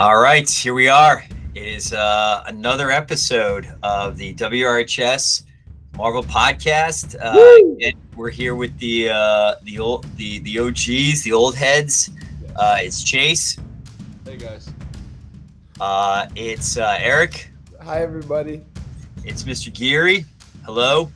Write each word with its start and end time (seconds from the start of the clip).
All 0.00 0.20
right, 0.20 0.48
here 0.48 0.74
we 0.74 0.86
are. 0.86 1.24
It 1.56 1.66
is 1.66 1.92
uh, 1.92 2.44
another 2.46 2.92
episode 2.92 3.66
of 3.82 4.16
the 4.16 4.32
WRHS 4.32 5.42
Marvel 5.96 6.22
podcast. 6.22 7.16
Uh, 7.20 7.90
we're 8.14 8.30
here 8.30 8.54
with 8.54 8.78
the 8.78 9.10
uh, 9.10 9.56
the 9.64 9.80
old 9.80 10.04
the 10.16 10.38
the 10.38 10.60
OGs, 10.60 11.22
the 11.22 11.32
old 11.32 11.56
heads. 11.56 12.10
Uh, 12.54 12.76
it's 12.78 13.02
Chase. 13.02 13.58
Hey 14.24 14.36
guys. 14.36 14.70
Uh, 15.80 16.28
it's 16.36 16.76
uh, 16.76 16.96
Eric. 17.00 17.50
Hi 17.82 18.00
everybody. 18.00 18.64
It's 19.24 19.42
Mr. 19.42 19.74
Geary. 19.74 20.26
Hello, 20.64 21.10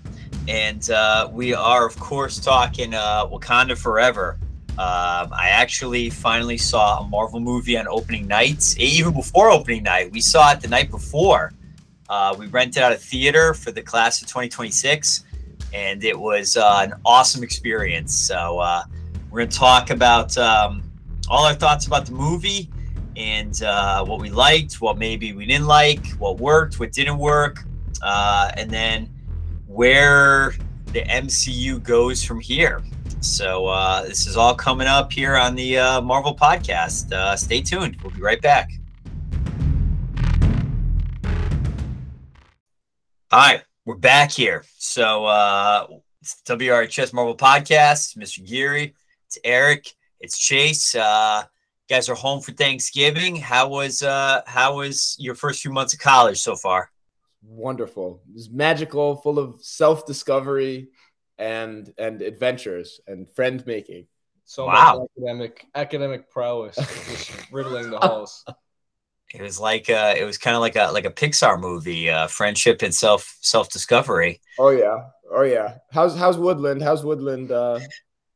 and 0.49 0.91
uh, 0.91 1.29
we 1.31 1.55
are 1.55 1.87
of 1.87 1.97
course 2.01 2.41
talking 2.41 2.95
uh, 2.95 3.27
Wakanda 3.27 3.79
Forever. 3.79 4.41
Um, 4.79 5.29
I 5.33 5.51
actually 5.51 6.09
finally 6.09 6.57
saw 6.57 7.01
a 7.01 7.09
Marvel 7.09 7.41
movie 7.41 7.77
on 7.77 7.87
opening 7.89 8.27
night, 8.27 8.75
Even 8.79 9.13
before 9.13 9.51
opening 9.51 9.83
night, 9.83 10.11
we 10.13 10.23
saw 10.23 10.51
it 10.53 10.61
the 10.63 10.69
night 10.69 10.91
before. 10.91 11.53
Uh, 12.09 12.35
we 12.39 12.47
rented 12.47 12.83
out 12.83 12.91
a 12.91 12.97
theater 12.97 13.53
for 13.53 13.71
the 13.71 13.83
class 13.83 14.23
of 14.23 14.29
2026, 14.29 15.25
and 15.75 16.03
it 16.03 16.19
was 16.19 16.57
uh, 16.57 16.81
an 16.83 16.95
awesome 17.05 17.43
experience. 17.43 18.15
So 18.15 18.61
uh, 18.61 18.85
we're 19.31 19.41
going 19.41 19.51
to 19.51 19.59
talk 19.59 19.91
about 19.91 20.37
um, 20.39 20.83
all 21.29 21.45
our 21.45 21.55
thoughts 21.55 21.87
about 21.87 22.07
the 22.07 22.13
movie 22.13 22.71
and 23.17 23.63
uh, 23.63 24.03
what 24.05 24.21
we 24.21 24.31
liked, 24.31 24.81
what 24.81 24.97
maybe 24.97 25.35
we 25.35 25.45
didn't 25.45 25.67
like, 25.67 26.07
what 26.13 26.39
worked, 26.39 26.81
what 26.81 26.93
didn't 26.93 27.19
work, 27.19 27.65
uh, 28.03 28.53
and 28.57 28.71
then 28.71 29.09
where 29.67 30.55
the 30.87 31.03
MCU 31.03 31.83
goes 31.83 32.25
from 32.25 32.41
here. 32.41 32.83
So 33.23 33.67
uh, 33.67 34.03
this 34.03 34.27
is 34.27 34.37
all 34.37 34.53
coming 34.53 34.89
up 34.89 35.13
here 35.13 35.37
on 35.37 35.55
the 35.55 35.79
uh, 35.79 36.01
Marvel 36.01 36.35
podcast. 36.35 37.13
Uh, 37.13 37.37
stay 37.37 37.61
tuned. 37.61 37.97
We'll 38.03 38.13
be 38.13 38.21
right 38.21 38.43
back. 38.43 38.73
All 43.31 43.39
right, 43.39 43.63
we're 43.85 43.95
back 43.95 44.33
here. 44.33 44.65
So 44.77 45.25
uh, 45.27 45.87
it's 46.21 46.43
WRHS 46.47 47.13
Marvel 47.13 47.37
podcast. 47.37 48.19
Mr. 48.19 48.45
Geary, 48.45 48.93
it's 49.29 49.39
Eric, 49.45 49.87
it's 50.19 50.37
Chase. 50.37 50.97
Uh, 50.97 51.45
guys 51.89 52.09
are 52.09 52.17
home 52.17 52.41
for 52.41 52.51
Thanksgiving. 52.51 53.37
How 53.37 53.69
was 53.69 54.03
uh, 54.03 54.43
how 54.47 54.79
was 54.79 55.15
your 55.21 55.37
first 55.37 55.63
few 55.63 55.71
months 55.71 55.95
of 55.95 56.01
college 56.01 56.43
so 56.43 56.57
far? 56.57 56.91
Wonderful. 57.45 58.21
It 58.31 58.35
was 58.35 58.51
magical, 58.51 59.15
full 59.15 59.39
of 59.39 59.63
self 59.63 60.07
discovery 60.07 60.89
and 61.39 61.93
and 61.99 62.23
adventures 62.23 63.01
and 63.07 63.29
friend 63.31 63.65
making. 63.67 64.07
So 64.45 64.67
wow. 64.67 64.99
much 64.99 65.09
academic 65.17 65.67
academic 65.75 66.31
prowess 66.31 66.77
just 66.77 67.33
riddling 67.53 67.91
the 67.91 67.99
halls. 68.01 68.45
It 69.35 69.41
was 69.41 69.59
like 69.59 69.89
uh, 69.89 70.15
it 70.17 70.25
was 70.25 70.37
kind 70.37 70.57
of 70.57 70.61
like 70.61 70.77
a 70.77 70.93
like 70.93 71.07
a 71.07 71.11
Pixar 71.11 71.59
movie, 71.59 72.11
uh, 72.11 72.27
friendship 72.27 72.83
and 72.83 72.95
self 72.95 73.39
self 73.41 73.71
discovery. 73.71 74.41
Oh 74.59 74.71
yeah, 74.71 74.99
oh 75.31 75.43
yeah. 75.43 75.79
How's 75.91 76.17
how's 76.17 76.37
Woodland? 76.37 76.83
How's 76.83 77.05
Woodland? 77.05 77.51
Uh... 77.51 77.81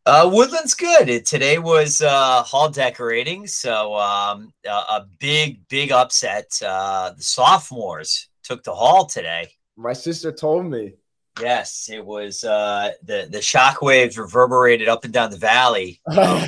Uh, 0.06 0.30
Woodland's 0.32 0.74
good. 0.74 1.08
It, 1.08 1.26
today 1.26 1.58
was 1.58 2.00
uh, 2.00 2.44
hall 2.44 2.70
decorating, 2.70 3.48
so 3.48 3.94
um, 3.96 4.52
a, 4.64 4.70
a 4.70 5.06
big 5.18 5.68
big 5.68 5.92
upset. 5.92 6.46
Uh, 6.64 7.12
the 7.16 7.22
sophomores 7.22 8.28
took 8.42 8.62
the 8.62 8.74
hall 8.74 9.04
today. 9.04 9.48
My 9.76 9.92
sister 9.92 10.32
told 10.32 10.66
me. 10.66 10.94
Yes, 11.40 11.90
it 11.92 12.04
was 12.04 12.44
uh, 12.44 12.92
the 13.02 13.28
the 13.30 13.38
shockwaves 13.38 14.18
reverberated 14.18 14.88
up 14.88 15.04
and 15.04 15.12
down 15.12 15.30
the 15.30 15.36
valley. 15.36 16.00
uh, 16.06 16.46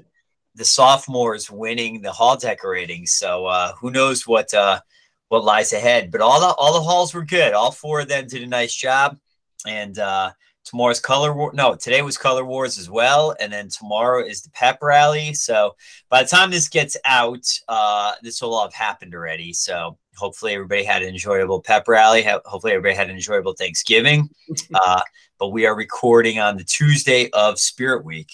the 0.54 0.64
sophomores 0.64 1.50
winning 1.50 2.00
the 2.02 2.12
hall 2.12 2.36
decorating. 2.36 3.06
So 3.06 3.46
uh, 3.46 3.72
who 3.74 3.90
knows 3.90 4.26
what 4.26 4.52
uh, 4.54 4.80
what 5.28 5.44
lies 5.44 5.72
ahead? 5.72 6.10
But 6.10 6.20
all 6.20 6.40
the 6.40 6.54
all 6.54 6.74
the 6.74 6.80
halls 6.80 7.14
were 7.14 7.24
good. 7.24 7.52
All 7.52 7.70
four 7.70 8.00
of 8.00 8.08
them 8.08 8.26
did 8.26 8.42
a 8.42 8.46
nice 8.46 8.74
job. 8.74 9.18
And 9.66 9.98
uh, 9.98 10.32
tomorrow's 10.64 11.00
color 11.00 11.34
war. 11.34 11.52
No, 11.54 11.74
today 11.74 12.02
was 12.02 12.16
color 12.16 12.44
wars 12.44 12.78
as 12.78 12.90
well. 12.90 13.34
And 13.40 13.52
then 13.52 13.68
tomorrow 13.68 14.24
is 14.24 14.42
the 14.42 14.50
pep 14.50 14.78
rally. 14.82 15.34
So 15.34 15.76
by 16.08 16.22
the 16.22 16.28
time 16.28 16.50
this 16.50 16.68
gets 16.68 16.96
out, 17.04 17.46
uh, 17.68 18.12
this 18.22 18.40
will 18.40 18.54
all 18.54 18.62
have 18.62 18.74
happened 18.74 19.14
already. 19.14 19.52
So 19.52 19.98
hopefully 20.20 20.52
everybody 20.52 20.84
had 20.84 21.02
an 21.02 21.08
enjoyable 21.08 21.62
pep 21.62 21.88
rally. 21.88 22.22
Hopefully 22.22 22.74
everybody 22.74 22.94
had 22.94 23.08
an 23.08 23.16
enjoyable 23.16 23.54
Thanksgiving. 23.54 24.28
Uh, 24.72 25.00
but 25.38 25.48
we 25.48 25.66
are 25.66 25.74
recording 25.74 26.38
on 26.38 26.56
the 26.56 26.64
Tuesday 26.64 27.30
of 27.30 27.58
Spirit 27.58 28.04
Week. 28.04 28.30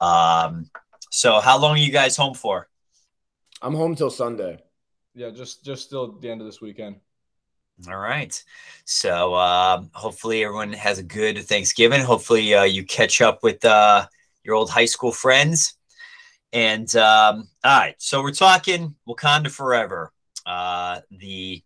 Um, 0.00 0.70
so 1.10 1.40
how 1.40 1.58
long 1.58 1.72
are 1.72 1.78
you 1.78 1.90
guys 1.90 2.16
home 2.16 2.34
for? 2.34 2.68
I'm 3.62 3.74
home 3.74 3.94
till 3.94 4.10
Sunday. 4.10 4.58
Yeah, 5.14 5.30
just 5.30 5.64
just 5.64 5.84
still 5.84 6.12
the 6.12 6.30
end 6.30 6.40
of 6.40 6.46
this 6.46 6.60
weekend. 6.60 6.96
All 7.88 7.96
right. 7.96 8.42
So 8.84 9.34
uh, 9.34 9.82
hopefully 9.92 10.44
everyone 10.44 10.72
has 10.74 10.98
a 10.98 11.02
good 11.02 11.38
Thanksgiving. 11.38 12.00
Hopefully 12.00 12.54
uh, 12.54 12.64
you 12.64 12.84
catch 12.84 13.20
up 13.20 13.42
with 13.42 13.64
uh, 13.64 14.06
your 14.44 14.54
old 14.54 14.70
high 14.70 14.84
school 14.84 15.12
friends. 15.12 15.74
And 16.52 16.94
um, 16.96 17.48
all 17.64 17.78
right, 17.78 17.94
so 17.98 18.22
we're 18.22 18.32
talking 18.32 18.94
Wakanda 19.08 19.50
Forever 19.50 20.12
uh, 20.46 21.00
the 21.10 21.62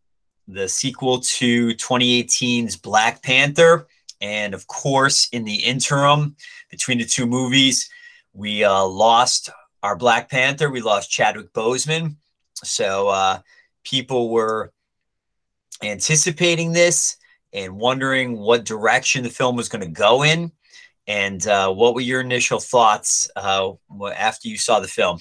the 0.49 0.69
sequel 0.69 1.19
to 1.21 1.69
2018's 1.75 2.77
Black 2.77 3.23
Panther, 3.23 3.89
and 4.21 4.55
of 4.55 4.67
course, 4.69 5.29
in 5.33 5.45
the 5.45 5.57
interim 5.57 6.37
between 6.71 6.99
the 6.99 7.05
two 7.05 7.27
movies, 7.27 7.91
we 8.33 8.63
uh, 8.63 8.85
lost 8.85 9.51
our 9.83 9.97
Black 9.97 10.31
Panther. 10.31 10.71
We 10.71 10.81
lost 10.81 11.11
Chadwick 11.11 11.53
Boseman, 11.53 12.17
so 12.63 13.09
uh, 13.09 13.41
people 13.85 14.31
were 14.31 14.73
anticipating 15.83 16.73
this 16.73 17.17
and 17.53 17.77
wondering 17.77 18.39
what 18.39 18.65
direction 18.65 19.23
the 19.23 19.31
film 19.31 19.57
was 19.57 19.69
going 19.69 19.83
to 19.83 19.89
go 19.89 20.23
in. 20.23 20.53
And 21.07 21.47
uh, 21.47 21.73
what 21.73 21.95
were 21.95 22.01
your 22.01 22.21
initial 22.21 22.59
thoughts 22.59 23.31
uh, 23.37 23.73
after 24.15 24.49
you 24.49 24.59
saw 24.59 24.81
the 24.81 24.89
film? 24.89 25.21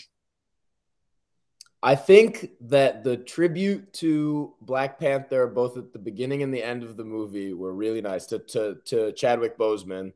I 1.85 1.93
think 1.93 2.49
that 2.61 3.03
the 3.03 3.15
tribute 3.15 3.93
to 3.93 4.55
Black 4.59 4.99
Panther, 4.99 5.45
both 5.45 5.77
at 5.77 5.93
the 5.93 5.99
beginning 5.99 6.41
and 6.41 6.51
the 6.51 6.63
end 6.63 6.81
of 6.81 6.97
the 6.97 7.03
movie, 7.03 7.53
were 7.53 7.73
really 7.73 8.01
nice 8.01 8.25
to 8.27 8.39
to, 8.39 8.77
to 8.85 9.11
Chadwick 9.11 9.55
Boseman. 9.55 10.11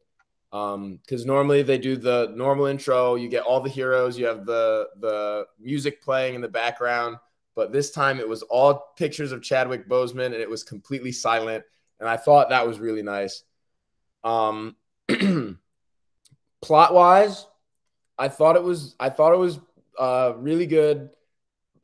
Because 0.49 1.21
um, 1.21 1.27
normally 1.27 1.61
they 1.61 1.77
do 1.77 1.95
the 1.95 2.33
normal 2.35 2.65
intro, 2.65 3.13
you 3.13 3.29
get 3.29 3.43
all 3.43 3.61
the 3.61 3.69
heroes, 3.69 4.17
you 4.17 4.25
have 4.25 4.47
the 4.47 4.87
the 4.99 5.45
music 5.59 6.01
playing 6.01 6.33
in 6.33 6.41
the 6.41 6.47
background, 6.47 7.17
but 7.53 7.71
this 7.71 7.91
time 7.91 8.19
it 8.19 8.27
was 8.27 8.41
all 8.41 8.93
pictures 8.97 9.31
of 9.31 9.43
Chadwick 9.43 9.87
Boseman, 9.87 10.25
and 10.25 10.41
it 10.41 10.49
was 10.49 10.63
completely 10.63 11.11
silent, 11.11 11.63
and 11.99 12.09
I 12.09 12.17
thought 12.17 12.49
that 12.49 12.65
was 12.65 12.79
really 12.79 13.03
nice. 13.03 13.43
Um, 14.23 14.75
plot 16.63 16.95
wise, 16.95 17.45
I 18.17 18.27
thought 18.27 18.55
it 18.55 18.63
was 18.63 18.95
I 18.99 19.11
thought 19.11 19.33
it 19.33 19.39
was 19.39 19.59
uh, 19.99 20.33
really 20.35 20.65
good 20.65 21.11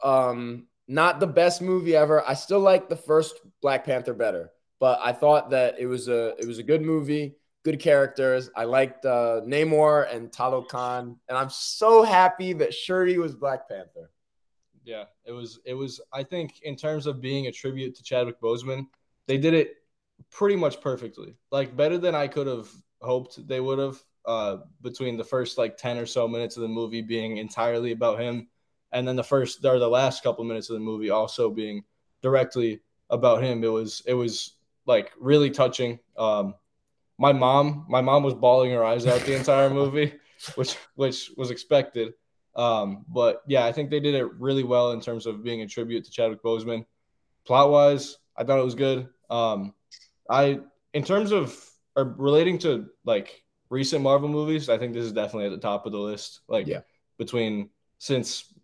um, 0.03 0.67
not 0.87 1.19
the 1.19 1.27
best 1.27 1.61
movie 1.61 1.95
ever. 1.95 2.27
I 2.27 2.33
still 2.33 2.59
like 2.59 2.89
the 2.89 2.95
first 2.95 3.39
Black 3.61 3.85
Panther 3.85 4.13
better, 4.13 4.51
but 4.79 4.99
I 5.01 5.11
thought 5.13 5.49
that 5.51 5.79
it 5.79 5.87
was 5.87 6.07
a 6.07 6.35
it 6.37 6.47
was 6.47 6.59
a 6.59 6.63
good 6.63 6.81
movie, 6.81 7.35
good 7.63 7.79
characters. 7.79 8.49
I 8.55 8.65
liked 8.65 9.05
uh, 9.05 9.41
Namor 9.45 10.13
and 10.13 10.31
Talokan, 10.31 11.17
and 11.27 11.37
I'm 11.37 11.49
so 11.49 12.03
happy 12.03 12.53
that 12.53 12.73
Shuri 12.73 13.17
was 13.17 13.35
Black 13.35 13.67
Panther. 13.67 14.11
Yeah, 14.83 15.05
it 15.25 15.31
was 15.31 15.59
it 15.65 15.73
was. 15.73 15.99
I 16.13 16.23
think 16.23 16.61
in 16.61 16.75
terms 16.75 17.07
of 17.07 17.21
being 17.21 17.47
a 17.47 17.51
tribute 17.51 17.95
to 17.95 18.03
Chadwick 18.03 18.39
Boseman, 18.39 18.85
they 19.27 19.37
did 19.37 19.53
it 19.55 19.77
pretty 20.29 20.55
much 20.55 20.79
perfectly. 20.81 21.35
Like 21.51 21.75
better 21.75 21.97
than 21.97 22.13
I 22.13 22.27
could 22.27 22.47
have 22.47 22.69
hoped 23.01 23.47
they 23.47 23.59
would 23.59 23.79
have. 23.79 24.01
Uh, 24.27 24.57
between 24.81 25.17
the 25.17 25.23
first 25.23 25.55
like 25.55 25.77
ten 25.77 25.99
or 25.99 26.05
so 26.07 26.27
minutes 26.27 26.57
of 26.57 26.63
the 26.63 26.67
movie 26.67 27.03
being 27.03 27.37
entirely 27.37 27.91
about 27.91 28.19
him 28.19 28.47
and 28.95 29.05
then 29.05 29.17
the 29.17 29.23
first 29.23 29.63
or 29.63 29.77
the 29.77 29.87
last 29.87 30.23
couple 30.23 30.43
minutes 30.45 30.69
of 30.69 30.75
the 30.75 30.79
movie 30.79 31.09
also 31.09 31.49
being 31.49 31.83
directly 32.21 32.79
about 33.09 33.43
him. 33.43 33.63
It 33.63 33.67
was 33.67 34.01
it 34.07 34.13
was 34.13 34.53
like 34.85 35.11
really 35.19 35.51
touching. 35.51 35.99
Um, 36.17 36.55
my 37.17 37.33
mom, 37.33 37.85
my 37.89 38.01
mom 38.01 38.23
was 38.23 38.33
bawling 38.33 38.71
her 38.71 38.83
eyes 38.83 39.05
out 39.05 39.21
the 39.21 39.35
entire 39.35 39.69
movie, 39.69 40.13
which 40.55 40.77
which 40.95 41.29
was 41.35 41.51
expected. 41.51 42.13
Um, 42.55 43.05
but 43.09 43.41
yeah, 43.47 43.65
I 43.65 43.73
think 43.73 43.89
they 43.89 43.99
did 43.99 44.15
it 44.15 44.33
really 44.39 44.63
well 44.63 44.91
in 44.93 45.01
terms 45.01 45.25
of 45.25 45.43
being 45.43 45.61
a 45.61 45.67
tribute 45.67 46.05
to 46.05 46.11
Chadwick 46.11 46.41
Boseman. 46.41 46.85
Plot 47.45 47.69
wise, 47.69 48.17
I 48.37 48.45
thought 48.45 48.59
it 48.59 48.65
was 48.65 48.75
good. 48.75 49.09
Um, 49.29 49.73
I 50.29 50.61
in 50.93 51.03
terms 51.03 51.33
of 51.33 51.53
or 51.97 52.15
relating 52.17 52.57
to 52.59 52.87
like 53.03 53.43
recent 53.69 54.01
Marvel 54.01 54.29
movies, 54.29 54.69
I 54.69 54.77
think 54.77 54.93
this 54.93 55.03
is 55.03 55.11
definitely 55.11 55.47
at 55.47 55.51
the 55.51 55.57
top 55.57 55.85
of 55.85 55.91
the 55.91 55.99
list. 55.99 56.39
Like 56.47 56.65
yeah. 56.65 56.81
between 57.17 57.69
since 57.97 58.54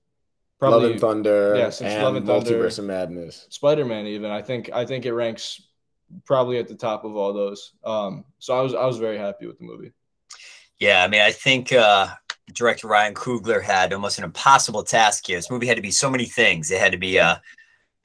Probably, 0.62 0.82
Love 0.82 0.92
and 0.92 1.02
Thunder, 1.02 1.56
yeah, 1.58 1.70
since 1.72 1.92
and 1.92 2.04
Love 2.04 2.16
and 2.18 2.28
Thunder, 2.28 2.52
Multiverse 2.52 2.78
of 2.78 2.86
Madness, 2.86 3.48
Spider 3.50 3.84
Man. 3.84 4.06
Even 4.06 4.30
I 4.30 4.44
think 4.44 4.70
I 4.72 4.86
think 4.86 5.08
it 5.08 5.14
ranks 5.14 5.60
probably 6.24 6.60
at 6.60 6.68
the 6.68 6.76
top 6.76 7.04
of 7.04 7.16
all 7.16 7.34
those. 7.34 7.74
Um, 7.84 8.26
so 8.38 8.56
I 8.56 8.62
was 8.62 8.76
I 8.76 8.86
was 8.86 9.00
very 9.00 9.18
happy 9.18 9.48
with 9.48 9.58
the 9.58 9.66
movie. 9.66 9.92
Yeah, 10.78 11.04
I 11.04 11.08
mean, 11.08 11.22
I 11.22 11.32
think 11.32 11.74
uh, 11.74 12.10
director 12.54 12.88
Ryan 12.88 13.16
Coogler 13.16 13.64
had 13.64 13.92
almost 13.92 14.20
an 14.20 14.24
impossible 14.24 14.84
task 14.84 15.26
here. 15.26 15.40
This 15.40 15.50
movie 15.50 15.66
had 15.66 15.78
to 15.78 15.82
be 15.82 15.90
so 15.90 16.12
many 16.12 16.26
things. 16.26 16.70
It 16.70 16.80
had 16.80 16.92
to 16.92 16.98
be 17.00 17.18
a, 17.18 17.42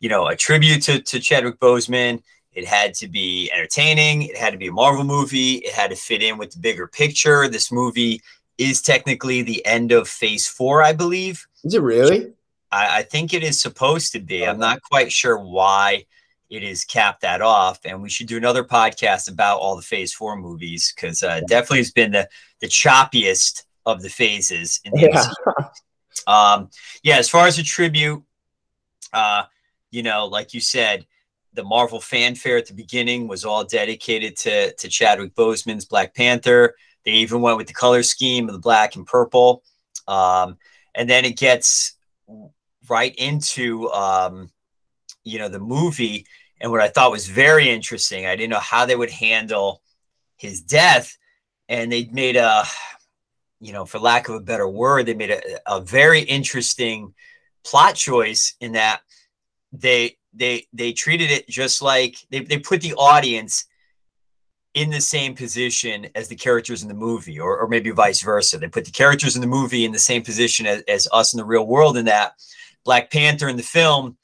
you 0.00 0.08
know, 0.08 0.28
a 0.28 0.34
tribute 0.34 0.82
to, 0.84 1.02
to 1.02 1.20
Chadwick 1.20 1.60
Boseman. 1.60 2.22
It 2.52 2.66
had 2.66 2.94
to 2.94 3.06
be 3.06 3.50
entertaining. 3.52 4.22
It 4.22 4.36
had 4.38 4.52
to 4.52 4.58
be 4.58 4.68
a 4.68 4.72
Marvel 4.72 5.04
movie. 5.04 5.56
It 5.56 5.74
had 5.74 5.90
to 5.90 5.96
fit 5.96 6.22
in 6.22 6.38
with 6.38 6.52
the 6.52 6.58
bigger 6.58 6.86
picture. 6.86 7.48
This 7.48 7.70
movie 7.70 8.22
is 8.56 8.80
technically 8.80 9.42
the 9.42 9.64
end 9.66 9.92
of 9.92 10.08
Phase 10.08 10.46
Four, 10.46 10.82
I 10.82 10.94
believe. 10.94 11.46
Is 11.62 11.74
it 11.74 11.82
really? 11.82 12.32
I, 12.70 12.98
I 12.98 13.02
think 13.02 13.32
it 13.32 13.42
is 13.42 13.60
supposed 13.60 14.12
to 14.12 14.20
be. 14.20 14.46
I'm 14.46 14.58
not 14.58 14.82
quite 14.82 15.12
sure 15.12 15.38
why 15.38 16.04
it 16.48 16.62
is 16.62 16.84
capped 16.84 17.22
that 17.22 17.42
off. 17.42 17.80
And 17.84 18.02
we 18.02 18.08
should 18.08 18.26
do 18.26 18.36
another 18.36 18.64
podcast 18.64 19.30
about 19.30 19.58
all 19.58 19.76
the 19.76 19.82
Phase 19.82 20.12
Four 20.12 20.36
movies 20.36 20.92
because 20.94 21.22
uh, 21.22 21.40
definitely 21.48 21.78
has 21.78 21.92
been 21.92 22.12
the 22.12 22.28
the 22.60 22.68
choppiest 22.68 23.64
of 23.84 24.02
the 24.02 24.08
phases. 24.08 24.80
In 24.84 24.92
the 24.92 25.10
yeah. 26.26 26.52
um, 26.54 26.70
yeah. 27.02 27.16
As 27.16 27.28
far 27.28 27.46
as 27.46 27.58
a 27.58 27.64
tribute, 27.64 28.22
uh, 29.12 29.44
you 29.90 30.02
know, 30.02 30.26
like 30.26 30.54
you 30.54 30.60
said, 30.60 31.06
the 31.52 31.64
Marvel 31.64 32.00
fanfare 32.00 32.58
at 32.58 32.66
the 32.66 32.74
beginning 32.74 33.28
was 33.28 33.44
all 33.44 33.64
dedicated 33.64 34.36
to 34.38 34.72
to 34.74 34.88
Chadwick 34.88 35.34
Boseman's 35.34 35.84
Black 35.84 36.14
Panther. 36.14 36.74
They 37.04 37.12
even 37.12 37.40
went 37.40 37.56
with 37.56 37.68
the 37.68 37.72
color 37.72 38.02
scheme 38.02 38.48
of 38.48 38.52
the 38.52 38.60
black 38.60 38.96
and 38.96 39.06
purple. 39.06 39.62
Um, 40.08 40.58
and 40.94 41.08
then 41.08 41.24
it 41.24 41.36
gets 41.36 41.96
right 42.88 43.14
into 43.16 43.90
um, 43.92 44.50
you 45.24 45.38
know 45.38 45.48
the 45.48 45.60
movie. 45.60 46.26
And 46.60 46.70
what 46.70 46.80
I 46.80 46.88
thought 46.88 47.10
was 47.10 47.28
very 47.28 47.68
interesting, 47.68 48.24
I 48.24 48.34
didn't 48.34 48.50
know 48.50 48.58
how 48.58 48.86
they 48.86 48.96
would 48.96 49.10
handle 49.10 49.82
his 50.36 50.62
death, 50.62 51.16
and 51.68 51.92
they 51.92 52.06
made 52.06 52.36
a 52.36 52.64
you 53.60 53.72
know, 53.72 53.84
for 53.84 53.98
lack 53.98 54.28
of 54.28 54.34
a 54.34 54.40
better 54.40 54.68
word, 54.68 55.06
they 55.06 55.14
made 55.14 55.30
a, 55.30 55.40
a 55.66 55.80
very 55.80 56.20
interesting 56.20 57.14
plot 57.64 57.94
choice 57.94 58.54
in 58.60 58.72
that 58.72 59.00
they 59.72 60.16
they 60.34 60.66
they 60.72 60.92
treated 60.92 61.30
it 61.30 61.48
just 61.48 61.82
like 61.82 62.16
they, 62.30 62.40
they 62.40 62.58
put 62.58 62.80
the 62.80 62.94
audience 62.94 63.64
in 64.74 64.90
the 64.90 65.00
same 65.00 65.34
position 65.34 66.06
as 66.14 66.28
the 66.28 66.36
characters 66.36 66.82
in 66.82 66.88
the 66.88 66.94
movie, 66.94 67.40
or, 67.40 67.58
or 67.58 67.66
maybe 67.66 67.90
vice 67.90 68.20
versa. 68.20 68.58
They 68.58 68.68
put 68.68 68.84
the 68.84 68.90
characters 68.90 69.34
in 69.34 69.40
the 69.40 69.46
movie 69.46 69.86
in 69.86 69.92
the 69.92 69.98
same 69.98 70.22
position 70.22 70.66
as, 70.66 70.82
as 70.82 71.08
us 71.12 71.32
in 71.32 71.38
the 71.38 71.44
real 71.44 71.66
world, 71.66 71.96
in 71.96 72.04
that 72.04 72.34
Black 72.86 73.10
Panther 73.10 73.48
in 73.48 73.56
the 73.56 73.62
film 73.62 74.16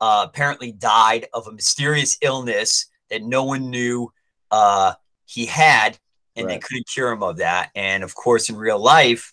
uh, 0.00 0.26
apparently 0.28 0.72
died 0.72 1.26
of 1.32 1.46
a 1.46 1.52
mysterious 1.52 2.18
illness 2.20 2.86
that 3.08 3.22
no 3.22 3.44
one 3.44 3.70
knew 3.70 4.12
uh, 4.50 4.92
he 5.24 5.46
had 5.46 5.98
and 6.36 6.46
right. 6.46 6.54
they 6.54 6.58
couldn't 6.58 6.88
cure 6.88 7.10
him 7.10 7.22
of 7.22 7.38
that. 7.38 7.70
And 7.74 8.02
of 8.04 8.14
course, 8.14 8.50
in 8.50 8.56
real 8.56 8.78
life, 8.78 9.32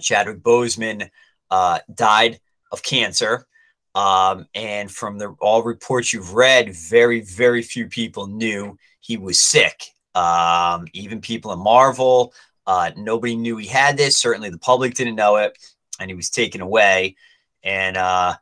Chadwick 0.00 0.40
Boseman 0.40 1.08
uh, 1.50 1.80
died 1.94 2.40
of 2.72 2.82
cancer. 2.82 3.46
Um, 3.94 4.46
and 4.54 4.90
from 4.90 5.18
the 5.18 5.34
all 5.40 5.62
reports 5.62 6.12
you've 6.12 6.34
read, 6.34 6.74
very, 6.74 7.20
very 7.20 7.62
few 7.62 7.88
people 7.88 8.26
knew 8.26 8.78
he 9.00 9.16
was 9.16 9.40
sick. 9.40 9.84
Um, 10.14 10.86
even 10.92 11.20
people 11.20 11.52
in 11.52 11.58
Marvel, 11.58 12.32
uh, 12.66 12.90
nobody 12.96 13.34
knew 13.36 13.56
he 13.56 13.66
had 13.66 13.96
this. 13.96 14.18
Certainly, 14.18 14.50
the 14.50 14.58
public 14.58 14.94
didn't 14.94 15.16
know 15.16 15.36
it, 15.36 15.56
and 15.98 16.10
he 16.10 16.14
was 16.14 16.30
taken 16.30 16.60
away. 16.60 17.16
And 17.62 17.96
uh, 17.96 18.34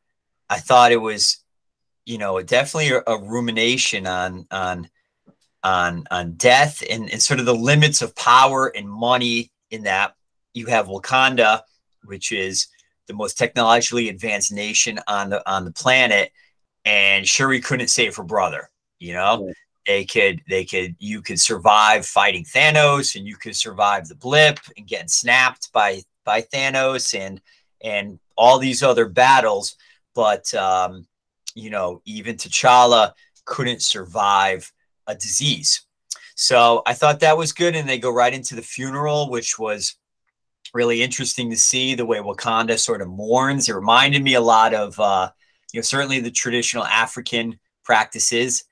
I 0.49 0.59
thought 0.59 0.93
it 0.93 1.01
was, 1.01 1.39
you 2.05 2.19
know, 2.19 2.41
definitely 2.43 2.91
a, 2.91 3.03
a 3.07 3.23
rumination 3.23 4.07
on 4.07 4.47
on 4.51 4.89
on 5.63 6.05
on 6.11 6.33
death 6.35 6.83
and, 6.89 7.11
and 7.11 7.21
sort 7.21 7.41
of 7.41 7.47
the 7.47 7.55
limits 7.55 8.03
of 8.03 8.15
power 8.15 8.69
and 8.69 8.89
money 8.89 9.51
in 9.71 9.83
that 9.83 10.15
you 10.55 10.67
have 10.67 10.87
Wakanda, 10.87 11.63
which 12.05 12.33
is 12.33 12.69
the 13.09 13.15
most 13.15 13.37
technologically 13.39 14.09
advanced 14.09 14.53
nation 14.53 14.99
on 15.07 15.31
the 15.31 15.51
on 15.51 15.65
the 15.65 15.73
planet, 15.73 16.33
and 16.85 17.27
Shuri 17.27 17.61
couldn't 17.61 17.89
save 17.89 18.17
her 18.17 18.23
brother. 18.23 18.71
You 18.99 19.13
know, 19.13 19.53
they 19.87 20.05
could 20.05 20.43
they 20.49 20.65
could 20.65 20.97
you 20.99 21.23
could 21.23 21.41
survive 21.41 22.07
fighting 22.07 22.45
Thanos, 22.45 23.17
and 23.17 23.27
you 23.27 23.37
could 23.37 23.57
survive 23.57 24.09
the 24.09 24.15
blip 24.15 24.59
and 24.77 24.87
getting 24.87 25.09
snapped 25.09 25.73
by 25.73 26.03
by 26.25 26.43
Thanos. 26.43 27.19
And 27.19 27.41
and 27.87 28.19
all 28.37 28.59
these 28.59 28.83
other 28.83 29.07
battles, 29.07 29.77
but 30.15 30.53
um, 30.55 31.07
you 31.55 31.71
know 31.71 32.03
even 32.05 32.37
T'Challa 32.37 33.13
couldn't 33.47 33.81
survive 33.81 34.71
a 35.07 35.15
disease. 35.15 35.87
So 36.35 36.83
I 36.85 36.93
thought 36.93 37.21
that 37.21 37.39
was 37.39 37.53
good. 37.53 37.75
And 37.75 37.89
they 37.89 37.99
go 37.99 38.11
right 38.11 38.35
into 38.35 38.55
the 38.55 38.63
funeral, 38.63 39.31
which 39.31 39.59
was 39.59 39.97
really 40.75 41.03
interesting 41.03 41.51
to 41.51 41.57
see 41.57 41.95
the 41.95 42.05
way 42.05 42.19
Wakanda 42.19 42.79
sort 42.79 43.01
of 43.01 43.09
mourns. 43.09 43.69
It 43.69 43.75
reminded 43.75 44.23
me 44.23 44.35
a 44.35 44.41
lot 44.41 44.75
of, 44.75 45.01
uh, 45.01 45.31
you 45.73 45.79
know, 45.79 45.83
certainly 45.83 46.21
the 46.21 46.31
traditional 46.31 46.85
African 46.85 47.59
practices. 47.85 48.65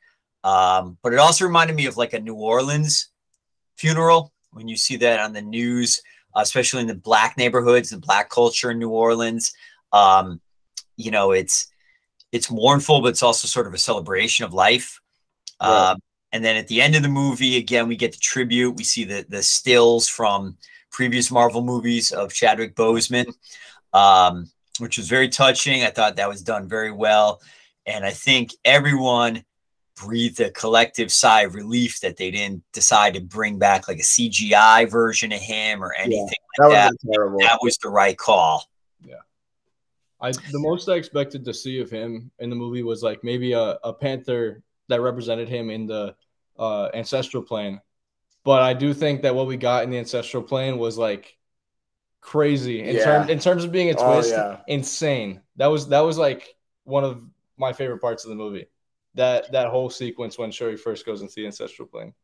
Um, 0.42 0.98
but 1.02 1.14
it 1.14 1.18
also 1.18 1.46
reminded 1.46 1.74
me 1.74 1.86
of 1.86 1.96
like 1.96 2.12
a 2.12 2.20
New 2.20 2.34
Orleans 2.34 3.08
funeral 3.76 4.32
when 4.50 4.68
you 4.68 4.76
see 4.76 4.96
that 4.96 5.20
on 5.20 5.32
the 5.32 5.42
news, 5.42 6.02
uh, 6.34 6.40
especially 6.40 6.80
in 6.80 6.86
the 6.86 6.94
black 6.94 7.36
neighborhoods 7.36 7.92
and 7.92 8.02
black 8.02 8.30
culture 8.30 8.70
in 8.70 8.78
New 8.78 8.90
Orleans. 8.90 9.52
Um, 9.92 10.40
you 10.96 11.10
know, 11.10 11.32
it's 11.32 11.68
it's 12.32 12.50
mournful, 12.50 13.00
but 13.00 13.08
it's 13.08 13.22
also 13.22 13.46
sort 13.46 13.66
of 13.66 13.74
a 13.74 13.78
celebration 13.78 14.44
of 14.44 14.52
life. 14.52 15.00
Right. 15.62 15.90
Um, 15.90 15.98
and 16.32 16.44
then 16.44 16.56
at 16.56 16.66
the 16.66 16.82
end 16.82 16.96
of 16.96 17.02
the 17.02 17.08
movie, 17.08 17.56
again, 17.56 17.86
we 17.86 17.96
get 17.96 18.12
the 18.12 18.18
tribute. 18.18 18.76
We 18.76 18.84
see 18.84 19.04
the 19.04 19.24
the 19.28 19.42
stills 19.42 20.08
from 20.08 20.56
previous 20.90 21.30
Marvel 21.30 21.62
movies 21.62 22.10
of 22.10 22.32
Chadwick 22.32 22.74
Boseman, 22.74 23.32
um, 23.92 24.50
which 24.78 24.98
was 24.98 25.08
very 25.08 25.28
touching. 25.28 25.84
I 25.84 25.90
thought 25.90 26.16
that 26.16 26.28
was 26.28 26.42
done 26.42 26.68
very 26.68 26.90
well, 26.90 27.40
and 27.86 28.04
I 28.04 28.10
think 28.10 28.50
everyone 28.64 29.44
breathed 29.96 30.40
a 30.40 30.50
collective 30.50 31.12
sigh 31.12 31.42
of 31.42 31.54
relief 31.54 32.00
that 32.00 32.16
they 32.16 32.30
didn't 32.30 32.62
decide 32.72 33.14
to 33.14 33.20
bring 33.20 33.58
back 33.58 33.88
like 33.88 33.98
a 33.98 34.02
CGI 34.02 34.90
version 34.90 35.32
of 35.32 35.40
him 35.40 35.82
or 35.82 35.92
anything 35.94 36.28
yeah, 36.58 36.66
like 36.66 36.72
that. 36.72 36.92
Terrible. 37.12 37.38
That 37.38 37.58
was 37.62 37.78
the 37.78 37.88
right 37.88 38.16
call. 38.16 38.68
Yeah. 39.04 39.16
I 40.20 40.32
the 40.32 40.58
most 40.58 40.88
I 40.88 40.94
expected 40.94 41.44
to 41.44 41.54
see 41.54 41.80
of 41.80 41.90
him 41.90 42.30
in 42.38 42.50
the 42.50 42.56
movie 42.56 42.82
was 42.82 43.02
like 43.02 43.22
maybe 43.22 43.52
a, 43.52 43.78
a 43.84 43.92
Panther 43.92 44.62
that 44.88 45.00
represented 45.00 45.48
him 45.48 45.70
in 45.70 45.86
the 45.86 46.14
uh, 46.58 46.88
ancestral 46.94 47.42
plane. 47.42 47.80
But 48.44 48.62
I 48.62 48.74
do 48.74 48.92
think 48.92 49.22
that 49.22 49.34
what 49.34 49.46
we 49.46 49.56
got 49.56 49.84
in 49.84 49.90
the 49.90 49.98
ancestral 49.98 50.42
plane 50.42 50.78
was 50.78 50.98
like 50.98 51.36
crazy 52.20 52.82
in 52.82 52.96
yeah. 52.96 53.04
terms 53.04 53.30
in 53.30 53.38
terms 53.38 53.64
of 53.64 53.72
being 53.72 53.90
a 53.90 53.94
oh, 53.96 54.14
twist. 54.14 54.34
Oh, 54.34 54.36
yeah. 54.36 54.60
Insane. 54.66 55.40
That 55.56 55.66
was 55.66 55.88
that 55.88 56.00
was 56.00 56.18
like 56.18 56.54
one 56.84 57.04
of 57.04 57.22
my 57.56 57.72
favorite 57.72 58.00
parts 58.00 58.24
of 58.24 58.30
the 58.30 58.36
movie. 58.36 58.66
That 59.14 59.52
that 59.52 59.68
whole 59.68 59.90
sequence 59.90 60.38
when 60.38 60.50
Shuri 60.50 60.76
first 60.76 61.06
goes 61.06 61.22
into 61.22 61.34
the 61.36 61.46
ancestral 61.46 61.86
plane. 61.88 62.14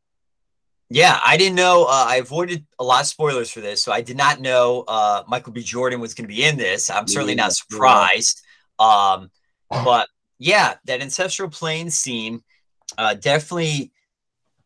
Yeah, 0.93 1.21
I 1.25 1.37
didn't 1.37 1.55
know. 1.55 1.85
Uh, 1.85 2.07
I 2.09 2.17
avoided 2.17 2.67
a 2.81 2.85
lot 2.85 3.03
of 3.03 3.07
spoilers 3.07 3.49
for 3.49 3.61
this, 3.61 3.81
so 3.81 3.93
I 3.93 4.01
did 4.01 4.17
not 4.17 4.41
know 4.41 4.85
uh, 4.89 5.23
Michael 5.29 5.53
B. 5.53 5.63
Jordan 5.63 6.01
was 6.01 6.15
going 6.15 6.29
to 6.29 6.35
be 6.35 6.45
in 6.45 6.57
this. 6.57 6.91
I'm 6.91 7.07
certainly 7.07 7.37
not 7.37 7.53
surprised. 7.53 8.43
Um, 8.81 9.31
but 9.71 10.09
yeah, 10.39 10.75
that 10.87 11.01
ancestral 11.01 11.49
plane 11.49 11.91
scene 11.91 12.43
uh, 12.99 13.15
definitely 13.15 13.93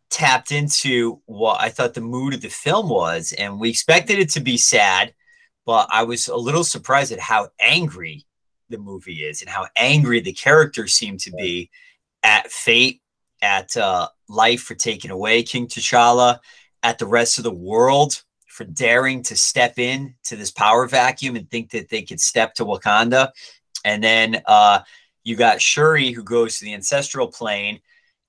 tapped 0.09 0.53
into 0.53 1.21
what 1.27 1.61
I 1.61 1.69
thought 1.69 1.93
the 1.93 2.01
mood 2.01 2.33
of 2.33 2.41
the 2.41 2.49
film 2.49 2.89
was. 2.89 3.33
And 3.33 3.61
we 3.61 3.69
expected 3.69 4.19
it 4.19 4.31
to 4.31 4.41
be 4.41 4.57
sad, 4.57 5.13
but 5.67 5.89
I 5.93 6.05
was 6.05 6.29
a 6.29 6.37
little 6.37 6.65
surprised 6.65 7.13
at 7.13 7.21
how 7.21 7.49
angry 7.61 8.25
the 8.71 8.79
movie 8.79 9.25
is 9.25 9.43
and 9.43 9.51
how 9.51 9.67
angry 9.77 10.21
the 10.21 10.33
characters 10.33 10.95
seem 10.95 11.19
to 11.19 11.33
be 11.33 11.71
at 12.25 12.51
fate, 12.51 13.01
at 13.43 13.77
uh, 13.77 14.09
life 14.29 14.63
for 14.63 14.75
taking 14.75 15.13
away 15.13 15.43
King 15.43 15.69
T'Challa, 15.69 16.41
at 16.83 16.99
the 16.99 17.07
rest 17.07 17.39
of 17.39 17.45
the 17.45 17.55
world 17.55 18.23
for 18.49 18.65
daring 18.65 19.23
to 19.25 19.37
step 19.37 19.79
in 19.79 20.15
to 20.25 20.37
this 20.37 20.51
power 20.51 20.87
vacuum 20.87 21.37
and 21.37 21.51
think 21.51 21.71
that 21.71 21.89
they 21.89 22.03
could 22.03 22.21
step 22.21 22.55
to 22.55 22.65
Wakanda. 22.65 23.31
And 23.85 24.03
then 24.03 24.43
uh, 24.47 24.81
you 25.25 25.37
got 25.37 25.61
Shuri 25.61 26.13
who 26.13 26.23
goes 26.23 26.59
to 26.59 26.65
the 26.65 26.75
ancestral 26.75 27.29
plane 27.29 27.81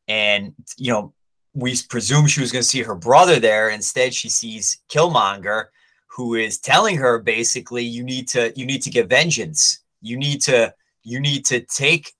and, 0.08 0.54
you 0.78 0.92
know, 0.92 1.14
we 1.54 1.76
presume 1.90 2.28
she 2.28 2.42
was 2.42 2.52
going 2.52 2.64
to 2.64 2.68
see 2.68 2.82
her 2.82 2.96
brother 2.96 3.40
there. 3.40 3.70
Instead, 3.70 4.14
she 4.14 4.30
sees 4.30 4.80
Killmonger, 4.90 5.66
who 6.08 6.36
is 6.36 6.60
telling 6.60 6.98
her 6.98 7.20
basically, 7.20 7.84
"You 7.84 8.04
need 8.04 8.28
to, 8.30 8.52
you 8.58 8.66
need 8.66 8.82
to 8.82 8.90
get 8.90 9.10
vengeance. 9.10 9.80
You 10.02 10.18
need 10.18 10.42
to, 10.44 10.74
you 11.04 11.20
need 11.22 11.46
to 11.46 11.62
take 11.62 12.14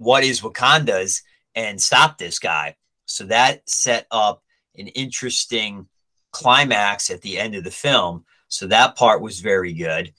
what 0.00 0.24
is 0.24 0.40
Wakanda's 0.40 1.22
and 1.54 1.80
stop 1.80 2.18
this 2.18 2.38
guy." 2.38 2.76
So 3.06 3.24
that 3.24 3.68
set 3.68 4.06
up 4.10 4.42
an 4.76 4.88
interesting 4.88 5.86
climax 6.32 7.10
at 7.10 7.22
the 7.22 7.38
end 7.38 7.54
of 7.54 7.64
the 7.64 7.70
film. 7.70 8.24
So 8.48 8.66
that 8.66 8.96
part 8.96 9.20
was 9.20 9.40
very 9.40 9.72
good. 9.72 10.12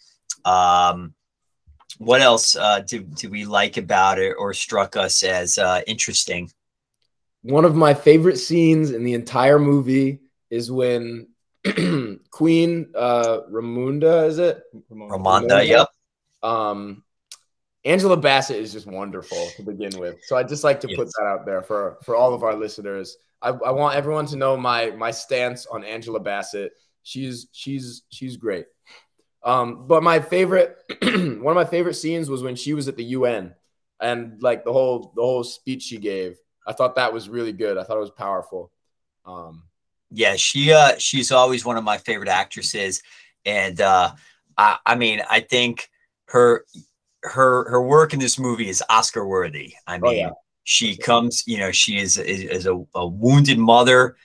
Um, 0.45 1.13
what 1.97 2.21
else 2.21 2.55
uh, 2.55 2.79
do, 2.79 3.01
do 3.01 3.29
we 3.29 3.45
like 3.45 3.77
about 3.77 4.17
it 4.19 4.35
or 4.37 4.53
struck 4.53 4.95
us 4.95 5.23
as 5.23 5.57
uh, 5.57 5.81
interesting? 5.87 6.49
one 7.43 7.65
of 7.65 7.75
my 7.75 7.93
favorite 7.93 8.37
scenes 8.37 8.91
in 8.91 9.03
the 9.03 9.13
entire 9.13 9.59
movie 9.59 10.19
is 10.49 10.71
when 10.71 11.27
Queen 12.31 12.89
uh, 12.95 13.39
Ramunda, 13.51 14.27
is 14.27 14.39
it? 14.39 14.63
Ramonda, 14.91 15.65
yep. 15.67 15.87
Um, 16.43 17.03
Angela 17.83 18.17
Bassett 18.17 18.57
is 18.57 18.73
just 18.73 18.85
wonderful 18.85 19.49
to 19.55 19.63
begin 19.63 19.97
with. 19.99 20.19
So 20.23 20.35
I'd 20.35 20.47
just 20.47 20.63
like 20.63 20.79
to 20.81 20.89
yes. 20.89 20.97
put 20.97 21.07
that 21.17 21.25
out 21.25 21.45
there 21.45 21.61
for 21.61 21.97
for 22.03 22.15
all 22.15 22.33
of 22.33 22.43
our 22.43 22.55
listeners. 22.55 23.17
I, 23.41 23.49
I 23.49 23.71
want 23.71 23.95
everyone 23.95 24.27
to 24.27 24.35
know 24.35 24.55
my 24.55 24.91
my 24.91 25.11
stance 25.11 25.65
on 25.65 25.83
Angela 25.83 26.19
Bassett. 26.19 26.73
She's 27.03 27.47
she's 27.51 28.03
she's 28.09 28.37
great. 28.37 28.65
Um, 29.43 29.87
but 29.87 30.03
my 30.03 30.19
favorite 30.19 30.77
one 31.01 31.47
of 31.47 31.55
my 31.55 31.65
favorite 31.65 31.95
scenes 31.95 32.29
was 32.29 32.43
when 32.43 32.55
she 32.55 32.75
was 32.75 32.87
at 32.87 32.97
the 32.97 33.03
UN 33.05 33.55
and 33.99 34.41
like 34.41 34.63
the 34.63 34.73
whole 34.73 35.11
the 35.15 35.21
whole 35.21 35.43
speech 35.43 35.83
she 35.83 35.97
gave. 35.97 36.37
I 36.67 36.73
thought 36.73 36.95
that 36.95 37.13
was 37.13 37.29
really 37.29 37.51
good. 37.51 37.77
I 37.77 37.83
thought 37.83 37.97
it 37.97 38.01
was 38.01 38.11
powerful. 38.11 38.71
Um, 39.25 39.63
yeah, 40.11 40.35
she 40.35 40.71
uh 40.73 40.97
she's 40.99 41.31
always 41.31 41.65
one 41.65 41.77
of 41.77 41.83
my 41.83 41.97
favorite 41.97 42.29
actresses, 42.29 43.01
and 43.45 43.81
uh, 43.81 44.11
I 44.57 44.77
I 44.85 44.95
mean 44.95 45.23
I 45.27 45.39
think 45.39 45.89
her 46.25 46.65
her 47.23 47.69
her 47.69 47.81
work 47.81 48.13
in 48.13 48.19
this 48.19 48.39
movie 48.39 48.69
is 48.69 48.83
Oscar 48.89 49.27
worthy. 49.27 49.73
I 49.87 49.97
mean, 49.97 50.03
oh, 50.05 50.11
yeah. 50.11 50.29
she 50.63 50.95
comes, 50.95 51.43
you 51.45 51.57
know, 51.57 51.71
she 51.71 51.97
is 51.97 52.17
is, 52.17 52.43
is 52.43 52.65
a, 52.65 52.83
a, 52.95 53.05
wounded 53.07 53.57
mother 53.57 54.15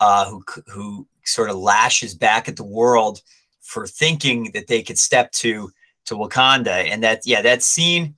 uh, 0.00 0.30
who 0.30 0.44
who 0.68 1.06
sort 1.24 1.50
of 1.50 1.56
lashes 1.56 2.14
back 2.14 2.48
at 2.48 2.56
the 2.56 2.64
world 2.64 3.20
for 3.60 3.86
thinking 3.86 4.50
that 4.54 4.68
they 4.68 4.82
could 4.82 4.98
step 4.98 5.32
to 5.32 5.70
to 6.06 6.14
Wakanda, 6.14 6.90
and 6.90 7.02
that 7.02 7.26
yeah, 7.26 7.42
that 7.42 7.62
scene 7.62 8.14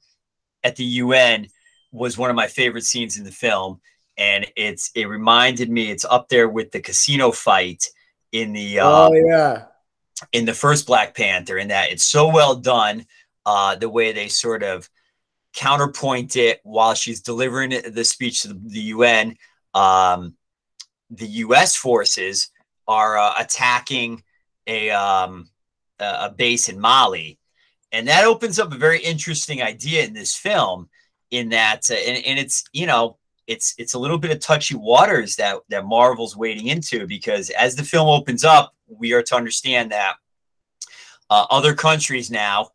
at 0.62 0.76
the 0.76 0.84
UN 0.84 1.48
was 1.90 2.18
one 2.18 2.30
of 2.30 2.36
my 2.36 2.46
favorite 2.46 2.84
scenes 2.84 3.16
in 3.16 3.24
the 3.24 3.32
film. 3.32 3.80
And 4.16 4.46
it's 4.56 4.90
it 4.94 5.06
reminded 5.06 5.70
me 5.70 5.90
it's 5.90 6.04
up 6.04 6.28
there 6.28 6.48
with 6.48 6.72
the 6.72 6.80
casino 6.80 7.30
fight 7.30 7.84
in 8.32 8.52
the 8.52 8.80
uh, 8.80 9.08
oh 9.08 9.12
yeah. 9.14 9.64
in 10.32 10.44
the 10.44 10.54
first 10.54 10.86
Black 10.86 11.14
Panther 11.14 11.56
in 11.56 11.68
that 11.68 11.92
it's 11.92 12.04
so 12.04 12.28
well 12.28 12.56
done 12.56 13.06
uh, 13.48 13.74
the 13.76 13.88
way 13.88 14.12
they 14.12 14.28
sort 14.28 14.62
of 14.62 14.90
counterpoint 15.54 16.36
it 16.36 16.60
while 16.64 16.92
she's 16.92 17.22
delivering 17.22 17.70
the 17.70 18.04
speech 18.04 18.42
to 18.42 18.52
the, 18.52 18.80
UN. 18.92 19.36
Um, 19.72 20.34
the 21.08 21.26
U.S. 21.46 21.74
forces 21.74 22.50
are 22.86 23.16
uh, 23.16 23.32
attacking 23.38 24.22
a 24.66 24.90
um, 24.90 25.48
a 25.98 26.30
base 26.30 26.68
in 26.68 26.78
Mali, 26.78 27.38
and 27.90 28.06
that 28.06 28.26
opens 28.26 28.58
up 28.58 28.70
a 28.70 28.76
very 28.76 29.00
interesting 29.00 29.62
idea 29.62 30.04
in 30.04 30.12
this 30.12 30.36
film. 30.36 30.90
In 31.30 31.48
that, 31.48 31.90
uh, 31.90 31.94
and, 31.94 32.22
and 32.26 32.38
it's 32.38 32.64
you 32.74 32.84
know 32.84 33.16
it's 33.46 33.74
it's 33.78 33.94
a 33.94 33.98
little 33.98 34.18
bit 34.18 34.30
of 34.30 34.40
touchy 34.40 34.74
waters 34.74 35.36
that 35.36 35.56
that 35.70 35.86
Marvel's 35.86 36.36
wading 36.36 36.66
into 36.66 37.06
because 37.06 37.48
as 37.48 37.76
the 37.76 37.82
film 37.82 38.08
opens 38.08 38.44
up, 38.44 38.74
we 38.88 39.14
are 39.14 39.22
to 39.22 39.36
understand 39.36 39.90
that 39.92 40.16
uh, 41.30 41.46
other 41.50 41.74
countries 41.74 42.30
now 42.30 42.68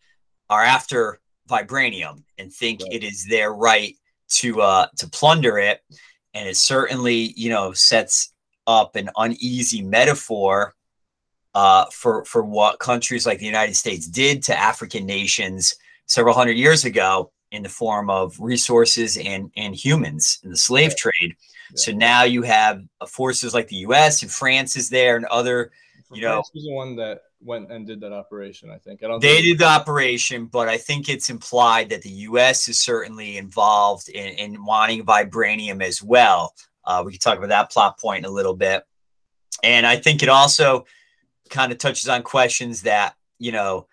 are 0.50 0.64
after 0.64 1.20
vibranium 1.50 2.24
and 2.38 2.52
think 2.52 2.82
right. 2.82 2.94
it 2.94 3.04
is 3.04 3.26
their 3.28 3.54
right 3.54 3.96
to 4.30 4.62
uh, 4.62 4.88
to 4.98 5.08
plunder 5.10 5.58
it, 5.58 5.82
and 6.34 6.48
it 6.48 6.58
certainly 6.58 7.34
you 7.36 7.50
know 7.50 7.74
sets 7.74 8.34
up 8.66 8.96
an 8.96 9.10
uneasy 9.18 9.82
metaphor 9.82 10.74
uh, 11.54 11.86
for 11.92 12.26
for 12.26 12.44
what 12.44 12.80
countries 12.80 13.26
like 13.26 13.40
the 13.40 13.46
United 13.46 13.76
States 13.76 14.08
did 14.08 14.44
to 14.44 14.58
African 14.58 15.06
nations 15.06 15.76
several 16.06 16.36
hundred 16.36 16.58
years 16.58 16.86
ago 16.86 17.32
in 17.52 17.64
the 17.64 17.70
form 17.70 18.10
of 18.10 18.36
resources 18.40 19.18
and 19.18 19.52
and 19.56 19.76
humans 19.76 20.40
in 20.44 20.50
the 20.50 20.58
slave 20.58 20.92
yeah. 20.92 20.96
trade. 21.12 21.36
Yeah. 21.70 21.76
So 21.76 21.92
now 21.92 22.24
you 22.24 22.42
have 22.42 22.84
uh, 23.00 23.06
forces 23.06 23.54
like 23.54 23.68
the 23.68 23.78
U.S. 23.78 24.22
and 24.24 24.32
France 24.32 24.76
is 24.76 24.90
there, 24.90 25.16
and 25.16 25.26
other, 25.26 25.72
you 26.12 26.22
know, 26.22 26.44
the 26.54 26.74
one 26.74 26.96
that 26.98 27.22
went 27.44 27.72
and 27.72 27.86
did 27.86 28.00
that 28.02 28.14
operation. 28.14 28.70
I 28.70 28.78
think 28.78 29.04
I 29.04 29.08
don't. 29.08 29.22
They 29.22 29.42
did 29.42 29.60
the 29.60 29.68
operation, 29.68 30.46
but 30.46 30.68
I 30.68 30.78
think 30.78 31.10
it's 31.10 31.30
implied 31.30 31.90
that 31.90 32.02
the 32.02 32.10
U.S. 32.10 32.68
is 32.68 32.80
certainly 32.80 33.38
involved 33.38 34.10
in, 34.10 34.34
in 34.34 34.66
wanting 34.66 35.06
vibranium 35.06 35.84
as 35.84 36.02
well. 36.02 36.54
Uh, 36.86 37.04
we 37.06 37.12
can 37.12 37.20
talk 37.20 37.38
about 37.38 37.50
that 37.50 37.72
plot 37.72 38.00
point 38.00 38.26
in 38.26 38.32
a 38.32 38.34
little 38.34 38.56
bit, 38.56 38.84
and 39.64 39.86
I 39.86 39.98
think 39.98 40.24
it 40.24 40.30
also 40.30 40.86
kind 41.50 41.72
of 41.72 41.78
touches 41.78 42.10
on 42.10 42.24
questions 42.24 42.84
that 42.84 43.16
you 43.40 43.52
know 43.52 43.88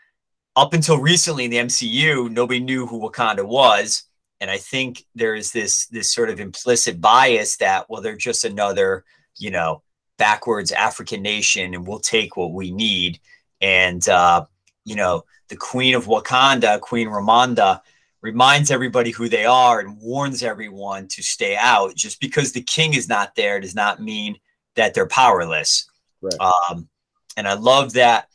up 0.57 0.75
until 0.75 0.99
recently 0.99 1.45
in 1.45 1.50
the 1.50 1.57
MCU, 1.59 2.30
nobody 2.30 2.61
knew 2.61 2.87
who 2.87 3.00
Wakanda 3.00 3.45
was. 3.45 4.04
And 4.40 4.50
I 4.50 4.59
think 4.59 5.04
there 5.14 5.35
is 5.35 5.52
this 5.52 5.87
this 5.87 6.11
sort 6.12 6.30
of 6.30 6.40
implicit 6.40 7.00
bias 7.00 7.57
that, 7.59 7.88
well, 7.88 8.00
they're 8.00 8.16
just 8.16 8.45
another, 8.45 9.04
you 9.38 9.50
know, 9.50 9.83
backwards 10.19 10.73
African 10.73 11.23
nation 11.23 11.75
and 11.75 11.87
we'll 11.87 12.00
take 12.00 12.37
what 12.37 12.52
we 12.52 12.71
need. 12.71 13.21
And 13.61 14.07
uh, 14.09 14.47
you 14.85 14.97
know, 14.97 15.25
the 15.49 15.57
Queen 15.57 15.95
of 15.95 16.07
Wakanda, 16.07 16.81
Queen 16.81 17.09
Ramonda, 17.09 17.81
reminds 18.23 18.71
everybody 18.71 19.11
who 19.11 19.29
they 19.29 19.45
are 19.45 19.81
and 19.81 19.99
warns 19.99 20.43
everyone 20.43 21.09
to 21.09 21.23
stay 21.23 21.57
out. 21.57 21.95
Just 21.95 22.21
because 22.21 22.52
the 22.52 22.62
king 22.62 22.95
is 22.95 23.09
not 23.09 23.35
there 23.35 23.61
does 23.61 23.75
not 23.75 24.00
mean 24.00 24.38
that 24.76 24.95
they're 24.95 25.07
powerless. 25.07 25.88
Right. 26.21 26.35
Um, 26.40 26.88
and 27.37 27.49
I 27.49 27.55
love 27.55 27.95
that 27.95 28.29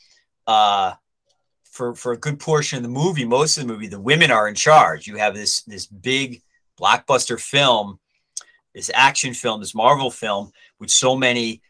uh, 0.47 0.93
for 1.63 1.95
for 1.95 2.13
a 2.13 2.17
good 2.17 2.39
portion 2.39 2.77
of 2.77 2.83
the 2.83 2.89
movie, 2.89 3.25
most 3.25 3.57
of 3.57 3.67
the 3.67 3.73
movie, 3.73 3.87
the 3.87 3.99
women 3.99 4.31
are 4.31 4.47
in 4.47 4.55
charge. 4.55 5.07
You 5.07 5.17
have 5.17 5.35
this 5.35 5.63
this 5.63 5.85
big 5.85 6.41
blockbuster 6.79 7.39
film, 7.39 7.99
this 8.73 8.91
action 8.93 9.33
film, 9.33 9.59
this 9.59 9.75
Marvel 9.75 10.11
film 10.11 10.51
with 10.79 10.89
so 10.89 11.15
many 11.15 11.61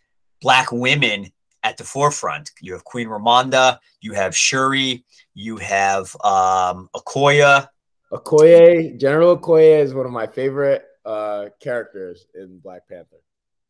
black 0.41 0.71
women 0.71 1.31
at 1.65 1.77
the 1.77 1.83
forefront. 1.83 2.51
You 2.61 2.73
have 2.73 2.83
Queen 2.83 3.07
Ramonda, 3.07 3.79
you 3.99 4.13
have 4.13 4.37
Shuri, 4.37 5.03
you 5.33 5.57
have 5.57 6.15
um, 6.23 6.89
Okoye. 6.95 7.67
Okoye, 8.13 8.99
General 8.99 9.35
Okoye 9.35 9.79
is 9.79 9.95
one 9.95 10.05
of 10.05 10.11
my 10.11 10.27
favorite 10.27 10.85
uh, 11.05 11.47
characters 11.59 12.27
in 12.35 12.59
Black 12.59 12.87
Panther. 12.87 13.17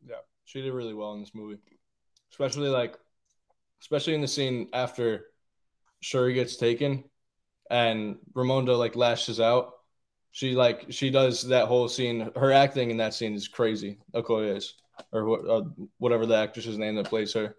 Yeah, 0.06 0.18
she 0.44 0.62
did 0.62 0.74
really 0.74 0.94
well 0.94 1.14
in 1.14 1.22
this 1.22 1.34
movie, 1.34 1.58
especially 2.32 2.68
like, 2.68 3.00
especially 3.82 4.14
in 4.14 4.22
the 4.22 4.28
scene 4.28 4.68
after 4.74 5.28
Shuri 6.02 6.34
gets 6.34 6.58
taken 6.58 7.06
and 7.72 8.18
Ramonda 8.34 8.78
like 8.78 8.98
lashes 8.98 9.40
out. 9.40 9.72
She 10.32 10.54
like 10.54 10.88
she 10.90 11.10
does 11.10 11.48
that 11.48 11.70
whole 11.70 11.88
scene. 11.88 12.30
Her 12.36 12.52
acting 12.52 12.92
in 12.92 12.98
that 12.98 13.14
scene 13.14 13.36
is 13.36 13.48
crazy. 13.48 14.00
Okoye 14.14 14.58
is 14.58 14.74
or 15.14 15.24
what, 15.24 15.48
uh, 15.48 15.64
whatever 15.98 16.26
the 16.26 16.36
actress's 16.36 16.78
name 16.78 16.96
that 16.96 17.08
plays 17.08 17.32
her. 17.34 17.56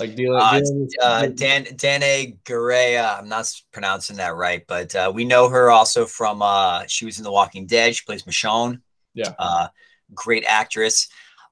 Like 0.00 0.14
dealing, 0.14 0.40
uh, 0.40 0.60
uh, 1.02 1.26
Dan 1.26 1.64
Danai 1.64 2.38
Gurira. 2.44 3.18
I'm 3.18 3.28
not 3.28 3.52
pronouncing 3.72 4.16
that 4.16 4.36
right, 4.36 4.64
but 4.66 4.94
uh, 4.94 5.10
we 5.12 5.24
know 5.24 5.48
her 5.48 5.70
also 5.70 6.06
from 6.06 6.40
uh, 6.40 6.84
she 6.86 7.04
was 7.04 7.18
in 7.18 7.24
The 7.24 7.32
Walking 7.32 7.66
Dead. 7.66 7.96
She 7.96 8.04
plays 8.04 8.22
Michonne. 8.22 8.80
Yeah, 9.14 9.32
uh, 9.38 9.68
great 10.14 10.44
actress. 10.46 11.08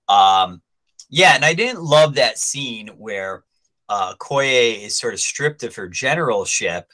Um, 0.09 0.63
yeah, 1.09 1.35
and 1.35 1.45
I 1.45 1.55
didn't 1.55 1.83
love 1.83 2.15
that 2.15 2.39
scene 2.39 2.89
where 2.99 3.45
uh, 3.89 4.15
Koye 4.17 4.85
is 4.85 4.97
sort 4.97 5.15
of 5.15 5.21
stripped 5.21 5.63
of 5.65 5.75
her 5.77 5.89
generalship. 5.89 6.91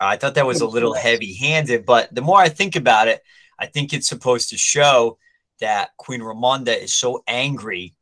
I 0.00 0.16
thought 0.16 0.34
that 0.34 0.46
was 0.46 0.60
a 0.60 0.66
little 0.66 0.94
heavy 1.08 1.34
handed, 1.34 1.86
but 1.86 2.14
the 2.14 2.22
more 2.22 2.38
I 2.38 2.48
think 2.48 2.76
about 2.76 3.08
it, 3.08 3.22
I 3.58 3.66
think 3.66 3.92
it's 3.92 4.08
supposed 4.08 4.50
to 4.50 4.58
show 4.58 5.18
that 5.60 5.90
Queen 5.98 6.20
Ramonda 6.20 6.76
is 6.76 6.94
so 6.94 7.22
angry 7.26 7.94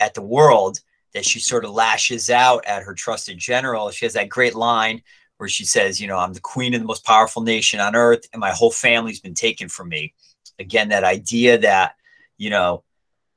at 0.00 0.14
the 0.14 0.22
world 0.22 0.80
that 1.18 1.24
she 1.24 1.40
sort 1.40 1.64
of 1.64 1.72
lashes 1.72 2.30
out 2.30 2.64
at 2.64 2.84
her 2.84 2.94
trusted 2.94 3.36
general. 3.38 3.90
She 3.90 4.04
has 4.06 4.12
that 4.12 4.28
great 4.28 4.54
line 4.54 5.02
where 5.38 5.48
she 5.48 5.64
says, 5.64 6.00
You 6.00 6.06
know, 6.06 6.16
I'm 6.16 6.32
the 6.32 6.40
queen 6.40 6.74
of 6.74 6.80
the 6.80 6.86
most 6.86 7.04
powerful 7.04 7.42
nation 7.42 7.80
on 7.80 7.96
earth, 7.96 8.28
and 8.32 8.38
my 8.38 8.52
whole 8.52 8.70
family's 8.70 9.18
been 9.18 9.34
taken 9.34 9.68
from 9.68 9.88
me. 9.88 10.14
Again, 10.60 10.90
that 10.90 11.02
idea 11.02 11.58
that, 11.58 11.96
you 12.36 12.50
know, 12.50 12.84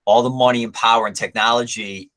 all 0.06 0.22
the 0.22 0.30
money 0.30 0.64
and 0.64 0.74
power 0.76 1.08
and 1.08 1.16
technology 1.16 2.12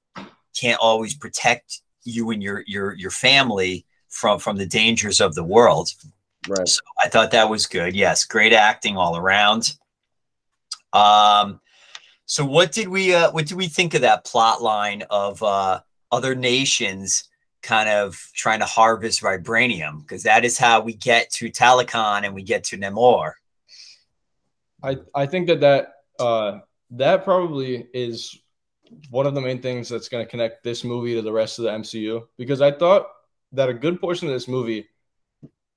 can't 0.54 0.80
always 0.80 1.14
protect 1.14 1.80
you 2.02 2.30
and 2.30 2.42
your 2.42 2.62
your 2.66 2.92
your 2.92 3.11
family 3.11 3.87
from 4.11 4.38
from 4.38 4.59
the 4.59 4.66
dangers 4.66 5.23
of 5.23 5.35
the 5.35 5.44
world. 5.44 5.88
Right. 6.47 6.68
So 6.68 6.80
I 7.02 7.09
thought 7.09 7.30
that 7.30 7.49
was 7.49 7.64
good. 7.66 7.97
Yes, 7.97 8.25
great 8.26 8.52
acting 8.52 8.99
all 8.99 9.16
around. 9.16 9.75
Um, 10.92 11.61
so 12.26 12.44
what 12.44 12.72
did 12.72 12.88
we 12.88 13.14
uh, 13.14 13.30
what 13.32 13.46
did 13.46 13.56
we 13.56 13.66
think 13.66 13.94
of 13.94 14.00
that 14.02 14.24
plot 14.24 14.62
line 14.62 15.02
of 15.10 15.42
uh, 15.42 15.80
other 16.10 16.34
nations 16.34 17.28
kind 17.62 17.88
of 17.88 18.18
trying 18.34 18.60
to 18.60 18.64
harvest 18.64 19.22
vibranium? 19.22 20.00
Because 20.00 20.22
that 20.22 20.44
is 20.44 20.58
how 20.58 20.80
we 20.80 20.94
get 20.94 21.30
to 21.32 21.50
Talokan 21.50 22.24
and 22.24 22.34
we 22.34 22.42
get 22.42 22.64
to 22.64 22.78
Namor. 22.78 23.32
I 24.82 24.98
I 25.14 25.26
think 25.26 25.48
that 25.48 25.60
that 25.60 25.94
uh, 26.18 26.60
that 26.92 27.24
probably 27.24 27.88
is 27.92 28.38
one 29.10 29.26
of 29.26 29.34
the 29.34 29.40
main 29.40 29.60
things 29.60 29.88
that's 29.88 30.08
going 30.08 30.24
to 30.24 30.30
connect 30.30 30.62
this 30.62 30.84
movie 30.84 31.14
to 31.14 31.22
the 31.22 31.32
rest 31.32 31.58
of 31.58 31.64
the 31.64 31.70
MCU 31.70 32.26
because 32.38 32.60
I 32.60 32.70
thought 32.70 33.08
that 33.52 33.68
a 33.68 33.74
good 33.74 34.00
portion 34.00 34.28
of 34.28 34.34
this 34.34 34.48
movie 34.48 34.86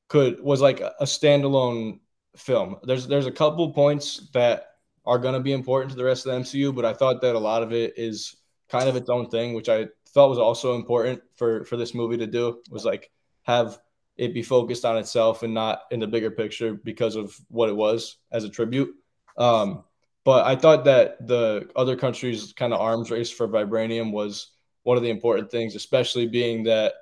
could 0.08 0.42
was 0.42 0.62
like 0.62 0.80
a 0.80 1.04
standalone 1.04 2.00
film. 2.38 2.78
There's 2.84 3.08
there's 3.08 3.26
a 3.26 3.32
couple 3.32 3.72
points 3.74 4.30
that 4.34 4.77
are 5.08 5.18
going 5.18 5.34
to 5.34 5.40
be 5.40 5.54
important 5.54 5.90
to 5.90 5.98
the 5.98 6.04
rest 6.04 6.26
of 6.26 6.34
the 6.34 6.40
MCU, 6.42 6.76
but 6.76 6.86
I 6.86 6.94
thought 6.94 7.22
that 7.22 7.34
a 7.34 7.40
lot 7.40 7.64
of 7.64 7.72
it 7.72 7.94
is 7.98 8.36
kind 8.70 8.90
of 8.90 8.98
its 8.98 9.10
own 9.10 9.30
thing, 9.30 9.54
which 9.54 9.70
I 9.70 9.88
thought 10.10 10.30
was 10.30 10.38
also 10.38 10.76
important 10.76 11.22
for 11.36 11.64
for 11.64 11.78
this 11.78 11.96
movie 11.96 12.18
to 12.18 12.28
do 12.28 12.62
was 12.70 12.84
like 12.84 13.10
have 13.44 13.80
it 14.18 14.34
be 14.34 14.44
focused 14.44 14.84
on 14.84 14.98
itself 14.98 15.44
and 15.44 15.54
not 15.54 15.84
in 15.92 16.00
the 16.02 16.08
bigger 16.08 16.32
picture 16.32 16.74
because 16.74 17.16
of 17.16 17.36
what 17.50 17.70
it 17.70 17.76
was 17.76 18.18
as 18.32 18.44
a 18.44 18.50
tribute. 18.50 18.94
Um, 19.38 19.84
but 20.26 20.46
I 20.46 20.56
thought 20.56 20.84
that 20.86 21.26
the 21.26 21.70
other 21.76 21.96
countries' 21.96 22.52
kind 22.52 22.74
of 22.74 22.82
arms 22.82 23.10
race 23.10 23.32
for 23.32 23.48
vibranium 23.48 24.12
was 24.12 24.52
one 24.84 24.98
of 24.98 25.04
the 25.04 25.10
important 25.10 25.52
things, 25.52 25.76
especially 25.76 26.28
being 26.28 26.64
that 26.64 26.96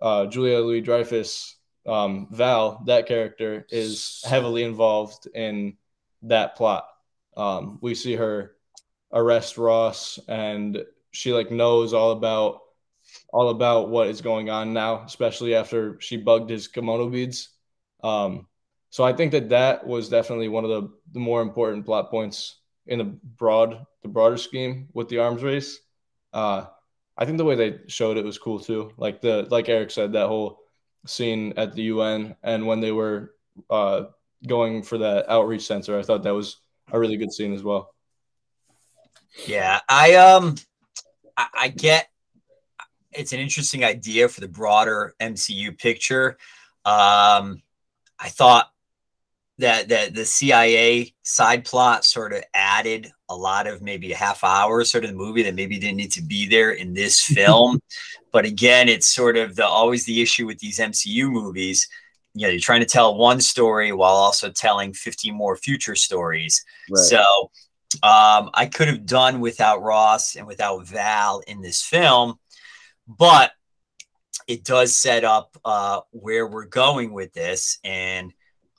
uh, 0.00 0.26
Julia 0.26 0.58
Louis 0.58 0.82
Dreyfus, 0.82 1.56
um, 1.86 2.28
Val, 2.30 2.82
that 2.86 3.06
character 3.06 3.66
is 3.70 4.22
heavily 4.24 4.62
involved 4.62 5.26
in 5.34 5.76
that 6.22 6.54
plot. 6.54 6.86
Um, 7.38 7.78
we 7.80 7.94
see 7.94 8.16
her 8.16 8.56
arrest 9.12 9.56
Ross, 9.56 10.18
and 10.28 10.84
she 11.12 11.32
like 11.32 11.50
knows 11.50 11.94
all 11.94 12.10
about 12.10 12.60
all 13.32 13.48
about 13.48 13.88
what 13.88 14.08
is 14.08 14.20
going 14.20 14.50
on 14.50 14.74
now, 14.74 15.02
especially 15.04 15.54
after 15.54 15.98
she 16.00 16.16
bugged 16.16 16.50
his 16.50 16.68
Kimoyo 16.68 17.10
beads. 17.10 17.50
Um, 18.02 18.46
so 18.90 19.04
I 19.04 19.12
think 19.12 19.32
that 19.32 19.50
that 19.50 19.86
was 19.86 20.08
definitely 20.08 20.48
one 20.48 20.64
of 20.64 20.70
the, 20.70 20.90
the 21.12 21.20
more 21.20 21.40
important 21.40 21.86
plot 21.86 22.10
points 22.10 22.56
in 22.86 22.98
the 22.98 23.04
broad 23.04 23.86
the 24.02 24.08
broader 24.08 24.36
scheme 24.36 24.88
with 24.92 25.08
the 25.08 25.18
arms 25.18 25.42
race. 25.42 25.78
Uh, 26.32 26.66
I 27.16 27.24
think 27.24 27.38
the 27.38 27.44
way 27.44 27.54
they 27.54 27.78
showed 27.88 28.16
it 28.16 28.24
was 28.24 28.38
cool 28.38 28.58
too. 28.58 28.92
Like 28.96 29.20
the 29.20 29.46
like 29.50 29.68
Eric 29.68 29.90
said, 29.90 30.12
that 30.12 30.28
whole 30.28 30.60
scene 31.06 31.54
at 31.56 31.74
the 31.74 31.82
UN 31.84 32.36
and 32.42 32.66
when 32.66 32.80
they 32.80 32.92
were 32.92 33.34
uh, 33.70 34.04
going 34.46 34.82
for 34.82 34.98
that 34.98 35.28
outreach 35.30 35.66
center, 35.66 35.98
I 35.98 36.02
thought 36.02 36.22
that 36.24 36.34
was 36.34 36.58
a 36.92 36.98
really 36.98 37.16
good 37.16 37.32
scene 37.32 37.52
as 37.52 37.62
well. 37.62 37.94
Yeah, 39.46 39.80
I 39.88 40.14
um, 40.14 40.56
I, 41.36 41.46
I 41.54 41.68
get 41.68 42.08
it's 43.12 43.32
an 43.32 43.40
interesting 43.40 43.84
idea 43.84 44.28
for 44.28 44.40
the 44.40 44.48
broader 44.48 45.14
MCU 45.20 45.76
picture. 45.78 46.38
Um, 46.84 47.62
I 48.18 48.28
thought 48.28 48.70
that 49.58 49.88
that 49.88 50.14
the 50.14 50.24
CIA 50.24 51.14
side 51.22 51.64
plot 51.64 52.04
sort 52.04 52.32
of 52.32 52.42
added 52.54 53.10
a 53.28 53.36
lot 53.36 53.66
of 53.66 53.82
maybe 53.82 54.12
a 54.12 54.16
half 54.16 54.42
hour 54.44 54.84
sort 54.84 55.04
of 55.04 55.10
the 55.10 55.16
movie 55.16 55.42
that 55.42 55.54
maybe 55.54 55.78
didn't 55.78 55.96
need 55.96 56.12
to 56.12 56.22
be 56.22 56.46
there 56.46 56.70
in 56.70 56.94
this 56.94 57.20
film. 57.22 57.80
but 58.32 58.44
again, 58.44 58.88
it's 58.88 59.08
sort 59.08 59.36
of 59.36 59.56
the 59.56 59.66
always 59.66 60.04
the 60.04 60.22
issue 60.22 60.46
with 60.46 60.58
these 60.58 60.78
MCU 60.78 61.30
movies. 61.30 61.88
You 62.38 62.46
know, 62.46 62.50
you're 62.52 62.60
trying 62.60 62.80
to 62.80 62.86
tell 62.86 63.16
one 63.16 63.40
story 63.40 63.92
while 63.92 64.14
also 64.14 64.50
telling 64.50 64.92
50 64.92 65.30
more 65.32 65.56
future 65.56 65.94
stories. 65.94 66.64
Right. 66.90 67.04
So 67.04 67.50
um, 68.02 68.50
I 68.54 68.70
could 68.72 68.88
have 68.88 69.06
done 69.06 69.40
without 69.40 69.82
Ross 69.82 70.36
and 70.36 70.46
without 70.46 70.86
Val 70.86 71.40
in 71.46 71.60
this 71.60 71.82
film 71.82 72.38
but 73.08 73.52
it 74.46 74.64
does 74.64 74.94
set 74.94 75.24
up 75.24 75.56
uh, 75.64 76.00
where 76.10 76.46
we're 76.46 76.66
going 76.66 77.12
with 77.12 77.32
this. 77.32 77.78
And 77.82 78.32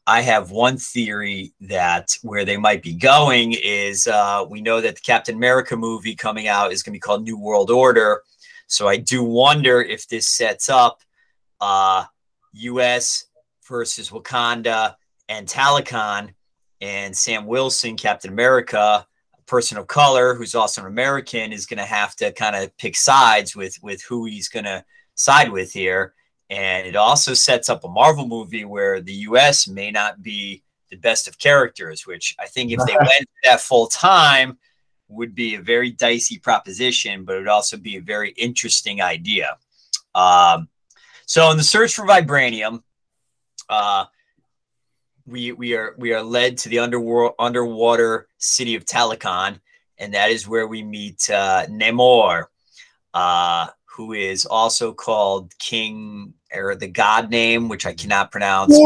I 0.06 0.22
have 0.22 0.52
one 0.52 0.78
theory 0.78 1.54
that 1.62 2.16
where 2.22 2.46
they 2.46 2.58
might 2.58 2.84
be 2.84 2.94
going 2.94 3.54
is 3.54 4.08
uh, 4.08 4.46
we 4.48 4.62
know 4.62 4.82
that 4.82 4.96
the 4.96 5.02
Captain 5.02 5.36
America 5.36 5.76
movie 5.76 6.16
coming 6.16 6.48
out 6.48 6.72
is 6.72 6.84
going 6.84 6.94
to 6.94 6.96
be 6.96 7.02
called 7.02 7.24
New 7.24 7.38
World 7.38 7.70
Order. 7.70 8.22
So 8.68 8.88
I 8.88 8.98
do 8.98 9.24
wonder 9.24 9.82
if 9.82 10.08
this 10.08 10.28
sets 10.28 10.70
up 10.70 11.02
uh, 11.60 12.06
U.S. 12.54 13.26
versus 13.70 14.10
Wakanda 14.10 14.96
and 15.30 15.48
Talokan 15.48 16.34
and 16.82 17.16
Sam 17.16 17.46
Wilson, 17.46 17.96
Captain 17.96 18.32
America, 18.32 19.06
a 19.38 19.42
person 19.44 19.78
of 19.78 19.88
color 19.88 20.34
who's 20.34 20.56
also 20.56 20.82
an 20.82 20.88
American 20.88 21.54
is 21.54 21.66
going 21.66 21.78
to 21.78 21.86
have 21.86 22.16
to 22.18 22.32
kind 22.34 22.56
of 22.56 22.76
pick 22.78 22.98
sides 22.98 23.56
with 23.56 23.78
with 23.82 24.02
who 24.04 24.26
he's 24.26 24.50
going 24.50 24.66
to 24.66 24.84
side 25.16 25.52
with 25.52 25.72
here. 25.72 26.14
And 26.50 26.88
it 26.88 26.96
also 26.96 27.34
sets 27.34 27.70
up 27.70 27.84
a 27.84 27.90
Marvel 27.90 28.28
movie 28.28 28.66
where 28.66 29.02
the 29.02 29.14
U.S. 29.14 29.68
may 29.68 29.92
not 29.92 30.24
be 30.24 30.64
the 30.90 30.98
best 30.98 31.28
of 31.28 31.38
characters, 31.38 32.08
which 32.08 32.36
I 32.40 32.48
think 32.48 32.72
if 32.72 32.80
they 32.86 32.96
went 33.00 33.30
that 33.44 33.62
full 33.62 33.88
time 33.88 34.58
would 35.10 35.36
be 35.36 35.56
a 35.56 35.62
very 35.62 35.92
dicey 35.92 36.40
proposition, 36.40 37.24
but 37.24 37.36
it 37.36 37.40
would 37.40 37.48
also 37.48 37.78
be 37.78 37.98
a 37.98 38.02
very 38.02 38.32
interesting 38.32 39.02
idea. 39.02 39.58
Um, 40.16 40.70
so 41.26 41.52
in 41.52 41.58
the 41.58 41.64
search 41.64 41.94
for 41.94 42.06
vibranium, 42.06 42.82
uh, 43.70 44.06
we 45.26 45.52
we 45.52 45.76
are 45.76 45.96
we 45.98 46.14
are 46.14 46.24
led 46.24 46.58
to 46.60 46.70
the 46.70 46.80
underworld 46.80 47.34
underwater 47.40 48.28
city 48.38 48.76
of 48.76 48.86
Talokan, 48.86 49.60
and 49.98 50.14
that 50.14 50.32
is 50.32 50.48
where 50.48 50.68
we 50.68 50.84
meet 50.84 51.30
uh, 51.30 51.66
Namor, 51.68 52.46
uh, 53.14 53.68
who 53.86 54.14
is 54.14 54.46
also 54.46 54.94
called 54.94 55.58
King 55.60 56.34
or 56.54 56.76
the 56.76 56.88
God 56.88 57.30
name, 57.30 57.70
which 57.70 57.86
I 57.86 57.94
cannot 57.94 58.32
pronounce. 58.32 58.80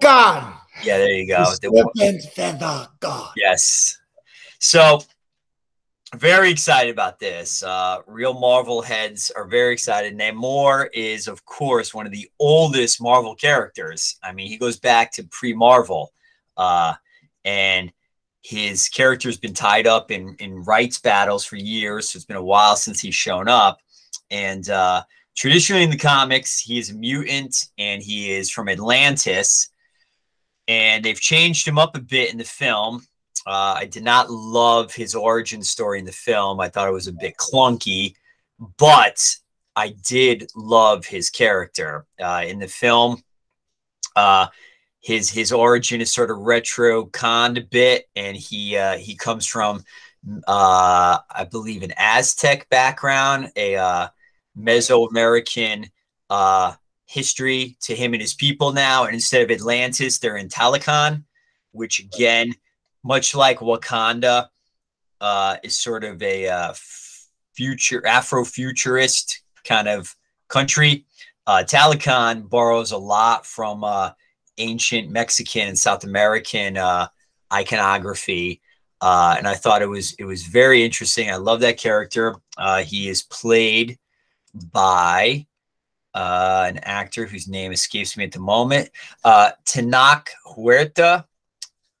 God. 0.00 0.54
Yeah, 0.84 0.98
there 0.98 1.10
you 1.10 1.26
go. 1.26 1.44
The 1.62 1.70
feather 2.34 2.88
God. 3.00 3.30
Yes. 3.36 3.98
So 4.60 5.02
very 6.14 6.50
excited 6.50 6.90
about 6.90 7.18
this. 7.18 7.62
Uh, 7.62 7.98
real 8.06 8.32
Marvel 8.32 8.80
heads 8.80 9.30
are 9.34 9.46
very 9.46 9.72
excited. 9.72 10.16
Namor 10.16 10.88
is, 10.94 11.28
of 11.28 11.44
course, 11.44 11.92
one 11.92 12.06
of 12.06 12.12
the 12.12 12.30
oldest 12.38 13.00
Marvel 13.00 13.34
characters. 13.34 14.16
I 14.22 14.32
mean, 14.32 14.48
he 14.48 14.56
goes 14.56 14.78
back 14.78 15.12
to 15.12 15.24
pre 15.24 15.52
Marvel. 15.52 16.12
Uh, 16.56 16.94
and 17.44 17.92
his 18.42 18.88
character's 18.88 19.36
been 19.36 19.54
tied 19.54 19.86
up 19.86 20.10
in, 20.10 20.34
in 20.38 20.62
rights 20.64 20.98
battles 20.98 21.44
for 21.44 21.56
years. 21.56 22.08
So 22.08 22.16
it's 22.16 22.24
been 22.24 22.36
a 22.36 22.42
while 22.42 22.76
since 22.76 23.00
he's 23.00 23.14
shown 23.14 23.48
up. 23.48 23.78
And 24.30 24.68
uh, 24.70 25.02
traditionally 25.36 25.82
in 25.82 25.90
the 25.90 25.96
comics, 25.98 26.58
he 26.58 26.78
is 26.78 26.90
a 26.90 26.94
mutant 26.94 27.66
and 27.78 28.02
he 28.02 28.32
is 28.32 28.50
from 28.50 28.68
Atlantis. 28.68 29.68
And 30.66 31.04
they've 31.04 31.20
changed 31.20 31.66
him 31.66 31.78
up 31.78 31.96
a 31.96 32.00
bit 32.00 32.32
in 32.32 32.38
the 32.38 32.44
film. 32.44 33.06
Uh, 33.48 33.76
I 33.78 33.86
did 33.86 34.02
not 34.02 34.30
love 34.30 34.94
his 34.94 35.14
origin 35.14 35.62
story 35.62 35.98
in 35.98 36.04
the 36.04 36.12
film. 36.12 36.60
I 36.60 36.68
thought 36.68 36.86
it 36.86 36.92
was 36.92 37.06
a 37.06 37.12
bit 37.14 37.38
clunky, 37.38 38.14
but 38.76 39.24
I 39.74 39.94
did 40.04 40.50
love 40.54 41.06
his 41.06 41.30
character 41.30 42.04
uh, 42.20 42.44
in 42.46 42.58
the 42.58 42.68
film. 42.68 43.22
Uh, 44.14 44.48
his 45.00 45.30
his 45.30 45.50
origin 45.50 46.02
is 46.02 46.12
sort 46.12 46.30
of 46.30 46.36
retro 46.36 47.06
con 47.06 47.56
a 47.56 47.62
bit, 47.62 48.04
and 48.14 48.36
he 48.36 48.76
uh, 48.76 48.98
he 48.98 49.16
comes 49.16 49.46
from 49.46 49.82
uh, 50.46 51.18
I 51.30 51.44
believe 51.50 51.82
an 51.82 51.94
Aztec 51.96 52.68
background, 52.68 53.50
a 53.56 53.76
uh, 53.76 54.08
Mesoamerican 54.58 55.88
history 57.06 57.78
to 57.80 57.94
him 57.96 58.12
and 58.12 58.20
his 58.20 58.34
people 58.34 58.74
now, 58.74 59.04
and 59.04 59.14
instead 59.14 59.40
of 59.40 59.50
Atlantis, 59.50 60.18
they're 60.18 60.36
in 60.36 60.50
Talokan, 60.50 61.24
which 61.72 61.98
again 61.98 62.52
much 63.08 63.34
like 63.34 63.58
Wakanda, 63.60 64.48
uh, 65.20 65.56
is 65.62 65.78
sort 65.78 66.04
of 66.04 66.22
a 66.22 66.46
uh, 66.46 66.74
future 67.54 68.06
Afro-futurist 68.06 69.42
kind 69.64 69.88
of 69.88 70.14
country. 70.48 71.06
Uh, 71.46 71.64
borrows 72.42 72.92
a 72.92 72.98
lot 72.98 73.46
from 73.46 73.82
uh, 73.82 74.10
ancient 74.58 75.10
Mexican 75.10 75.68
and 75.68 75.78
South 75.78 76.04
American 76.04 76.76
uh, 76.76 77.08
iconography, 77.50 78.60
uh, 79.00 79.36
and 79.38 79.48
I 79.48 79.54
thought 79.54 79.80
it 79.80 79.88
was 79.88 80.14
it 80.18 80.26
was 80.26 80.42
very 80.42 80.84
interesting. 80.84 81.30
I 81.30 81.36
love 81.36 81.60
that 81.60 81.78
character. 81.78 82.36
Uh, 82.58 82.82
he 82.82 83.08
is 83.08 83.22
played 83.22 83.98
by 84.70 85.46
uh, 86.12 86.66
an 86.68 86.78
actor 86.82 87.24
whose 87.24 87.48
name 87.48 87.72
escapes 87.72 88.18
me 88.18 88.24
at 88.24 88.32
the 88.32 88.40
moment, 88.40 88.90
Tenoch 89.24 90.28
Huerta 90.44 91.24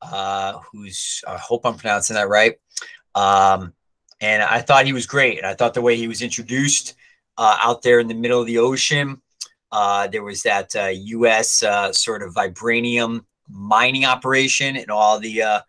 uh, 0.02 0.58
who's 0.70 1.22
I 1.26 1.36
hope 1.36 1.64
I'm 1.64 1.76
pronouncing 1.76 2.14
that 2.14 2.28
right. 2.28 2.56
Um, 3.14 3.74
and 4.20 4.42
I 4.42 4.60
thought 4.60 4.86
he 4.86 4.92
was 4.92 5.06
great. 5.06 5.38
And 5.38 5.46
I 5.46 5.54
thought 5.54 5.74
the 5.74 5.82
way 5.82 5.96
he 5.96 6.08
was 6.08 6.22
introduced 6.22 6.94
uh, 7.36 7.58
out 7.62 7.82
there 7.82 8.00
in 8.00 8.08
the 8.08 8.14
middle 8.14 8.40
of 8.40 8.46
the 8.46 8.58
ocean, 8.58 9.20
uh, 9.70 10.06
there 10.08 10.24
was 10.24 10.42
that 10.42 10.74
uh, 10.74 10.86
U.S. 10.92 11.62
Uh, 11.62 11.92
sort 11.92 12.22
of 12.22 12.34
vibranium 12.34 13.24
mining 13.48 14.04
operation, 14.04 14.76
and 14.76 14.90
all 14.90 15.18
the 15.18 15.42
uh, 15.42 15.60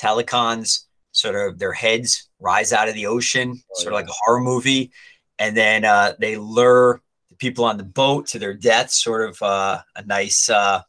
Talokans 0.00 0.84
sort 1.12 1.34
of 1.34 1.58
their 1.58 1.72
heads 1.72 2.28
rise 2.40 2.72
out 2.72 2.88
of 2.88 2.94
the 2.94 3.06
ocean, 3.06 3.54
oh, 3.56 3.74
sort 3.74 3.92
yeah. 3.92 3.98
of 3.98 4.06
like 4.06 4.10
a 4.10 4.18
horror 4.24 4.40
movie. 4.40 4.92
And 5.38 5.56
then 5.56 5.84
uh, 5.84 6.14
they 6.18 6.36
lure 6.36 7.02
the 7.28 7.36
people 7.36 7.64
on 7.64 7.76
the 7.76 7.84
boat 7.84 8.26
to 8.28 8.38
their 8.38 8.54
deaths, 8.54 9.02
sort 9.02 9.28
of 9.28 9.42
uh, 9.42 9.80
a 9.96 10.04
nice 10.04 10.48
uh, 10.50 10.82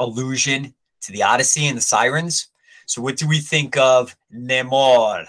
illusion 0.00 0.74
to 1.08 1.12
the 1.12 1.22
Odyssey 1.22 1.66
and 1.66 1.76
the 1.76 1.82
Sirens. 1.82 2.48
So, 2.86 3.02
what 3.02 3.16
do 3.16 3.26
we 3.26 3.38
think 3.38 3.76
of 3.76 4.14
Namor? 4.32 5.24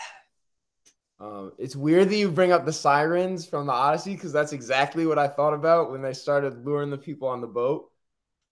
Um, 1.21 1.53
it's 1.57 1.75
weird 1.75 2.09
that 2.09 2.15
you 2.15 2.29
bring 2.29 2.51
up 2.51 2.65
the 2.65 2.73
sirens 2.73 3.45
from 3.45 3.65
the 3.65 3.73
Odyssey 3.73 4.13
because 4.13 4.31
that's 4.31 4.53
exactly 4.53 5.05
what 5.05 5.17
I 5.17 5.27
thought 5.27 5.53
about 5.53 5.91
when 5.91 6.01
they 6.01 6.13
started 6.13 6.65
luring 6.65 6.89
the 6.89 6.97
people 6.97 7.27
on 7.27 7.41
the 7.41 7.47
boat. 7.47 7.89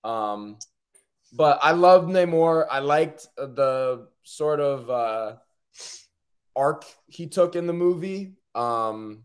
Um, 0.03 0.57
but 1.33 1.59
I 1.61 1.71
loved 1.71 2.09
Namor. 2.09 2.65
I 2.69 2.79
liked 2.79 3.27
the 3.37 4.07
sort 4.23 4.59
of 4.59 4.89
uh, 4.89 5.35
arc 6.55 6.85
he 7.07 7.27
took 7.27 7.55
in 7.55 7.67
the 7.67 7.73
movie, 7.73 8.35
um, 8.55 9.23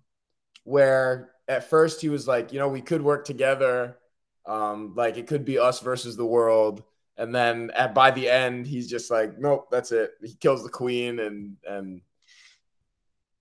where 0.64 1.30
at 1.46 1.70
first 1.70 2.00
he 2.00 2.08
was 2.08 2.26
like, 2.26 2.52
you 2.52 2.58
know, 2.58 2.68
we 2.68 2.80
could 2.80 3.02
work 3.02 3.24
together. 3.24 3.98
Um, 4.44 4.94
like 4.96 5.18
it 5.18 5.28
could 5.28 5.44
be 5.44 5.58
us 5.58 5.78
versus 5.80 6.16
the 6.16 6.26
world. 6.26 6.82
And 7.16 7.34
then 7.34 7.70
at 7.74 7.94
by 7.94 8.10
the 8.10 8.28
end, 8.28 8.66
he's 8.66 8.88
just 8.88 9.10
like, 9.10 9.38
nope, 9.38 9.68
that's 9.70 9.92
it. 9.92 10.12
He 10.22 10.34
kills 10.34 10.62
the 10.62 10.70
queen 10.70 11.18
and 11.20 11.56
and 11.68 12.00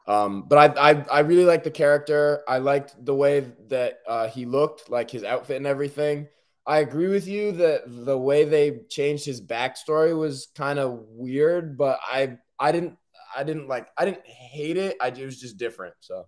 um, 0.08 0.46
but 0.48 0.78
I, 0.78 0.92
I 0.92 1.06
I 1.12 1.20
really 1.20 1.46
liked 1.46 1.64
the 1.64 1.72
character. 1.72 2.44
I 2.48 2.58
liked 2.58 2.96
the 3.06 3.16
way 3.16 3.52
that 3.68 4.00
uh, 4.08 4.28
he 4.28 4.46
looked, 4.46 4.90
like 4.90 5.12
his 5.12 5.24
outfit 5.24 5.58
and 5.58 5.68
everything. 5.68 6.28
I 6.66 6.80
agree 6.80 7.08
with 7.08 7.28
you 7.28 7.52
that 7.54 7.84
the 7.88 8.18
way 8.18 8.46
they 8.46 8.82
changed 8.90 9.26
his 9.26 9.42
backstory 9.42 10.18
was 10.18 10.48
kind 10.56 10.80
of 10.80 11.00
weird, 11.10 11.78
but 11.78 12.00
I 12.06 12.38
I 12.60 12.72
didn't 12.72 12.98
I 13.36 13.44
didn't 13.44 13.68
like 13.68 13.88
I 13.98 14.06
didn't 14.06 14.26
hate 14.26 14.78
it. 14.78 14.98
I 15.00 15.08
it 15.08 15.26
was 15.26 15.40
just 15.40 15.58
different. 15.58 15.94
So 16.00 16.28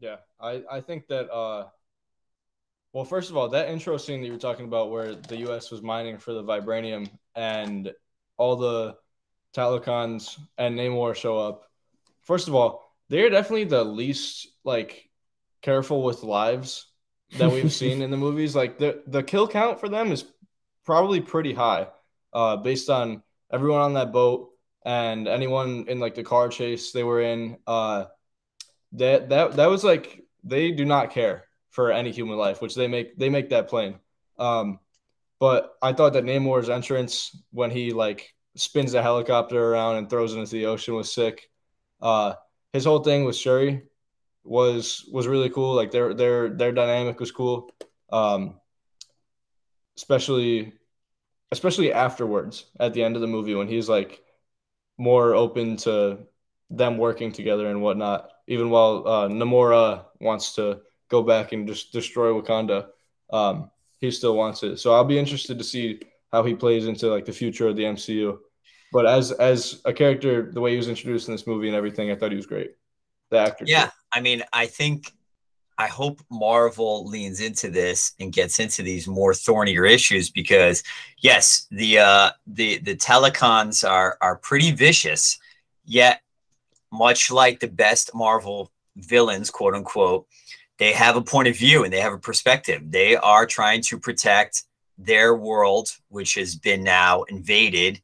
yeah, 0.00 0.16
I 0.40 0.62
I 0.70 0.80
think 0.80 1.06
that 1.08 1.30
uh 1.32 1.66
well, 2.94 3.04
first 3.04 3.28
of 3.28 3.36
all, 3.36 3.48
that 3.48 3.68
intro 3.68 3.96
scene 3.96 4.20
that 4.20 4.26
you 4.28 4.32
were 4.32 4.38
talking 4.38 4.66
about 4.66 4.92
where 4.92 5.16
the 5.16 5.36
US 5.48 5.72
was 5.72 5.82
mining 5.82 6.16
for 6.16 6.32
the 6.32 6.44
vibranium 6.44 7.10
and 7.34 7.92
all 8.36 8.54
the 8.54 8.96
Talokans 9.52 10.38
and 10.58 10.78
Namor 10.78 11.16
show 11.16 11.36
up. 11.36 11.64
First 12.22 12.46
of 12.46 12.54
all, 12.54 12.94
they're 13.08 13.30
definitely 13.30 13.64
the 13.64 13.82
least 13.82 14.46
like 14.62 15.10
careful 15.60 16.04
with 16.04 16.22
lives 16.22 16.86
that 17.36 17.50
we've 17.50 17.72
seen 17.82 18.00
in 18.00 18.12
the 18.12 18.16
movies. 18.16 18.54
Like 18.54 18.78
the 18.78 19.02
the 19.08 19.24
kill 19.24 19.48
count 19.48 19.80
for 19.80 19.88
them 19.88 20.12
is 20.12 20.24
probably 20.86 21.20
pretty 21.20 21.52
high, 21.52 21.88
uh, 22.32 22.58
based 22.58 22.88
on 22.90 23.24
everyone 23.52 23.80
on 23.80 23.94
that 23.94 24.12
boat 24.12 24.50
and 24.86 25.26
anyone 25.26 25.86
in 25.88 25.98
like 25.98 26.14
the 26.14 26.22
car 26.22 26.48
chase 26.48 26.92
they 26.92 27.02
were 27.02 27.22
in. 27.22 27.56
Uh, 27.66 28.04
that 28.92 29.30
that 29.30 29.56
that 29.56 29.66
was 29.66 29.82
like 29.82 30.22
they 30.44 30.70
do 30.70 30.84
not 30.84 31.10
care 31.10 31.43
for 31.74 31.90
any 31.90 32.12
human 32.12 32.38
life, 32.38 32.62
which 32.62 32.76
they 32.76 32.86
make 32.86 33.18
they 33.18 33.28
make 33.28 33.50
that 33.50 33.68
plain. 33.68 33.96
Um, 34.38 34.78
but 35.40 35.74
I 35.82 35.92
thought 35.92 36.12
that 36.12 36.24
Namor's 36.24 36.70
entrance 36.70 37.36
when 37.50 37.72
he 37.72 37.92
like 37.92 38.32
spins 38.54 38.92
the 38.92 39.02
helicopter 39.02 39.72
around 39.72 39.96
and 39.96 40.08
throws 40.08 40.34
it 40.34 40.38
into 40.38 40.52
the 40.52 40.66
ocean 40.66 40.94
was 40.94 41.12
sick. 41.12 41.50
Uh, 42.00 42.34
his 42.72 42.84
whole 42.84 43.00
thing 43.02 43.24
with 43.24 43.34
Shuri 43.34 43.82
was 44.44 45.08
was 45.12 45.26
really 45.26 45.50
cool. 45.50 45.74
Like 45.74 45.90
their 45.90 46.14
their 46.14 46.48
their 46.50 46.70
dynamic 46.70 47.18
was 47.18 47.32
cool. 47.32 47.72
Um, 48.12 48.60
especially 49.96 50.74
especially 51.50 51.92
afterwards 51.92 52.66
at 52.78 52.94
the 52.94 53.02
end 53.02 53.16
of 53.16 53.20
the 53.20 53.26
movie 53.26 53.56
when 53.56 53.68
he's 53.68 53.88
like 53.88 54.22
more 54.96 55.34
open 55.34 55.76
to 55.78 56.18
them 56.70 56.98
working 56.98 57.32
together 57.32 57.66
and 57.66 57.82
whatnot. 57.82 58.30
Even 58.46 58.70
while 58.70 59.08
uh, 59.08 59.28
Namora 59.28 60.04
wants 60.20 60.54
to 60.54 60.82
go 61.08 61.22
back 61.22 61.52
and 61.52 61.66
just 61.66 61.92
destroy 61.92 62.32
Wakanda, 62.32 62.88
um, 63.30 63.70
he 64.00 64.10
still 64.10 64.36
wants 64.36 64.62
it. 64.62 64.78
So 64.78 64.94
I'll 64.94 65.04
be 65.04 65.18
interested 65.18 65.58
to 65.58 65.64
see 65.64 66.00
how 66.32 66.42
he 66.42 66.54
plays 66.54 66.86
into 66.86 67.08
like 67.08 67.24
the 67.24 67.32
future 67.32 67.68
of 67.68 67.76
the 67.76 67.84
MCU. 67.84 68.38
But 68.92 69.06
as 69.06 69.32
as 69.32 69.80
a 69.84 69.92
character, 69.92 70.50
the 70.52 70.60
way 70.60 70.72
he 70.72 70.76
was 70.76 70.88
introduced 70.88 71.28
in 71.28 71.34
this 71.34 71.46
movie 71.46 71.68
and 71.68 71.76
everything, 71.76 72.10
I 72.10 72.16
thought 72.16 72.30
he 72.30 72.36
was 72.36 72.46
great. 72.46 72.72
The 73.30 73.38
actor. 73.38 73.64
Yeah, 73.66 73.90
I 74.12 74.20
mean, 74.20 74.42
I 74.52 74.66
think 74.66 75.10
I 75.76 75.88
hope 75.88 76.20
Marvel 76.30 77.06
leans 77.06 77.40
into 77.40 77.70
this 77.70 78.12
and 78.20 78.32
gets 78.32 78.60
into 78.60 78.82
these 78.82 79.08
more 79.08 79.34
thornier 79.34 79.84
issues 79.84 80.30
because 80.30 80.82
yes, 81.18 81.66
the 81.70 81.98
uh 81.98 82.30
the 82.46 82.78
the 82.78 82.94
Talokans 82.94 83.88
are 83.88 84.16
are 84.20 84.36
pretty 84.36 84.70
vicious, 84.70 85.38
yet 85.84 86.20
much 86.92 87.30
like 87.30 87.58
the 87.58 87.68
best 87.68 88.14
Marvel 88.14 88.70
villains, 88.96 89.50
quote 89.50 89.74
unquote, 89.74 90.26
they 90.78 90.92
have 90.92 91.16
a 91.16 91.22
point 91.22 91.48
of 91.48 91.56
view 91.56 91.84
and 91.84 91.92
they 91.92 92.00
have 92.00 92.12
a 92.12 92.18
perspective. 92.18 92.90
They 92.90 93.16
are 93.16 93.46
trying 93.46 93.82
to 93.82 93.98
protect 93.98 94.64
their 94.98 95.34
world, 95.34 95.90
which 96.08 96.34
has 96.34 96.56
been 96.56 96.82
now 96.82 97.22
invaded 97.24 98.00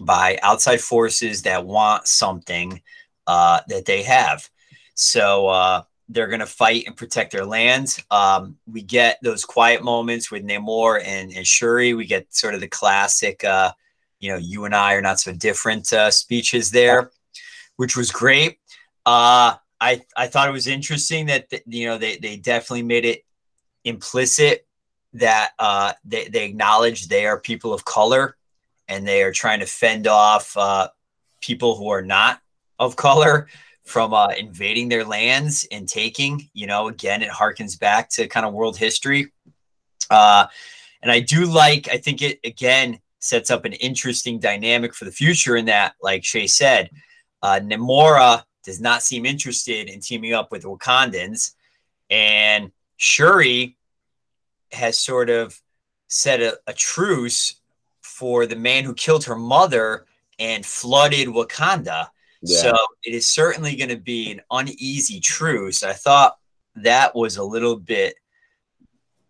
by 0.00 0.38
outside 0.42 0.80
forces 0.80 1.42
that 1.42 1.66
want 1.66 2.06
something 2.06 2.80
uh, 3.26 3.60
that 3.68 3.84
they 3.84 4.02
have. 4.02 4.48
So 4.94 5.48
uh, 5.48 5.82
they're 6.08 6.26
going 6.26 6.40
to 6.40 6.46
fight 6.46 6.84
and 6.86 6.96
protect 6.96 7.32
their 7.32 7.44
lands. 7.44 8.02
Um, 8.10 8.56
we 8.66 8.82
get 8.82 9.18
those 9.22 9.44
quiet 9.44 9.82
moments 9.82 10.30
with 10.30 10.44
Namor 10.44 11.02
and, 11.04 11.32
and 11.32 11.46
Shuri. 11.46 11.94
We 11.94 12.06
get 12.06 12.34
sort 12.34 12.54
of 12.54 12.60
the 12.60 12.68
classic, 12.68 13.44
uh, 13.44 13.72
you 14.18 14.30
know, 14.30 14.38
you 14.38 14.64
and 14.64 14.74
I 14.74 14.94
are 14.94 15.02
not 15.02 15.20
so 15.20 15.32
different 15.32 15.92
uh, 15.92 16.10
speeches 16.10 16.70
there, 16.70 17.10
which 17.76 17.96
was 17.96 18.10
great. 18.10 18.58
I, 19.80 20.02
I 20.16 20.26
thought 20.26 20.48
it 20.48 20.52
was 20.52 20.66
interesting 20.66 21.26
that, 21.26 21.46
you 21.66 21.86
know, 21.86 21.96
they, 21.96 22.16
they 22.18 22.36
definitely 22.36 22.82
made 22.82 23.04
it 23.04 23.24
implicit 23.84 24.66
that 25.14 25.52
uh, 25.58 25.94
they, 26.04 26.28
they 26.28 26.44
acknowledge 26.44 27.08
they 27.08 27.26
are 27.26 27.40
people 27.40 27.72
of 27.72 27.84
color 27.84 28.36
and 28.88 29.06
they 29.06 29.22
are 29.22 29.32
trying 29.32 29.60
to 29.60 29.66
fend 29.66 30.06
off 30.06 30.56
uh, 30.56 30.88
people 31.40 31.76
who 31.76 31.88
are 31.88 32.02
not 32.02 32.40
of 32.78 32.96
color 32.96 33.48
from 33.84 34.12
uh, 34.12 34.28
invading 34.38 34.88
their 34.88 35.04
lands 35.04 35.66
and 35.72 35.88
taking. 35.88 36.48
You 36.52 36.66
know, 36.66 36.88
again, 36.88 37.22
it 37.22 37.30
harkens 37.30 37.78
back 37.78 38.10
to 38.10 38.28
kind 38.28 38.46
of 38.46 38.52
world 38.52 38.76
history. 38.76 39.32
Uh, 40.10 40.46
and 41.02 41.10
I 41.10 41.20
do 41.20 41.46
like, 41.46 41.88
I 41.88 41.96
think 41.96 42.20
it 42.20 42.38
again 42.44 43.00
sets 43.20 43.50
up 43.50 43.64
an 43.64 43.72
interesting 43.74 44.38
dynamic 44.38 44.94
for 44.94 45.04
the 45.04 45.12
future 45.12 45.56
in 45.56 45.66
that, 45.66 45.94
like 46.02 46.24
Shay 46.24 46.46
said, 46.46 46.90
uh, 47.42 47.60
Namora 47.62 48.44
does 48.64 48.80
not 48.80 49.02
seem 49.02 49.26
interested 49.26 49.88
in 49.88 50.00
teaming 50.00 50.34
up 50.34 50.50
with 50.50 50.64
Wakandans. 50.64 51.54
And 52.10 52.72
Shuri 52.96 53.76
has 54.72 54.98
sort 54.98 55.30
of 55.30 55.60
set 56.08 56.40
a, 56.40 56.58
a 56.66 56.72
truce 56.72 57.56
for 58.02 58.46
the 58.46 58.56
man 58.56 58.84
who 58.84 58.94
killed 58.94 59.24
her 59.24 59.36
mother 59.36 60.06
and 60.38 60.64
flooded 60.64 61.28
Wakanda. 61.28 62.08
Yeah. 62.42 62.62
So 62.62 62.76
it 63.04 63.14
is 63.14 63.26
certainly 63.26 63.76
going 63.76 63.90
to 63.90 63.96
be 63.96 64.32
an 64.32 64.40
uneasy 64.50 65.20
truce. 65.20 65.82
I 65.82 65.92
thought 65.92 66.38
that 66.76 67.14
was 67.14 67.36
a 67.36 67.44
little 67.44 67.76
bit 67.76 68.14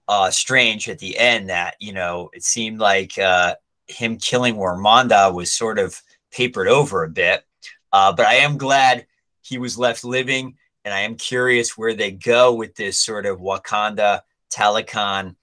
uh, 0.09 0.31
strange 0.31 0.89
at 0.89 0.99
the 0.99 1.19
end 1.19 1.51
that, 1.51 1.77
you 1.79 1.93
know, 1.93 2.31
it 2.33 2.43
seemed 2.43 2.79
like 2.79 3.19
uh, 3.19 3.55
him 3.87 4.17
killing 4.17 4.57
Warmanda 4.57 5.33
was 5.33 5.53
sort 5.53 5.79
of 5.79 6.01
papered 6.31 6.69
over 6.69 7.05
a 7.05 7.09
bit. 7.09 7.45
Uh, 7.93 8.13
but 8.13 8.27
I 8.27 8.35
am 8.35 8.57
glad 8.57 9.07
he 9.43 9.59
was 9.59 9.79
left 9.79 10.05
living. 10.05 10.57
And 10.85 10.95
I 10.95 11.01
am 11.01 11.17
curious 11.17 11.77
where 11.77 11.95
they 11.95 12.11
go 12.11 12.55
with 12.55 12.75
this 12.75 12.99
sort 12.99 13.27
of 13.27 13.39
Wakanda 13.39 14.23
Talokan 14.51 15.37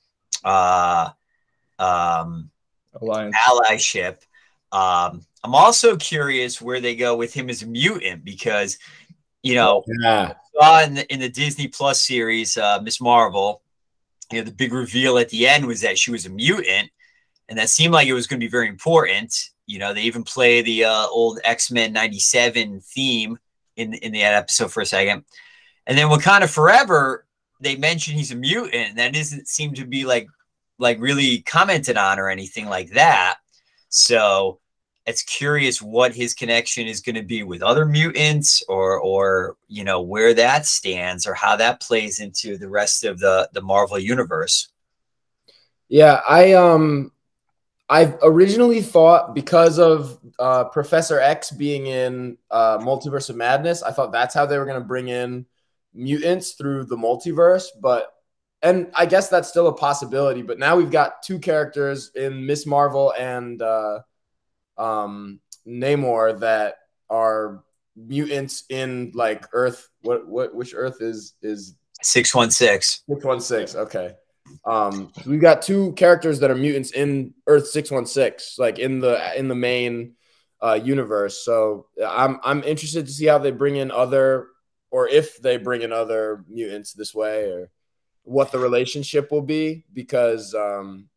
uh, 0.44 1.10
um, 1.80 2.50
Alliance. 3.02 3.36
allyship. 3.36 4.18
Um, 4.72 5.22
I'm 5.44 5.56
also 5.56 5.96
curious 5.96 6.62
where 6.62 6.80
they 6.80 6.96
go 6.96 7.16
with 7.16 7.34
him 7.34 7.50
as 7.50 7.62
a 7.62 7.68
mutant 7.68 8.26
because, 8.26 8.78
you 9.44 9.56
know, 9.56 9.84
yeah. 10.02 10.34
saw 10.60 10.84
in 10.84 10.96
the 10.96 11.14
in 11.14 11.20
the 11.20 11.30
Disney 11.30 11.68
Plus 11.68 12.02
series, 12.02 12.58
uh, 12.58 12.80
Ms. 12.82 13.00
Marvel, 13.00 13.62
you 14.32 14.40
know, 14.40 14.46
the 14.46 14.52
big 14.52 14.74
reveal 14.74 15.18
at 15.18 15.30
the 15.30 15.48
end 15.48 15.66
was 15.66 15.82
that 15.82 15.98
she 15.98 16.12
was 16.12 16.26
a 16.26 16.30
mutant, 16.30 16.90
and 17.48 17.58
that 17.58 17.70
seemed 17.70 17.94
like 17.94 18.08
it 18.08 18.14
was 18.14 18.28
going 18.28 18.40
to 18.40 18.46
be 18.46 18.52
very 18.52 18.68
important. 18.68 19.34
You 19.68 19.80
know, 19.80 19.94
they 19.94 20.02
even 20.02 20.24
play 20.24 20.62
the 20.62 20.86
uh, 20.86 21.08
old 21.08 21.40
X 21.44 21.72
Men 21.72 21.94
'97 21.94 22.82
theme 22.82 23.40
in 23.78 23.94
in 23.94 24.12
the 24.12 24.24
episode 24.24 24.72
for 24.72 24.82
a 24.82 24.86
second, 24.86 25.24
and 25.86 25.98
then 25.98 26.08
Wakanda 26.08 26.50
Forever, 26.50 27.26
they 27.62 27.76
mention 27.76 28.16
he's 28.16 28.32
a 28.32 28.36
mutant. 28.36 28.98
That 28.98 29.14
doesn't 29.14 29.48
seem 29.48 29.74
to 29.76 29.86
be 29.86 30.06
like 30.06 30.28
like 30.80 31.00
really 31.00 31.40
commented 31.42 31.98
on 31.98 32.20
or 32.20 32.30
anything 32.30 32.68
like 32.68 32.92
that. 32.92 33.38
So 33.90 34.60
it's 35.06 35.24
curious 35.24 35.82
what 35.82 36.14
his 36.14 36.34
connection 36.34 36.86
is 36.86 37.00
going 37.00 37.16
to 37.16 37.24
be 37.24 37.42
with 37.42 37.64
other 37.64 37.86
mutants 37.86 38.62
or 38.68 39.00
or 39.00 39.56
you 39.68 39.84
know 39.84 40.02
where 40.02 40.34
that 40.34 40.66
stands 40.66 41.26
or 41.26 41.34
how 41.34 41.56
that 41.56 41.82
plays 41.82 42.20
into 42.20 42.58
the 42.58 42.70
rest 42.70 43.06
of 43.06 43.20
the 43.20 43.50
the 43.54 43.62
Marvel 43.62 43.98
universe. 43.98 44.68
Yeah, 45.88 46.20
I 46.28 46.54
um 46.54 47.12
I 47.90 48.14
originally 48.22 48.82
thought 48.82 49.34
because 49.34 49.80
of 49.80 50.20
uh, 50.40 50.66
Professor 50.66 51.20
X 51.20 51.52
being 51.52 51.88
in 51.88 52.38
uh, 52.52 52.80
Multiverse 52.80 53.30
of 53.30 53.38
Madness, 53.38 53.82
I 53.82 53.92
thought 53.92 54.12
that's 54.12 54.36
how 54.36 54.46
they 54.46 54.58
were 54.58 54.66
going 54.66 54.80
to 54.80 54.86
bring 54.86 55.08
in 55.08 55.46
mutants 55.94 56.52
through 56.52 56.86
the 56.86 56.98
multiverse, 56.98 57.68
but 57.82 58.12
and 58.62 58.92
I 58.96 59.06
guess 59.06 59.30
that's 59.30 59.50
still 59.50 59.68
a 59.68 59.74
possibility. 59.74 60.42
But 60.42 60.60
now 60.60 60.76
we've 60.76 60.92
got 60.92 61.22
two 61.22 61.40
characters 61.40 62.12
in 62.16 62.46
Ms. 62.46 62.66
Marvel 62.66 63.14
and 63.18 63.62
uh, 63.62 64.00
um, 64.78 65.40
Namor 65.68 66.40
that 66.40 66.76
are 67.10 67.64
mutants 67.96 68.64
in 68.70 69.12
like 69.14 69.46
Earth. 69.54 69.90
What 70.02 70.28
what 70.28 70.56
which 70.56 70.74
Earth 70.76 71.02
is 71.02 71.36
is 71.42 71.76
six 72.02 72.34
one 72.34 72.52
six. 72.52 73.04
Six 73.10 73.24
one 73.24 73.40
six. 73.40 73.76
Okay. 73.76 74.14
Um, 74.66 75.12
we've 75.26 75.42
got 75.42 75.62
two 75.62 75.94
characters 75.94 76.40
that 76.40 76.52
are 76.52 76.56
mutants 76.56 76.92
in 76.92 77.34
Earth 77.48 77.68
six 77.68 77.90
one 77.90 78.06
six, 78.06 78.58
like 78.58 78.80
in 78.80 79.00
the 79.00 79.38
in 79.38 79.48
the 79.48 79.56
main 79.56 80.16
uh, 80.62 80.80
universe. 80.84 81.44
So 81.46 81.88
I'm 82.06 82.40
I'm 82.44 82.64
interested 82.64 83.06
to 83.06 83.12
see 83.12 83.26
how 83.26 83.38
they 83.38 83.52
bring 83.52 83.78
in 83.78 83.92
other 83.92 84.48
or 84.92 85.08
if 85.08 85.42
they 85.42 85.58
bring 85.58 85.82
in 85.82 85.92
other 85.92 86.44
mutants 86.50 86.94
this 86.94 87.14
way, 87.14 87.52
or 87.52 87.70
what 88.24 88.52
the 88.52 88.60
relationship 88.60 89.32
will 89.32 89.42
be, 89.42 89.86
because 89.94 90.54
um, 90.54 91.10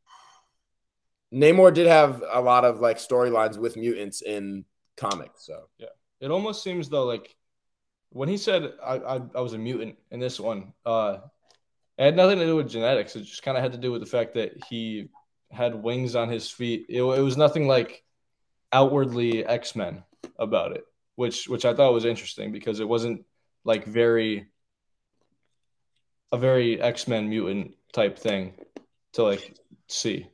Namor 1.32 1.72
did 1.72 1.86
have 1.86 2.22
a 2.30 2.40
lot 2.40 2.64
of 2.64 2.80
like 2.80 2.98
storylines 2.98 3.56
with 3.56 3.76
mutants 3.76 4.22
in 4.22 4.64
comics. 4.96 5.46
So 5.46 5.68
yeah, 5.78 5.88
it 6.20 6.30
almost 6.30 6.62
seems 6.62 6.88
though 6.88 7.04
like 7.04 7.34
when 8.10 8.28
he 8.28 8.36
said 8.36 8.74
I, 8.84 8.94
I, 8.96 9.20
I 9.34 9.40
was 9.40 9.54
a 9.54 9.58
mutant 9.58 9.96
in 10.10 10.20
this 10.20 10.38
one, 10.38 10.72
uh, 10.84 11.18
it 12.00 12.04
had 12.04 12.16
nothing 12.16 12.38
to 12.38 12.46
do 12.46 12.56
with 12.56 12.70
genetics. 12.70 13.14
It 13.14 13.24
just 13.24 13.42
kind 13.42 13.58
of 13.58 13.62
had 13.62 13.72
to 13.72 13.78
do 13.78 13.92
with 13.92 14.00
the 14.00 14.06
fact 14.06 14.32
that 14.32 14.52
he 14.70 15.10
had 15.50 15.74
wings 15.74 16.16
on 16.16 16.30
his 16.30 16.48
feet. 16.48 16.86
It, 16.88 17.02
it 17.02 17.20
was 17.20 17.36
nothing 17.36 17.68
like 17.68 18.02
outwardly 18.72 19.44
X 19.44 19.76
Men 19.76 20.02
about 20.38 20.72
it, 20.72 20.84
which 21.16 21.46
which 21.46 21.66
I 21.66 21.74
thought 21.74 21.92
was 21.92 22.06
interesting 22.06 22.52
because 22.52 22.80
it 22.80 22.88
wasn't 22.88 23.26
like 23.64 23.84
very 23.84 24.48
a 26.32 26.38
very 26.38 26.80
X 26.80 27.06
Men 27.06 27.28
mutant 27.28 27.74
type 27.92 28.18
thing 28.18 28.54
to 29.12 29.24
like 29.24 29.54
see. 29.86 30.26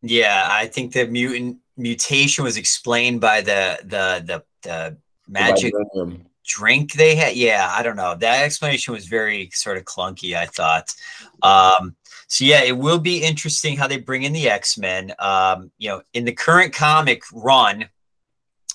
Yeah, 0.00 0.48
I 0.50 0.68
think 0.68 0.94
the 0.94 1.06
mutant 1.06 1.58
mutation 1.76 2.44
was 2.44 2.56
explained 2.56 3.20
by 3.20 3.42
the 3.42 3.78
the 3.82 4.24
the, 4.24 4.44
the 4.62 4.96
magic 5.28 5.74
the 5.74 6.20
drink 6.50 6.92
they 6.92 7.14
had. 7.14 7.36
Yeah, 7.36 7.68
I 7.70 7.82
don't 7.82 7.96
know. 7.96 8.14
That 8.14 8.44
explanation 8.44 8.94
was 8.94 9.06
very 9.06 9.50
sort 9.52 9.76
of 9.76 9.84
clunky. 9.84 10.36
I 10.36 10.46
thought. 10.46 10.94
Um, 11.42 11.96
so 12.26 12.44
yeah, 12.44 12.62
it 12.62 12.76
will 12.76 12.98
be 12.98 13.22
interesting 13.22 13.76
how 13.76 13.86
they 13.86 13.98
bring 13.98 14.22
in 14.22 14.32
the 14.32 14.48
X 14.48 14.78
Men. 14.78 15.12
Um, 15.18 15.70
you 15.78 15.88
know, 15.88 16.02
in 16.14 16.24
the 16.24 16.32
current 16.32 16.72
comic 16.72 17.22
run, 17.32 17.88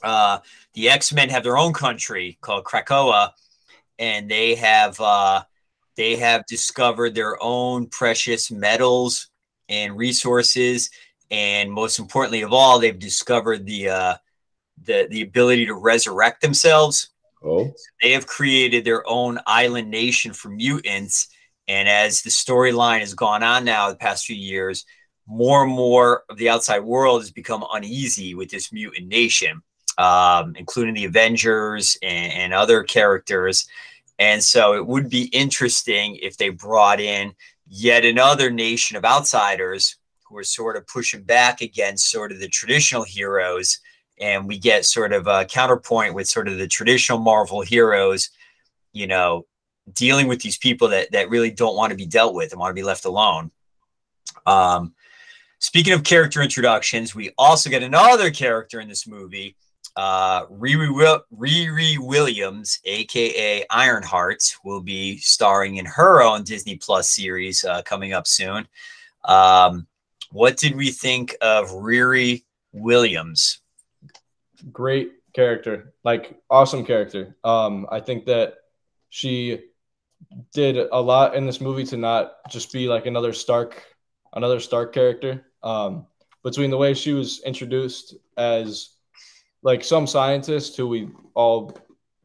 uh, 0.04 0.40
the 0.74 0.90
X 0.90 1.14
Men 1.14 1.30
have 1.30 1.44
their 1.44 1.58
own 1.58 1.74
country 1.74 2.38
called 2.42 2.66
Krakoa, 2.66 3.32
and 4.00 4.30
they 4.30 4.56
have 4.56 5.00
uh, 5.00 5.44
they 5.96 6.16
have 6.16 6.46
discovered 6.46 7.16
their 7.16 7.42
own 7.42 7.88
precious 7.88 8.52
metals 8.52 9.30
and 9.68 9.98
resources 9.98 10.90
and 11.32 11.72
most 11.72 12.00
importantly 12.00 12.42
of 12.42 12.54
all, 12.54 12.80
they've 12.80 12.98
discovered 12.98 13.66
the 13.66 13.90
uh, 13.90 14.16
the 14.84 15.08
the 15.10 15.22
ability 15.22 15.66
to 15.66 15.74
resurrect 15.74 16.42
themselves. 16.42 17.10
Oh, 17.46 17.72
they 18.02 18.12
have 18.12 18.28
created 18.28 18.84
their 18.84 19.08
own 19.08 19.40
island 19.46 19.90
nation 19.90 20.34
for 20.34 20.50
mutants. 20.50 21.28
And 21.68 21.88
as 21.88 22.22
the 22.22 22.30
storyline 22.30 23.00
has 23.00 23.14
gone 23.14 23.44
on 23.44 23.66
now 23.66 23.90
the 23.90 23.96
past 23.96 24.26
few 24.26 24.36
years, 24.36 24.86
more 25.28 25.64
and 25.64 25.72
more 25.72 26.24
of 26.30 26.38
the 26.38 26.50
outside 26.50 26.80
world 26.80 27.22
has 27.22 27.32
become 27.32 27.66
uneasy 27.72 28.36
with 28.36 28.50
this 28.50 28.72
mutant 28.72 29.08
nation, 29.08 29.62
um, 29.98 30.56
including 30.56 30.94
the 30.94 31.06
Avengers 31.06 31.98
and, 32.04 32.34
and 32.34 32.54
other 32.54 32.84
characters. 32.84 33.68
And 34.20 34.44
so 34.44 34.74
it 34.76 34.86
would 34.86 35.10
be 35.10 35.26
interesting 35.26 36.18
if 36.22 36.38
they 36.38 36.50
brought 36.50 37.00
in 37.00 37.34
yet 37.68 38.06
another 38.06 38.50
nation 38.50 38.96
of 38.96 39.06
outsiders 39.06 39.98
who 40.28 40.38
are 40.38 40.44
sort 40.44 40.78
of 40.78 40.88
pushing 40.88 41.24
back 41.24 41.62
against 41.62 42.10
sort 42.10 42.32
of 42.32 42.40
the 42.40 42.48
traditional 42.48 43.04
heroes. 43.04 43.80
And 44.20 44.48
we 44.48 44.58
get 44.58 44.86
sort 44.86 45.14
of 45.14 45.28
a 45.28 45.46
counterpoint 45.46 46.14
with 46.14 46.28
sort 46.28 46.48
of 46.48 46.58
the 46.58 46.68
traditional 46.68 47.20
Marvel 47.20 47.62
heroes, 47.62 48.30
you 48.94 49.08
know, 49.08 49.46
dealing 49.94 50.28
with 50.28 50.42
these 50.42 50.58
people 50.58 50.88
that, 50.90 51.12
that 51.12 51.30
really 51.30 51.52
don't 51.52 51.76
want 51.76 51.92
to 51.92 51.98
be 51.98 52.06
dealt 52.06 52.34
with 52.34 52.52
and 52.52 52.60
want 52.60 52.72
to 52.72 52.82
be 52.82 52.84
left 52.84 53.06
alone. 53.06 53.52
Um, 54.46 54.94
speaking 55.60 55.94
of 55.94 56.04
character 56.04 56.42
introductions, 56.42 57.14
we 57.14 57.32
also 57.38 57.70
get 57.70 57.84
another 57.84 58.32
character 58.32 58.80
in 58.80 58.88
this 58.88 59.06
movie, 59.06 59.56
uh, 59.96 60.46
Riri, 60.48 61.22
Riri 61.34 61.98
Williams, 62.00 62.80
aka 62.84 63.66
Ironheart, 63.70 64.44
will 64.64 64.82
be 64.82 65.18
starring 65.20 65.78
in 65.78 65.86
her 65.86 66.22
own 66.22 66.44
Disney 66.44 66.78
Plus 66.78 67.10
series 67.10 67.64
uh, 67.64 67.82
coming 67.84 68.14
up 68.14 68.28
soon. 68.28 68.68
Um, 69.24 69.88
what 70.32 70.58
did 70.58 70.76
we 70.76 70.92
think 70.92 71.36
of 71.42 71.70
Riri 71.70 72.44
Williams? 72.74 73.62
Great 74.72 75.12
character, 75.34 75.94
like 76.04 76.40
awesome 76.50 76.86
character. 76.86 77.36
Um, 77.44 77.88
I 77.92 78.00
think 78.00 78.26
that 78.26 78.56
she 79.10 79.60
did 80.54 80.78
a 80.78 81.00
lot 81.00 81.36
in 81.36 81.46
this 81.46 81.62
movie 81.62 81.86
to 81.86 81.98
not 81.98 82.34
just 82.50 82.72
be 82.72 82.88
like 82.88 83.06
another 83.06 83.34
Stark, 83.34 83.84
another 84.34 84.60
Stark 84.60 84.94
character. 84.94 85.46
Um, 85.62 86.08
between 86.44 86.70
the 86.70 86.78
way 86.78 86.94
she 86.94 87.12
was 87.12 87.42
introduced 87.44 88.16
as 88.38 88.92
like 89.64 89.84
some 89.84 90.06
scientist 90.06 90.78
who 90.78 90.88
we 90.88 91.10
all 91.34 91.76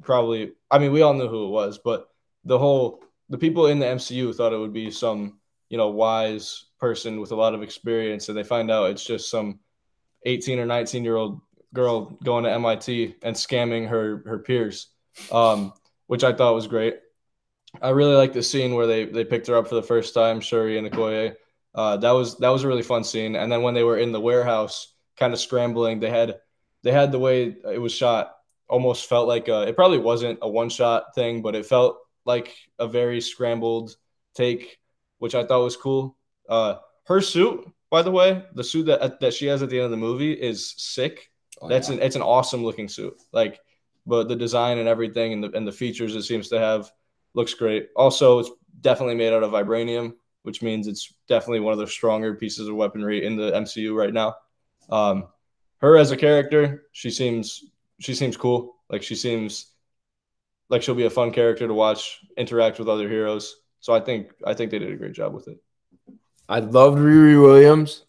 probably, 0.03 0.53
I 0.71 0.79
mean, 0.79 0.93
we 0.93 1.03
all 1.03 1.15
knew 1.15 1.29
who 1.29 1.47
it 1.47 1.51
was, 1.51 1.79
but 1.79 2.09
the 2.45 2.59
whole 2.59 3.03
the 3.29 3.39
people 3.39 3.67
in 3.67 3.79
the 3.79 3.87
MCU 3.87 4.35
thought 4.35 4.53
it 4.53 4.59
would 4.59 4.73
be 4.73 4.91
some 4.91 5.39
you 5.69 5.79
know 5.79 5.89
wise 5.89 6.67
person 6.79 7.21
with 7.21 7.33
a 7.33 7.37
lot 7.37 7.55
of 7.55 7.63
experience 7.63 8.29
and 8.29 8.37
they 8.37 8.43
find 8.43 8.71
out 8.71 8.91
it's 8.91 9.05
just 9.05 9.31
some 9.31 9.61
18 10.27 10.59
or 10.59 10.67
19 10.67 11.05
year 11.05 11.17
old 11.17 11.41
girl 11.75 12.19
going 12.25 12.45
to 12.45 12.53
MIT 12.53 13.17
and 13.23 13.35
scamming 13.35 13.89
her 13.89 14.23
her 14.27 14.39
peers, 14.39 14.89
um, 15.31 15.73
which 16.07 16.25
I 16.25 16.33
thought 16.33 16.55
was 16.55 16.67
great. 16.67 16.97
I 17.81 17.91
really 17.91 18.17
like 18.17 18.33
the 18.33 18.43
scene 18.43 18.75
where 18.75 18.87
they 18.87 19.05
they 19.05 19.25
picked 19.25 19.47
her 19.47 19.57
up 19.57 19.69
for 19.69 19.77
the 19.77 19.83
first 19.83 20.15
time, 20.15 20.41
Shuri 20.41 20.79
and 20.79 20.91
Okoye. 20.91 21.35
Uh, 21.75 21.97
that 21.99 22.11
was 22.11 22.37
that 22.39 22.49
was 22.49 22.65
a 22.65 22.69
really 22.69 22.83
fun 22.83 23.05
scene. 23.05 23.37
And 23.37 23.51
then 23.51 23.63
when 23.63 23.75
they 23.75 23.85
were 23.85 23.99
in 23.99 24.13
the 24.13 24.21
warehouse, 24.21 24.95
kind 25.17 25.33
of 25.33 25.41
scrambling, 25.41 26.01
they 26.01 26.11
had 26.11 26.41
they 26.83 26.93
had 26.93 27.13
the 27.13 27.19
way 27.19 27.57
it 27.71 27.81
was 27.81 27.93
shot 27.93 28.37
almost 28.69 29.09
felt 29.09 29.29
like 29.29 29.49
a, 29.49 29.63
it 29.63 29.77
probably 29.77 29.99
wasn't 29.99 30.39
a 30.43 30.49
one 30.49 30.69
shot 30.69 31.15
thing, 31.15 31.43
but 31.43 31.55
it 31.55 31.67
felt 31.67 31.99
like 32.25 32.55
a 32.79 32.87
very 32.87 33.21
scrambled 33.21 33.97
take, 34.35 34.79
which 35.19 35.35
I 35.35 35.45
thought 35.45 35.65
was 35.65 35.77
cool. 35.77 36.17
Uh, 36.49 36.77
her 37.05 37.21
suit, 37.21 37.69
by 37.91 38.03
the 38.03 38.11
way, 38.11 38.45
the 38.55 38.65
suit 38.65 38.87
that 38.87 39.21
that 39.21 39.35
she 39.35 39.47
has 39.47 39.63
at 39.63 39.71
the 39.71 39.77
end 39.77 39.87
of 39.87 39.91
the 39.91 39.97
movie 39.97 40.33
is 40.33 40.75
sick. 40.77 41.31
Oh, 41.61 41.69
That's 41.69 41.89
yeah. 41.89 41.97
an 41.97 42.03
it's 42.03 42.17
an 42.17 42.23
awesome 42.23 42.65
looking 42.65 42.89
suit. 42.89 43.21
Like, 43.33 43.61
but 44.07 44.29
the 44.29 44.37
design 44.37 44.79
and 44.79 44.89
everything 44.89 45.33
and 45.33 45.45
the 45.45 45.51
and 45.53 45.67
the 45.67 45.73
features 45.73 46.15
it 46.15 46.23
seems 46.23 46.49
to 46.49 46.59
have 46.59 46.91
looks 47.35 47.55
great. 47.55 47.89
Also, 47.97 48.39
it's 48.39 48.51
definitely 48.81 49.15
made 49.15 49.33
out 49.33 49.43
of 49.43 49.53
vibranium, 49.53 50.15
which 50.43 50.63
means 50.63 50.87
it's 50.89 51.15
definitely 51.29 51.61
one 51.61 51.73
of 51.73 51.79
the 51.79 51.87
stronger 51.87 52.35
pieces 52.35 52.69
of 52.69 52.75
weaponry 52.75 53.25
in 53.25 53.37
the 53.37 53.55
MCU 53.55 53.95
right 53.95 54.13
now. 54.13 54.37
Um, 54.89 55.29
her 55.79 55.97
as 55.97 56.11
a 56.11 56.17
character, 56.17 56.85
she 56.93 57.11
seems 57.11 57.65
she 58.01 58.15
seems 58.15 58.37
cool. 58.37 58.77
Like 58.89 59.03
she 59.03 59.15
seems 59.15 59.67
like 60.69 60.83
she'll 60.83 60.95
be 60.95 61.07
a 61.07 61.11
fun 61.11 61.33
character 61.33 61.67
to 61.67 61.75
watch 61.75 62.21
interact 62.37 62.79
with 62.79 62.89
other 62.89 63.09
heroes. 63.09 63.57
So 63.81 63.93
I 63.93 64.01
think 64.01 64.33
I 64.47 64.55
think 64.55 64.71
they 64.71 64.79
did 64.79 64.93
a 64.93 64.97
great 64.97 65.13
job 65.13 65.35
with 65.35 65.49
it. 65.49 65.59
I 66.51 66.59
loved 66.61 66.99
Riri 66.99 67.41
Williams. 67.41 68.05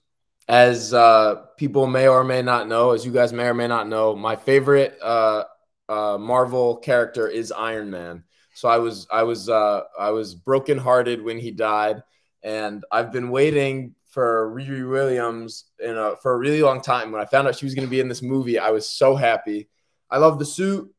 As 0.52 0.94
uh, 0.94 1.46
people 1.56 1.88
may 1.88 2.10
or 2.10 2.26
may 2.26 2.42
not 2.42 2.68
know, 2.68 2.92
as 2.92 3.06
you 3.06 3.14
guys 3.14 3.32
may 3.32 3.46
or 3.46 3.54
may 3.54 3.68
not 3.68 3.88
know, 3.88 4.18
my 4.18 4.36
favorite 4.36 4.98
uh, 5.02 5.46
uh, 5.88 6.18
Marvel 6.18 6.76
character 6.76 7.26
is 7.30 7.54
Iron 7.54 7.90
Man. 7.90 8.26
So 8.54 8.68
I 8.68 8.78
was 8.80 9.08
I 9.10 9.24
was 9.24 9.48
uh, 9.48 9.84
I 9.98 10.10
was 10.10 10.36
brokenhearted 10.36 11.24
when 11.24 11.40
he 11.40 11.52
died, 11.52 12.04
and 12.44 12.84
I've 12.92 13.14
been 13.14 13.30
waiting 13.30 13.96
for 14.10 14.54
Riri 14.54 14.90
Williams 14.90 15.68
in 15.80 15.98
a, 15.98 16.18
for 16.18 16.34
a 16.34 16.38
really 16.38 16.62
long 16.62 16.82
time. 16.82 17.14
When 17.14 17.22
I 17.22 17.26
found 17.26 17.48
out 17.48 17.58
she 17.58 17.66
was 17.66 17.74
going 17.74 17.88
to 17.88 17.90
be 17.90 18.02
in 18.02 18.10
this 18.10 18.22
movie, 18.22 18.60
I 18.60 18.72
was 18.72 18.90
so 18.90 19.16
happy. 19.16 19.70
I 20.10 20.18
love 20.18 20.38
the 20.38 20.44
suit. 20.44 20.94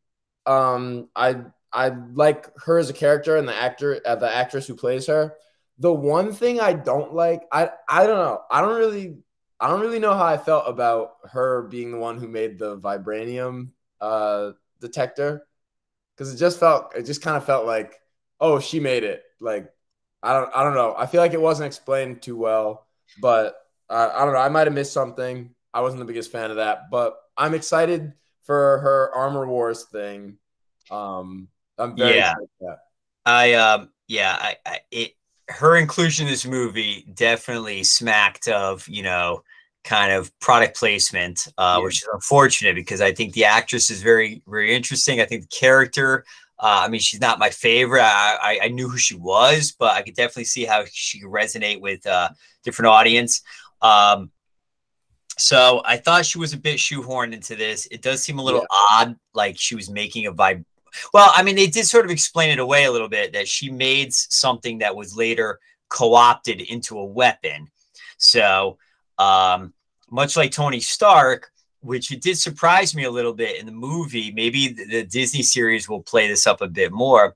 Um, 0.46 1.10
I 1.14 1.42
I 1.70 1.90
like 2.14 2.46
her 2.64 2.78
as 2.78 2.88
a 2.88 2.94
character 2.94 3.36
and 3.36 3.46
the 3.46 3.54
actor, 3.54 4.00
uh, 4.06 4.14
the 4.14 4.34
actress 4.34 4.66
who 4.66 4.76
plays 4.76 5.08
her. 5.08 5.34
The 5.78 5.92
one 5.92 6.32
thing 6.32 6.58
I 6.58 6.72
don't 6.72 7.12
like, 7.12 7.42
I 7.52 7.68
I 7.86 8.06
don't 8.06 8.16
know. 8.16 8.40
I 8.50 8.62
don't 8.62 8.78
really 8.78 9.18
I 9.62 9.68
don't 9.68 9.80
really 9.80 10.00
know 10.00 10.14
how 10.14 10.26
I 10.26 10.38
felt 10.38 10.64
about 10.68 11.14
her 11.30 11.62
being 11.62 11.92
the 11.92 11.98
one 11.98 12.18
who 12.18 12.28
made 12.28 12.58
the 12.58 12.78
vibranium 12.78 13.70
uh 14.00 14.52
detector 14.80 15.46
cuz 16.16 16.34
it 16.34 16.36
just 16.38 16.58
felt 16.58 16.94
it 16.96 17.04
just 17.04 17.22
kind 17.22 17.36
of 17.36 17.44
felt 17.46 17.66
like 17.66 18.00
oh, 18.40 18.58
she 18.58 18.80
made 18.80 19.04
it. 19.04 19.22
Like 19.40 19.72
I 20.22 20.34
don't 20.34 20.50
I 20.54 20.64
don't 20.64 20.74
know. 20.74 20.94
I 20.98 21.06
feel 21.06 21.20
like 21.20 21.32
it 21.32 21.40
wasn't 21.40 21.68
explained 21.68 22.22
too 22.22 22.36
well, 22.36 22.86
but 23.20 23.56
uh, 23.88 24.10
I 24.14 24.24
don't 24.24 24.34
know. 24.34 24.40
I 24.40 24.48
might 24.48 24.66
have 24.66 24.74
missed 24.74 24.92
something. 24.92 25.54
I 25.74 25.80
wasn't 25.80 26.00
the 26.00 26.06
biggest 26.06 26.32
fan 26.32 26.50
of 26.50 26.56
that, 26.56 26.90
but 26.90 27.16
I'm 27.36 27.54
excited 27.54 28.12
for 28.42 28.78
her 28.80 29.12
Armor 29.14 29.46
Wars 29.46 29.84
thing. 29.84 30.38
Um, 30.90 31.48
I'm 31.78 31.96
very 31.96 32.18
yeah. 32.18 32.34
I 33.24 33.54
um 33.54 33.90
yeah, 34.08 34.36
I, 34.38 34.56
I 34.66 34.80
it 34.90 35.14
her 35.52 35.76
inclusion 35.76 36.26
in 36.26 36.32
this 36.32 36.46
movie 36.46 37.06
definitely 37.14 37.84
smacked 37.84 38.48
of 38.48 38.86
you 38.88 39.02
know 39.02 39.42
kind 39.84 40.12
of 40.12 40.36
product 40.40 40.76
placement, 40.76 41.48
uh, 41.58 41.76
yeah. 41.78 41.84
which 41.84 42.02
is 42.02 42.08
unfortunate 42.12 42.74
because 42.74 43.00
I 43.00 43.12
think 43.12 43.32
the 43.32 43.44
actress 43.44 43.90
is 43.90 44.02
very 44.02 44.42
very 44.46 44.74
interesting. 44.74 45.20
I 45.20 45.26
think 45.26 45.42
the 45.42 45.56
character. 45.56 46.24
Uh, 46.58 46.82
I 46.84 46.88
mean, 46.88 47.00
she's 47.00 47.20
not 47.20 47.40
my 47.40 47.50
favorite. 47.50 48.04
I, 48.04 48.38
I, 48.40 48.58
I, 48.66 48.68
knew 48.68 48.88
who 48.88 48.96
she 48.96 49.16
was, 49.16 49.72
but 49.76 49.94
I 49.94 50.02
could 50.02 50.14
definitely 50.14 50.44
see 50.44 50.64
how 50.64 50.84
she 50.88 51.18
could 51.18 51.28
resonate 51.28 51.80
with 51.80 52.06
uh, 52.06 52.28
different 52.62 52.86
audience. 52.86 53.42
Um, 53.80 54.30
so 55.38 55.82
I 55.84 55.96
thought 55.96 56.24
she 56.24 56.38
was 56.38 56.52
a 56.52 56.58
bit 56.58 56.78
shoehorned 56.78 57.32
into 57.32 57.56
this. 57.56 57.86
It 57.86 58.00
does 58.00 58.22
seem 58.22 58.38
a 58.38 58.44
little 58.44 58.60
yeah. 58.60 58.86
odd, 58.92 59.16
like 59.34 59.58
she 59.58 59.74
was 59.74 59.90
making 59.90 60.26
a 60.26 60.32
vibe 60.32 60.64
Well, 61.12 61.30
I 61.34 61.42
mean, 61.42 61.56
they 61.56 61.66
did 61.66 61.86
sort 61.86 62.04
of 62.04 62.10
explain 62.10 62.50
it 62.50 62.58
away 62.58 62.84
a 62.84 62.92
little 62.92 63.08
bit 63.08 63.32
that 63.32 63.48
she 63.48 63.70
made 63.70 64.12
something 64.12 64.78
that 64.78 64.94
was 64.94 65.16
later 65.16 65.58
co-opted 65.88 66.60
into 66.60 66.98
a 66.98 67.04
weapon. 67.04 67.68
So, 68.16 68.78
um, 69.18 69.72
much 70.10 70.36
like 70.36 70.52
Tony 70.52 70.80
Stark, 70.80 71.50
which 71.80 72.12
it 72.12 72.22
did 72.22 72.38
surprise 72.38 72.94
me 72.94 73.04
a 73.04 73.10
little 73.10 73.34
bit 73.34 73.58
in 73.58 73.66
the 73.66 73.72
movie. 73.72 74.32
Maybe 74.32 74.68
the, 74.68 74.84
the 74.86 75.02
Disney 75.04 75.42
series 75.42 75.88
will 75.88 76.02
play 76.02 76.28
this 76.28 76.46
up 76.46 76.60
a 76.60 76.68
bit 76.68 76.92
more. 76.92 77.34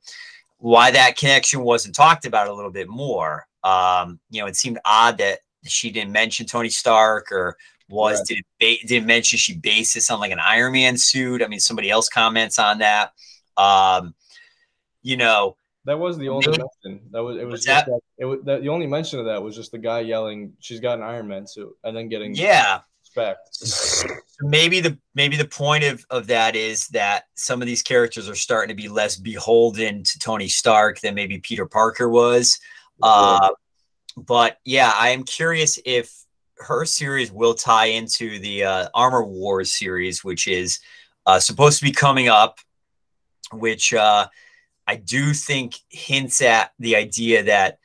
Why 0.59 0.91
that 0.91 1.17
connection 1.17 1.63
wasn't 1.63 1.95
talked 1.95 2.25
about 2.25 2.49
a 2.49 2.55
little 2.55 2.71
bit 2.71 2.89
more. 2.89 3.47
Um, 3.65 4.21
you 4.31 4.41
know, 4.41 4.47
it 4.47 4.57
seemed 4.57 4.79
odd 4.85 5.19
that 5.19 5.41
she 5.65 5.91
didn't 5.91 6.13
mention 6.13 6.47
Tony 6.47 6.69
Stark 6.69 7.33
or 7.33 7.57
was 7.89 8.19
right. 8.31 8.43
did 8.61 8.89
didn't 8.89 9.07
mention 9.07 9.39
she 9.39 9.57
based 9.57 9.95
this 9.95 10.11
on 10.11 10.21
like 10.21 10.33
an 10.33 10.41
Iron 10.41 10.73
Man 10.73 10.97
suit. 10.97 11.43
I 11.43 11.49
mean, 11.49 11.61
somebody 11.61 11.91
else 11.91 12.09
comments 12.09 12.59
on 12.59 12.79
that. 12.79 13.13
Um, 13.57 14.15
you 15.03 15.17
know, 15.17 15.57
that 15.85 15.99
was 15.99 16.19
the 16.19 16.29
only 16.29 16.49
mention. 16.49 17.09
That 17.13 17.23
was 17.23 17.37
it 17.37 17.45
was, 17.45 17.53
was 17.53 17.65
that, 17.67 17.89
it 18.19 18.25
was 18.25 18.41
that, 18.45 18.63
the 18.63 18.69
only 18.69 18.87
mention 18.87 19.21
of 19.21 19.27
that 19.27 19.43
was 19.43 19.55
just 19.55 19.71
the 19.71 19.79
guy 19.79 20.01
yelling, 20.01 20.53
"She's 20.59 20.81
got 20.81 20.99
an 20.99 21.05
Iron 21.05 21.29
Man 21.29 21.47
suit," 21.47 21.77
and 21.85 21.97
then 21.97 22.09
getting 22.09 22.35
yeah. 22.35 22.81
Respect. 23.17 24.19
maybe 24.43 24.81
the 24.81 24.99
maybe 25.15 25.37
the 25.37 25.47
point 25.47 25.85
of 25.85 26.05
of 26.11 26.27
that 26.27 26.55
is 26.55 26.89
that 26.89 27.25
some 27.35 27.63
of 27.63 27.67
these 27.67 27.83
characters 27.83 28.29
are 28.29 28.35
starting 28.35 28.77
to 28.77 28.83
be 28.83 28.89
less 28.89 29.17
beholden 29.17 30.03
to 30.03 30.19
Tony 30.19 30.49
Stark 30.49 31.01
than 31.01 31.15
maybe 31.15 31.39
Peter 31.39 31.67
Parker 31.67 32.09
was. 32.09 32.59
Uh, 33.03 33.51
but 34.17 34.59
yeah, 34.65 34.93
I 34.95 35.11
am 35.11 35.23
curious 35.23 35.79
if 35.85 36.13
her 36.59 36.85
series 36.85 37.31
will 37.31 37.55
tie 37.55 37.87
into 37.87 38.39
the 38.39 38.65
uh, 38.65 38.89
Armor 38.95 39.25
Wars 39.25 39.73
series, 39.73 40.25
which 40.25 40.49
is 40.49 40.81
uh, 41.27 41.39
supposed 41.39 41.79
to 41.79 41.85
be 41.85 41.93
coming 41.93 42.29
up, 42.29 42.59
which 43.53 43.95
uh, 43.95 44.27
I 44.87 44.97
do 44.97 45.33
think 45.33 45.77
hints 45.89 46.43
at 46.43 46.73
the 46.79 46.97
idea 46.97 47.43
that 47.45 47.79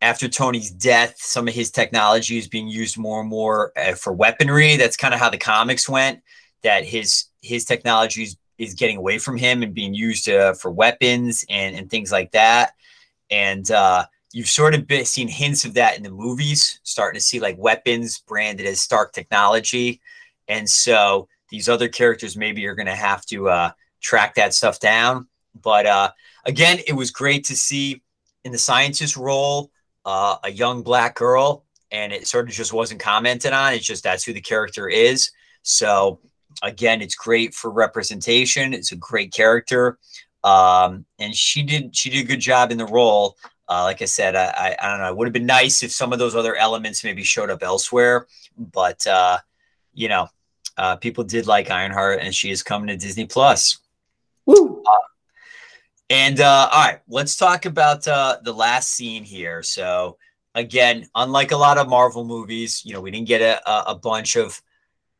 after 0.00 0.28
Tony's 0.28 0.70
death, 0.70 1.14
some 1.18 1.48
of 1.48 1.54
his 1.54 1.70
technology 1.70 2.36
is 2.36 2.46
being 2.46 2.68
used 2.68 2.98
more 2.98 3.20
and 3.20 3.28
more 3.28 3.72
uh, 3.76 3.94
for 3.94 4.12
weaponry. 4.12 4.76
That's 4.76 4.96
kind 4.96 5.14
of 5.14 5.20
how 5.20 5.30
the 5.30 5.38
comics 5.38 5.88
went. 5.88 6.20
That 6.62 6.84
his 6.84 7.24
his 7.42 7.64
technology 7.64 8.22
is, 8.24 8.36
is 8.58 8.74
getting 8.74 8.96
away 8.96 9.18
from 9.18 9.36
him 9.36 9.62
and 9.62 9.74
being 9.74 9.94
used 9.94 10.28
uh, 10.28 10.54
for 10.54 10.70
weapons 10.70 11.44
and 11.48 11.74
and 11.76 11.90
things 11.90 12.12
like 12.12 12.32
that. 12.32 12.72
And 13.30 13.70
uh, 13.70 14.06
you've 14.32 14.48
sort 14.48 14.74
of 14.74 14.86
been, 14.86 15.04
seen 15.04 15.28
hints 15.28 15.64
of 15.64 15.74
that 15.74 15.96
in 15.96 16.02
the 16.02 16.10
movies, 16.10 16.80
starting 16.82 17.18
to 17.18 17.24
see 17.24 17.40
like 17.40 17.56
weapons 17.58 18.18
branded 18.18 18.66
as 18.66 18.80
Stark 18.80 19.12
technology. 19.12 20.00
And 20.48 20.68
so 20.68 21.28
these 21.48 21.68
other 21.68 21.88
characters 21.88 22.36
maybe 22.36 22.66
are 22.66 22.74
going 22.74 22.86
to 22.86 22.94
have 22.94 23.24
to 23.26 23.48
uh, 23.48 23.70
track 24.04 24.34
that 24.34 24.54
stuff 24.54 24.78
down. 24.78 25.26
But 25.60 25.86
uh, 25.86 26.10
again, 26.44 26.78
it 26.86 26.92
was 26.92 27.10
great 27.10 27.44
to 27.44 27.56
see 27.56 28.02
in 28.44 28.52
the 28.52 28.58
scientist 28.58 29.16
role 29.16 29.70
uh, 30.04 30.36
a 30.44 30.50
young 30.52 30.82
black 30.82 31.16
girl, 31.16 31.64
and 31.90 32.12
it 32.12 32.28
sort 32.28 32.48
of 32.48 32.54
just 32.54 32.72
wasn't 32.72 33.00
commented 33.00 33.52
on. 33.52 33.72
It's 33.72 33.86
just 33.86 34.04
that's 34.04 34.24
who 34.24 34.32
the 34.32 34.40
character 34.40 34.88
is. 34.88 35.30
So 35.62 36.20
again, 36.62 37.00
it's 37.00 37.14
great 37.14 37.54
for 37.54 37.70
representation. 37.70 38.74
It's 38.74 38.92
a 38.92 38.96
great 38.96 39.32
character, 39.32 39.98
um, 40.44 41.06
and 41.18 41.34
she 41.34 41.62
did 41.62 41.96
she 41.96 42.10
did 42.10 42.24
a 42.24 42.28
good 42.28 42.40
job 42.40 42.70
in 42.70 42.78
the 42.78 42.86
role. 42.86 43.36
Uh, 43.66 43.84
like 43.84 44.02
I 44.02 44.04
said, 44.04 44.36
I, 44.36 44.44
I, 44.44 44.76
I 44.78 44.90
don't 44.90 45.00
know. 45.00 45.08
It 45.08 45.16
would 45.16 45.26
have 45.26 45.32
been 45.32 45.46
nice 45.46 45.82
if 45.82 45.90
some 45.90 46.12
of 46.12 46.18
those 46.18 46.34
other 46.34 46.54
elements 46.54 47.02
maybe 47.02 47.22
showed 47.22 47.48
up 47.48 47.62
elsewhere, 47.62 48.26
but 48.58 49.06
uh, 49.06 49.38
you 49.94 50.08
know, 50.08 50.28
uh, 50.76 50.96
people 50.96 51.24
did 51.24 51.46
like 51.46 51.70
Ironheart, 51.70 52.20
and 52.20 52.34
she 52.34 52.50
is 52.50 52.62
coming 52.62 52.88
to 52.88 52.96
Disney 52.96 53.24
Plus. 53.24 53.78
Woo! 54.46 54.82
Uh, 54.86 54.96
and 56.10 56.40
uh, 56.40 56.68
all 56.70 56.84
right, 56.84 57.00
let's 57.08 57.36
talk 57.36 57.64
about 57.64 58.06
uh, 58.06 58.38
the 58.42 58.52
last 58.52 58.90
scene 58.90 59.24
here. 59.24 59.62
So 59.62 60.18
again, 60.54 61.06
unlike 61.14 61.52
a 61.52 61.56
lot 61.56 61.78
of 61.78 61.88
Marvel 61.88 62.24
movies, 62.24 62.82
you 62.84 62.92
know, 62.92 63.00
we 63.00 63.10
didn't 63.10 63.28
get 63.28 63.40
a, 63.40 63.90
a 63.90 63.94
bunch 63.94 64.36
of 64.36 64.60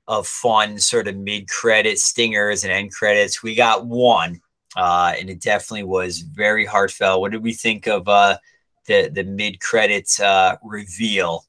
of 0.07 0.27
fun 0.27 0.79
sort 0.79 1.09
of 1.09 1.17
mid 1.17 1.49
credit 1.49 1.99
stingers 1.99 2.65
and 2.65 2.73
end 2.73 2.93
credits. 2.93 3.43
We 3.43 3.55
got 3.55 3.87
one 3.87 4.41
uh, 4.77 5.15
and 5.19 5.31
it 5.31 5.41
definitely 5.41 5.85
was 5.85 6.21
very 6.21 6.67
heartfelt. 6.67 7.21
What 7.21 7.33
did 7.33 7.43
we 7.43 7.53
think 7.53 7.87
of 7.87 8.09
uh, 8.09 8.39
the 8.87 9.09
the 9.13 9.25
mid 9.25 9.61
credits 9.61 10.21
uh, 10.21 10.57
reveal? 10.63 11.45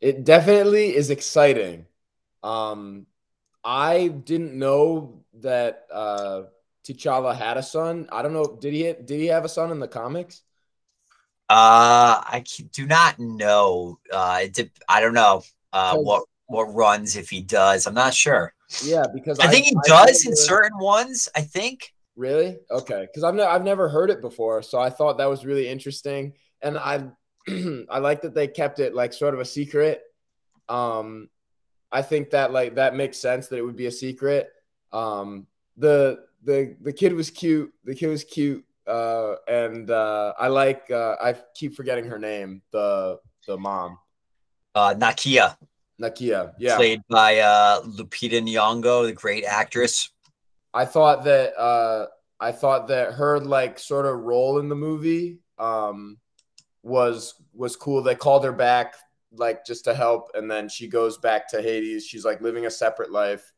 It 0.00 0.24
definitely 0.24 0.94
is 0.94 1.10
exciting. 1.10 1.86
Um, 2.42 3.06
I 3.64 4.08
didn't 4.08 4.56
know 4.56 5.17
that 5.42 5.86
uh, 5.92 6.42
T'Challa 6.84 7.36
had 7.36 7.56
a 7.56 7.62
son. 7.62 8.08
I 8.10 8.22
don't 8.22 8.32
know. 8.32 8.58
Did 8.60 8.74
he 8.74 8.82
did 8.82 9.20
he 9.20 9.26
have 9.26 9.44
a 9.44 9.48
son 9.48 9.70
in 9.70 9.78
the 9.78 9.88
comics? 9.88 10.42
Uh, 11.50 12.20
I 12.24 12.44
do 12.72 12.86
not 12.86 13.18
know. 13.18 13.98
Uh, 14.12 14.40
it, 14.42 14.70
I 14.88 15.00
don't 15.00 15.14
know 15.14 15.42
uh, 15.72 15.96
what 15.96 16.24
what 16.46 16.64
runs 16.74 17.16
if 17.16 17.30
he 17.30 17.40
does. 17.40 17.86
I'm 17.86 17.94
not 17.94 18.14
sure. 18.14 18.52
Yeah, 18.84 19.04
because 19.14 19.38
I, 19.38 19.44
I 19.44 19.48
think 19.48 19.66
he 19.66 19.76
I 19.76 19.88
does 19.88 20.26
in 20.26 20.36
certain 20.36 20.78
ones. 20.78 21.28
I 21.34 21.42
think. 21.42 21.92
Really? 22.16 22.58
Okay, 22.70 23.06
because 23.06 23.22
I've 23.22 23.34
ne- 23.34 23.44
I've 23.44 23.64
never 23.64 23.88
heard 23.88 24.10
it 24.10 24.20
before, 24.20 24.62
so 24.62 24.78
I 24.78 24.90
thought 24.90 25.18
that 25.18 25.30
was 25.30 25.46
really 25.46 25.68
interesting, 25.68 26.34
and 26.60 26.76
I 26.76 27.04
I 27.48 27.98
like 27.98 28.22
that 28.22 28.34
they 28.34 28.48
kept 28.48 28.80
it 28.80 28.94
like 28.94 29.12
sort 29.12 29.34
of 29.34 29.40
a 29.40 29.44
secret. 29.44 30.02
Um, 30.68 31.28
I 31.90 32.02
think 32.02 32.30
that 32.30 32.52
like 32.52 32.74
that 32.74 32.94
makes 32.94 33.18
sense 33.18 33.48
that 33.48 33.56
it 33.56 33.64
would 33.64 33.76
be 33.76 33.86
a 33.86 33.92
secret. 33.92 34.50
Um, 34.92 35.46
the 35.76 36.24
the 36.42 36.76
the 36.80 36.92
kid 36.92 37.12
was 37.12 37.30
cute. 37.30 37.72
The 37.84 37.94
kid 37.94 38.08
was 38.08 38.24
cute. 38.24 38.64
Uh, 38.86 39.34
and 39.46 39.90
uh, 39.90 40.32
I 40.38 40.48
like 40.48 40.90
uh, 40.90 41.16
I 41.20 41.36
keep 41.54 41.74
forgetting 41.74 42.06
her 42.06 42.18
name. 42.18 42.62
The 42.70 43.18
the 43.46 43.56
mom. 43.56 43.98
Uh, 44.74 44.94
Nakia. 44.94 45.56
Nakia, 46.00 46.54
yeah, 46.58 46.76
played 46.76 47.02
by 47.10 47.40
uh, 47.40 47.82
Lupita 47.82 48.40
Nyong'o, 48.40 49.06
the 49.06 49.12
great 49.12 49.44
actress. 49.44 50.10
I 50.72 50.84
thought 50.84 51.24
that 51.24 51.58
uh, 51.58 52.06
I 52.38 52.52
thought 52.52 52.86
that 52.88 53.14
her 53.14 53.40
like 53.40 53.78
sort 53.78 54.06
of 54.06 54.20
role 54.20 54.60
in 54.60 54.68
the 54.68 54.76
movie 54.76 55.40
um, 55.58 56.18
was 56.82 57.34
was 57.52 57.74
cool. 57.74 58.02
They 58.02 58.14
called 58.14 58.44
her 58.44 58.52
back 58.52 58.94
like 59.32 59.66
just 59.66 59.84
to 59.84 59.94
help, 59.94 60.30
and 60.34 60.48
then 60.48 60.68
she 60.68 60.86
goes 60.86 61.18
back 61.18 61.48
to 61.50 61.60
Haiti. 61.60 61.98
She's 61.98 62.24
like 62.24 62.40
living 62.40 62.66
a 62.66 62.70
separate 62.70 63.10
life. 63.10 63.52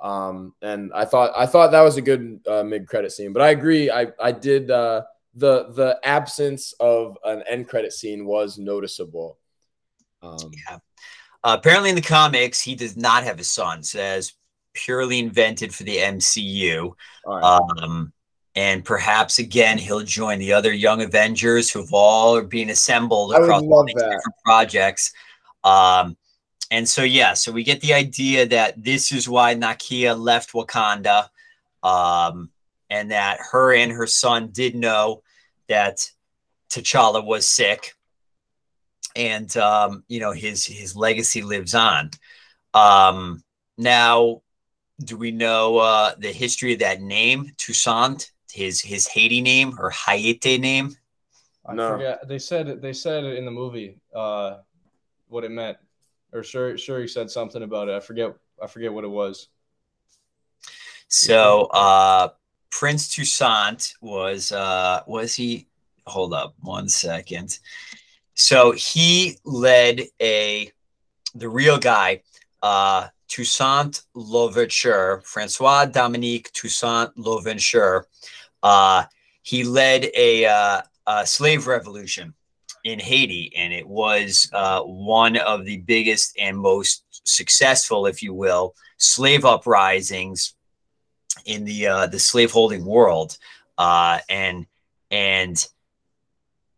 Um, 0.00 0.54
and 0.62 0.92
I 0.94 1.04
thought 1.04 1.32
I 1.36 1.46
thought 1.46 1.72
that 1.72 1.82
was 1.82 1.96
a 1.96 2.02
good 2.02 2.40
uh, 2.48 2.62
mid 2.62 2.86
credit 2.86 3.12
scene. 3.12 3.32
But 3.32 3.42
I 3.42 3.50
agree. 3.50 3.90
I 3.90 4.08
I 4.20 4.32
did 4.32 4.70
uh, 4.70 5.02
the 5.34 5.70
the 5.72 5.98
absence 6.04 6.72
of 6.80 7.16
an 7.24 7.42
end 7.48 7.68
credit 7.68 7.92
scene 7.92 8.24
was 8.24 8.58
noticeable. 8.58 9.38
Um, 10.22 10.38
yeah. 10.68 10.78
Uh, 11.42 11.56
apparently, 11.58 11.90
in 11.90 11.96
the 11.96 12.02
comics, 12.02 12.60
he 12.60 12.74
does 12.74 12.96
not 12.96 13.24
have 13.24 13.38
a 13.38 13.44
son. 13.44 13.82
Says 13.82 14.34
purely 14.72 15.18
invented 15.18 15.74
for 15.74 15.84
the 15.84 15.96
MCU. 15.96 16.92
Right. 17.26 17.42
Um, 17.42 18.12
and 18.56 18.84
perhaps 18.84 19.38
again 19.38 19.78
he'll 19.78 20.02
join 20.02 20.38
the 20.38 20.52
other 20.52 20.72
young 20.72 21.02
Avengers 21.02 21.70
who've 21.70 21.92
all 21.92 22.36
are 22.36 22.42
being 22.42 22.70
assembled 22.70 23.32
across 23.32 23.62
all 23.62 23.84
these 23.84 23.94
that. 23.94 24.10
different 24.10 24.34
projects. 24.44 25.12
Um, 25.62 26.16
and 26.70 26.88
so 26.88 27.02
yeah, 27.02 27.34
so 27.34 27.50
we 27.50 27.64
get 27.64 27.80
the 27.80 27.94
idea 27.94 28.46
that 28.46 28.82
this 28.82 29.10
is 29.10 29.28
why 29.28 29.54
Nakia 29.54 30.18
left 30.18 30.52
Wakanda, 30.52 31.28
um, 31.82 32.50
and 32.88 33.10
that 33.10 33.38
her 33.50 33.74
and 33.74 33.90
her 33.90 34.06
son 34.06 34.50
did 34.52 34.74
know 34.74 35.22
that 35.68 36.08
T'Challa 36.70 37.24
was 37.24 37.46
sick, 37.46 37.94
and 39.16 39.54
um, 39.56 40.04
you 40.08 40.20
know 40.20 40.32
his 40.32 40.64
his 40.64 40.94
legacy 40.94 41.42
lives 41.42 41.74
on. 41.74 42.10
Um, 42.72 43.42
now, 43.76 44.42
do 45.02 45.16
we 45.16 45.32
know 45.32 45.78
uh, 45.78 46.14
the 46.18 46.32
history 46.32 46.74
of 46.74 46.78
that 46.80 47.00
name, 47.00 47.52
Toussaint? 47.56 48.30
His 48.52 48.80
his 48.80 49.08
Haiti 49.08 49.40
name 49.40 49.76
or 49.78 49.90
Haiti 49.90 50.58
name? 50.58 50.96
I 51.66 51.74
no. 51.74 51.92
forget. 51.92 52.28
They 52.28 52.38
said 52.38 52.80
they 52.80 52.92
said 52.92 53.24
in 53.24 53.44
the 53.44 53.50
movie 53.50 53.98
uh, 54.14 54.58
what 55.28 55.44
it 55.44 55.50
meant, 55.50 55.78
or 56.32 56.42
sure 56.42 56.76
sure 56.78 57.00
he 57.00 57.08
said 57.08 57.30
something 57.30 57.62
about 57.62 57.88
it. 57.88 57.94
I 57.94 58.00
forget 58.00 58.34
I 58.62 58.66
forget 58.66 58.92
what 58.92 59.04
it 59.04 59.08
was. 59.08 59.48
So 61.08 61.64
uh, 61.72 62.28
Prince 62.70 63.14
Toussaint 63.14 63.94
was 64.00 64.52
uh, 64.52 65.02
was 65.06 65.34
he? 65.34 65.66
Hold 66.06 66.34
up 66.34 66.54
one 66.60 66.88
second. 66.88 67.58
So 68.34 68.72
he 68.72 69.36
led 69.44 70.02
a 70.20 70.72
the 71.34 71.48
real 71.48 71.78
guy, 71.78 72.22
uh, 72.62 73.08
Toussaint 73.28 74.02
Louverture, 74.14 75.22
Francois 75.24 75.86
Dominique 75.86 76.50
Toussaint 76.52 77.16
Louverture. 77.16 78.06
Uh, 78.62 79.04
he 79.42 79.64
led 79.64 80.10
a, 80.16 80.46
uh, 80.46 80.82
a, 81.06 81.26
slave 81.26 81.66
revolution 81.66 82.34
in 82.84 82.98
Haiti, 82.98 83.52
and 83.56 83.72
it 83.72 83.86
was 83.86 84.48
uh, 84.52 84.80
one 84.82 85.36
of 85.36 85.64
the 85.64 85.78
biggest 85.78 86.36
and 86.38 86.56
most 86.56 87.04
successful, 87.24 88.06
if 88.06 88.22
you 88.22 88.32
will, 88.32 88.74
slave 88.96 89.44
uprisings 89.44 90.54
in 91.44 91.64
the 91.64 91.86
uh, 91.86 92.06
the 92.06 92.18
slaveholding 92.18 92.84
world, 92.84 93.36
uh, 93.78 94.18
and 94.28 94.66
and 95.10 95.66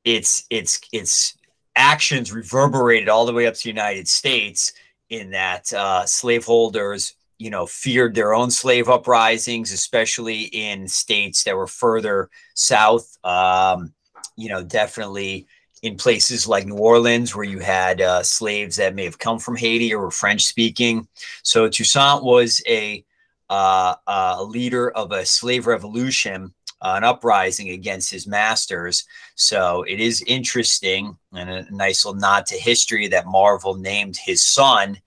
its 0.04 0.44
its 0.50 0.80
its 0.92 1.36
actions 1.76 2.32
reverberated 2.32 3.08
all 3.08 3.26
the 3.26 3.32
way 3.32 3.46
up 3.46 3.54
to 3.54 3.62
the 3.64 3.68
United 3.68 4.08
States 4.08 4.72
in 5.08 5.30
that 5.30 5.72
uh, 5.72 6.04
slaveholders, 6.06 7.14
you 7.38 7.50
know, 7.50 7.66
feared 7.66 8.14
their 8.14 8.34
own 8.34 8.50
slave 8.50 8.88
uprisings, 8.88 9.72
especially 9.72 10.42
in 10.42 10.88
states 10.88 11.44
that 11.44 11.56
were 11.56 11.66
further 11.66 12.30
south. 12.54 13.16
Um, 13.24 13.92
you 14.36 14.48
know, 14.48 14.62
definitely 14.62 15.46
in 15.82 15.96
places 15.96 16.46
like 16.46 16.64
New 16.64 16.78
Orleans, 16.78 17.34
where 17.34 17.44
you 17.44 17.58
had 17.58 18.00
uh, 18.00 18.22
slaves 18.22 18.76
that 18.76 18.94
may 18.94 19.04
have 19.04 19.18
come 19.18 19.38
from 19.38 19.56
Haiti 19.56 19.92
or 19.92 20.02
were 20.02 20.10
French 20.12 20.44
speaking. 20.44 21.08
So 21.42 21.68
Toussaint 21.68 22.22
was 22.22 22.62
a, 22.68 23.04
uh, 23.50 23.96
a 24.06 24.44
leader 24.44 24.90
of 24.92 25.10
a 25.10 25.26
slave 25.26 25.66
revolution, 25.66 26.54
uh, 26.80 26.94
an 26.96 27.04
uprising 27.04 27.70
against 27.70 28.12
his 28.12 28.28
masters. 28.28 29.04
So 29.34 29.82
it 29.82 29.98
is 29.98 30.22
interesting 30.26 31.16
and 31.32 31.50
a 31.50 31.74
nice 31.74 32.04
little 32.04 32.20
nod 32.20 32.46
to 32.46 32.56
history 32.56 33.08
that 33.08 33.26
Marvel 33.26 33.74
named 33.74 34.16
his 34.16 34.40
son 34.42 35.00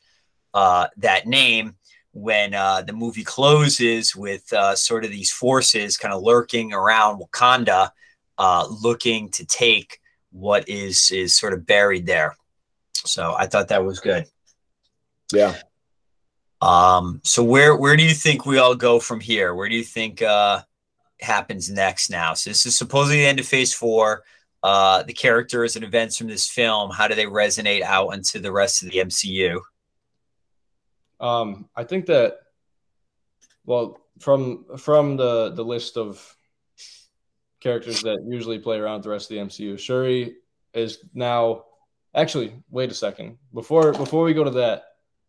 uh, 0.54 0.88
that 0.98 1.26
name 1.26 1.76
when 2.12 2.54
uh, 2.54 2.82
the 2.82 2.94
movie 2.94 3.24
closes 3.24 4.16
with 4.16 4.52
uh, 4.52 4.76
sort 4.76 5.06
of 5.06 5.12
these 5.12 5.32
forces 5.32 5.98
kind 5.98 6.14
of 6.14 6.22
lurking 6.22 6.74
around 6.74 7.20
Wakanda, 7.20 7.92
looking 8.82 9.30
to 9.30 9.46
take 9.46 10.00
what 10.36 10.68
is 10.68 11.12
is 11.12 11.34
sort 11.34 11.54
of 11.54 11.66
buried 11.66 12.06
there. 12.06 12.36
So 12.94 13.34
I 13.38 13.48
thought 13.48 13.70
that 13.70 13.86
was 13.86 14.00
good. 14.00 14.26
Yeah. 15.32 15.56
Um, 16.62 17.22
so 17.24 17.44
where 17.44 17.76
where 17.76 17.96
do 17.96 18.04
you 18.04 18.14
think 18.14 18.46
we 18.46 18.58
all 18.58 18.76
go 18.76 19.00
from 19.00 19.20
here? 19.20 19.56
Where 19.56 19.70
do 19.70 19.76
you 19.76 19.84
think 19.84 20.22
uh 20.22 20.62
happens 21.22 21.70
next 21.70 22.10
now? 22.10 22.34
So 22.34 22.50
this 22.50 22.66
is 22.66 22.78
supposedly 22.78 23.20
the 23.20 23.28
end 23.28 23.40
of 23.40 23.46
phase 23.46 23.74
four. 23.74 24.24
Uh 24.62 25.04
the 25.04 25.14
characters 25.14 25.76
and 25.76 25.86
events 25.86 26.18
from 26.18 26.28
this 26.28 26.48
film, 26.48 26.92
how 26.92 27.08
do 27.08 27.16
they 27.16 27.26
resonate 27.26 27.82
out 27.82 28.10
into 28.10 28.40
the 28.40 28.52
rest 28.52 28.84
of 28.84 28.92
the 28.92 29.00
MCU? 29.00 29.62
Um, 31.20 31.70
I 31.76 31.86
think 31.86 32.08
that 32.08 32.40
well, 33.66 34.00
from 34.20 34.66
from 34.78 35.18
the 35.18 35.52
the 35.52 35.64
list 35.64 35.98
of 35.98 36.35
characters 37.66 38.04
that 38.04 38.24
usually 38.28 38.60
play 38.60 38.78
around 38.78 39.04
the 39.04 39.10
rest 39.10 39.32
of 39.32 39.36
the 39.36 39.42
MCU. 39.42 39.80
Shuri 39.80 40.36
is 40.76 41.00
now 41.16 41.64
actually 42.14 42.54
wait 42.70 42.92
a 42.92 42.94
second. 42.94 43.40
Before 43.56 43.92
before 43.92 44.24
we 44.24 44.36
go 44.36 44.44
to 44.44 44.52
that, 44.52 44.84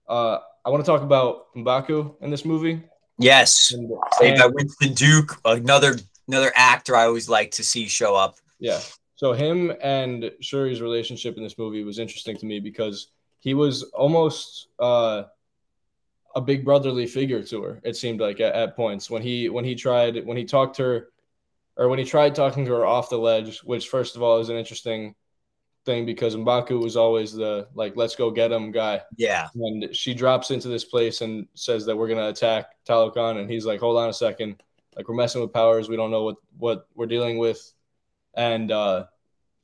uh, 0.06 0.38
I 0.62 0.68
want 0.68 0.84
to 0.84 0.90
talk 0.90 1.00
about 1.00 1.54
Mbaku 1.56 2.14
in 2.20 2.28
this 2.30 2.44
movie. 2.44 2.82
Yes. 3.18 3.72
And, 3.72 3.90
Played 4.18 4.38
by 4.38 4.48
Winston 4.48 4.92
Duke, 4.92 5.40
another 5.46 5.96
another 6.28 6.52
actor 6.54 6.94
I 6.94 7.06
always 7.06 7.26
like 7.26 7.52
to 7.52 7.64
see 7.64 7.88
show 7.88 8.14
up. 8.14 8.36
Yeah. 8.58 8.80
So 9.14 9.32
him 9.32 9.72
and 9.80 10.30
Shuri's 10.42 10.82
relationship 10.82 11.38
in 11.38 11.42
this 11.42 11.56
movie 11.56 11.84
was 11.84 11.98
interesting 11.98 12.36
to 12.36 12.44
me 12.44 12.60
because 12.60 13.12
he 13.38 13.54
was 13.54 13.84
almost 13.94 14.68
uh, 14.78 15.22
a 16.34 16.40
big 16.42 16.66
brotherly 16.66 17.06
figure 17.06 17.42
to 17.44 17.62
her. 17.62 17.80
It 17.82 17.96
seemed 17.96 18.20
like 18.20 18.40
at, 18.40 18.54
at 18.54 18.76
points 18.76 19.08
when 19.08 19.22
he 19.22 19.48
when 19.48 19.64
he 19.64 19.74
tried 19.74 20.22
when 20.26 20.36
he 20.36 20.44
talked 20.44 20.76
to 20.76 20.82
her 20.82 21.08
or 21.76 21.88
when 21.88 21.98
he 21.98 22.04
tried 22.04 22.34
talking 22.34 22.64
to 22.64 22.72
her 22.72 22.86
off 22.86 23.10
the 23.10 23.18
ledge, 23.18 23.58
which 23.60 23.88
first 23.88 24.16
of 24.16 24.22
all 24.22 24.38
is 24.38 24.48
an 24.48 24.56
interesting 24.56 25.14
thing 25.84 26.04
because 26.04 26.34
Mbaku 26.34 26.82
was 26.82 26.96
always 26.96 27.32
the 27.32 27.68
like 27.74 27.96
let's 27.96 28.16
go 28.16 28.30
get 28.30 28.52
him 28.52 28.72
guy. 28.72 29.00
Yeah. 29.16 29.48
And 29.54 29.94
she 29.94 30.14
drops 30.14 30.50
into 30.50 30.68
this 30.68 30.84
place 30.84 31.20
and 31.20 31.46
says 31.54 31.86
that 31.86 31.96
we're 31.96 32.08
gonna 32.08 32.28
attack 32.28 32.66
Talokan, 32.86 33.40
and 33.40 33.50
he's 33.50 33.64
like, 33.64 33.80
hold 33.80 33.96
on 33.96 34.08
a 34.08 34.12
second, 34.12 34.62
like 34.96 35.08
we're 35.08 35.14
messing 35.14 35.40
with 35.40 35.52
powers, 35.52 35.88
we 35.88 35.96
don't 35.96 36.10
know 36.10 36.24
what 36.24 36.36
what 36.58 36.88
we're 36.94 37.06
dealing 37.06 37.38
with, 37.38 37.72
and 38.34 38.72
uh, 38.72 39.04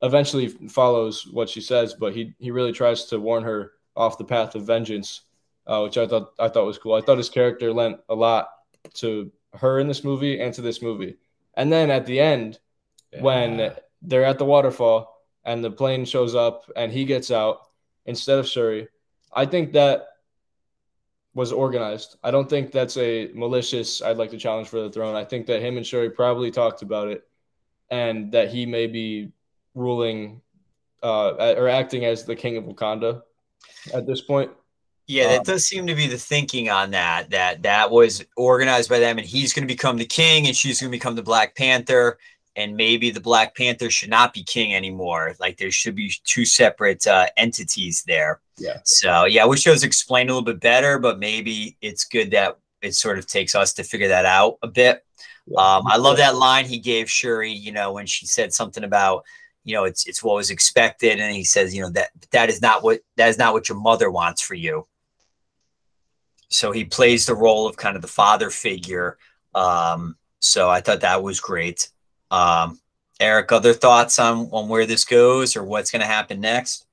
eventually 0.02 0.48
follows 0.48 1.26
what 1.26 1.48
she 1.48 1.60
says, 1.60 1.94
but 1.94 2.14
he 2.14 2.34
he 2.38 2.50
really 2.50 2.72
tries 2.72 3.06
to 3.06 3.18
warn 3.18 3.42
her 3.42 3.72
off 3.96 4.18
the 4.18 4.24
path 4.24 4.54
of 4.54 4.66
vengeance, 4.66 5.22
uh, 5.66 5.80
which 5.80 5.98
I 5.98 6.06
thought 6.06 6.32
I 6.38 6.48
thought 6.48 6.66
was 6.66 6.78
cool. 6.78 6.94
I 6.94 7.00
thought 7.00 7.18
his 7.18 7.30
character 7.30 7.72
lent 7.72 7.98
a 8.08 8.14
lot 8.14 8.48
to 8.94 9.30
her 9.54 9.80
in 9.80 9.88
this 9.88 10.04
movie 10.04 10.40
and 10.40 10.54
to 10.54 10.62
this 10.62 10.82
movie. 10.82 11.16
And 11.54 11.72
then 11.72 11.90
at 11.90 12.06
the 12.06 12.20
end, 12.20 12.58
yeah. 13.12 13.22
when 13.22 13.72
they're 14.00 14.24
at 14.24 14.38
the 14.38 14.44
waterfall 14.44 15.22
and 15.44 15.62
the 15.62 15.70
plane 15.70 16.04
shows 16.04 16.34
up 16.34 16.70
and 16.76 16.92
he 16.92 17.04
gets 17.04 17.30
out 17.30 17.68
instead 18.06 18.38
of 18.38 18.48
Shuri, 18.48 18.88
I 19.32 19.46
think 19.46 19.72
that 19.72 20.06
was 21.34 21.52
organized. 21.52 22.16
I 22.22 22.30
don't 22.30 22.48
think 22.48 22.72
that's 22.72 22.96
a 22.96 23.30
malicious, 23.34 24.02
I'd 24.02 24.18
like 24.18 24.30
to 24.30 24.38
challenge 24.38 24.68
for 24.68 24.80
the 24.80 24.90
throne. 24.90 25.14
I 25.14 25.24
think 25.24 25.46
that 25.46 25.62
him 25.62 25.76
and 25.76 25.86
Shuri 25.86 26.10
probably 26.10 26.50
talked 26.50 26.82
about 26.82 27.08
it 27.08 27.26
and 27.90 28.32
that 28.32 28.50
he 28.50 28.66
may 28.66 28.86
be 28.86 29.32
ruling 29.74 30.42
uh, 31.02 31.54
or 31.56 31.68
acting 31.68 32.04
as 32.04 32.24
the 32.24 32.36
king 32.36 32.56
of 32.56 32.64
Wakanda 32.64 33.22
at 33.94 34.06
this 34.06 34.20
point. 34.20 34.50
Yeah, 35.06 35.28
that 35.28 35.38
um, 35.40 35.44
does 35.44 35.66
seem 35.66 35.86
to 35.88 35.94
be 35.94 36.06
the 36.06 36.18
thinking 36.18 36.70
on 36.70 36.90
that. 36.92 37.30
That 37.30 37.62
that 37.62 37.90
was 37.90 38.24
organized 38.36 38.88
by 38.88 38.98
them, 38.98 39.18
and 39.18 39.26
he's 39.26 39.52
going 39.52 39.66
to 39.66 39.72
become 39.72 39.96
the 39.96 40.06
king, 40.06 40.46
and 40.46 40.56
she's 40.56 40.80
going 40.80 40.90
to 40.90 40.96
become 40.96 41.16
the 41.16 41.22
Black 41.22 41.56
Panther, 41.56 42.18
and 42.56 42.76
maybe 42.76 43.10
the 43.10 43.20
Black 43.20 43.56
Panther 43.56 43.90
should 43.90 44.10
not 44.10 44.32
be 44.32 44.44
king 44.44 44.74
anymore. 44.74 45.34
Like 45.40 45.56
there 45.56 45.70
should 45.70 45.96
be 45.96 46.12
two 46.24 46.44
separate 46.44 47.06
uh, 47.06 47.26
entities 47.36 48.04
there. 48.06 48.40
Yeah. 48.58 48.78
So 48.84 49.24
yeah, 49.24 49.42
I 49.42 49.46
wish 49.46 49.66
it 49.66 49.70
was 49.70 49.84
explained 49.84 50.30
a 50.30 50.34
little 50.34 50.44
bit 50.44 50.60
better, 50.60 50.98
but 50.98 51.18
maybe 51.18 51.76
it's 51.80 52.04
good 52.04 52.30
that 52.30 52.58
it 52.80 52.94
sort 52.94 53.18
of 53.18 53.26
takes 53.26 53.54
us 53.54 53.72
to 53.74 53.84
figure 53.84 54.08
that 54.08 54.24
out 54.24 54.58
a 54.62 54.68
bit. 54.68 55.04
Yeah. 55.46 55.58
Um, 55.58 55.86
I 55.86 55.96
love 55.96 56.18
that 56.18 56.36
line 56.36 56.66
he 56.66 56.78
gave 56.78 57.10
Shuri. 57.10 57.52
You 57.52 57.72
know, 57.72 57.92
when 57.92 58.06
she 58.06 58.26
said 58.26 58.52
something 58.52 58.84
about 58.84 59.24
you 59.64 59.74
know 59.74 59.84
it's 59.84 60.06
it's 60.06 60.22
what 60.22 60.36
was 60.36 60.50
expected 60.50 61.20
and 61.20 61.34
he 61.34 61.44
says 61.44 61.74
you 61.74 61.82
know 61.82 61.90
that 61.90 62.10
that 62.32 62.50
is 62.50 62.60
not 62.60 62.82
what 62.82 63.00
that 63.16 63.28
is 63.28 63.38
not 63.38 63.52
what 63.52 63.68
your 63.68 63.78
mother 63.78 64.10
wants 64.10 64.42
for 64.42 64.54
you 64.54 64.86
so 66.52 66.70
he 66.70 66.84
plays 66.84 67.26
the 67.26 67.34
role 67.34 67.66
of 67.66 67.76
kind 67.76 67.96
of 67.96 68.02
the 68.02 68.08
father 68.08 68.50
figure. 68.50 69.18
Um, 69.54 70.16
so 70.40 70.68
I 70.68 70.80
thought 70.80 71.00
that 71.00 71.22
was 71.22 71.40
great. 71.40 71.88
Um, 72.30 72.80
Eric, 73.20 73.52
other 73.52 73.72
thoughts 73.72 74.18
on, 74.18 74.48
on 74.52 74.68
where 74.68 74.86
this 74.86 75.04
goes 75.04 75.56
or 75.56 75.62
what's 75.62 75.90
going 75.90 76.00
to 76.00 76.06
happen 76.06 76.40
next? 76.40 76.86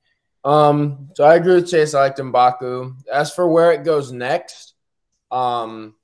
Um, 0.44 1.10
so 1.14 1.24
I 1.24 1.34
agree 1.34 1.56
with 1.56 1.70
Chase. 1.70 1.94
I 1.94 2.02
liked 2.02 2.18
Mbaku. 2.18 2.94
As 3.12 3.34
for 3.34 3.48
where 3.48 3.72
it 3.72 3.84
goes 3.84 4.12
next, 4.12 4.74
um, 5.30 5.94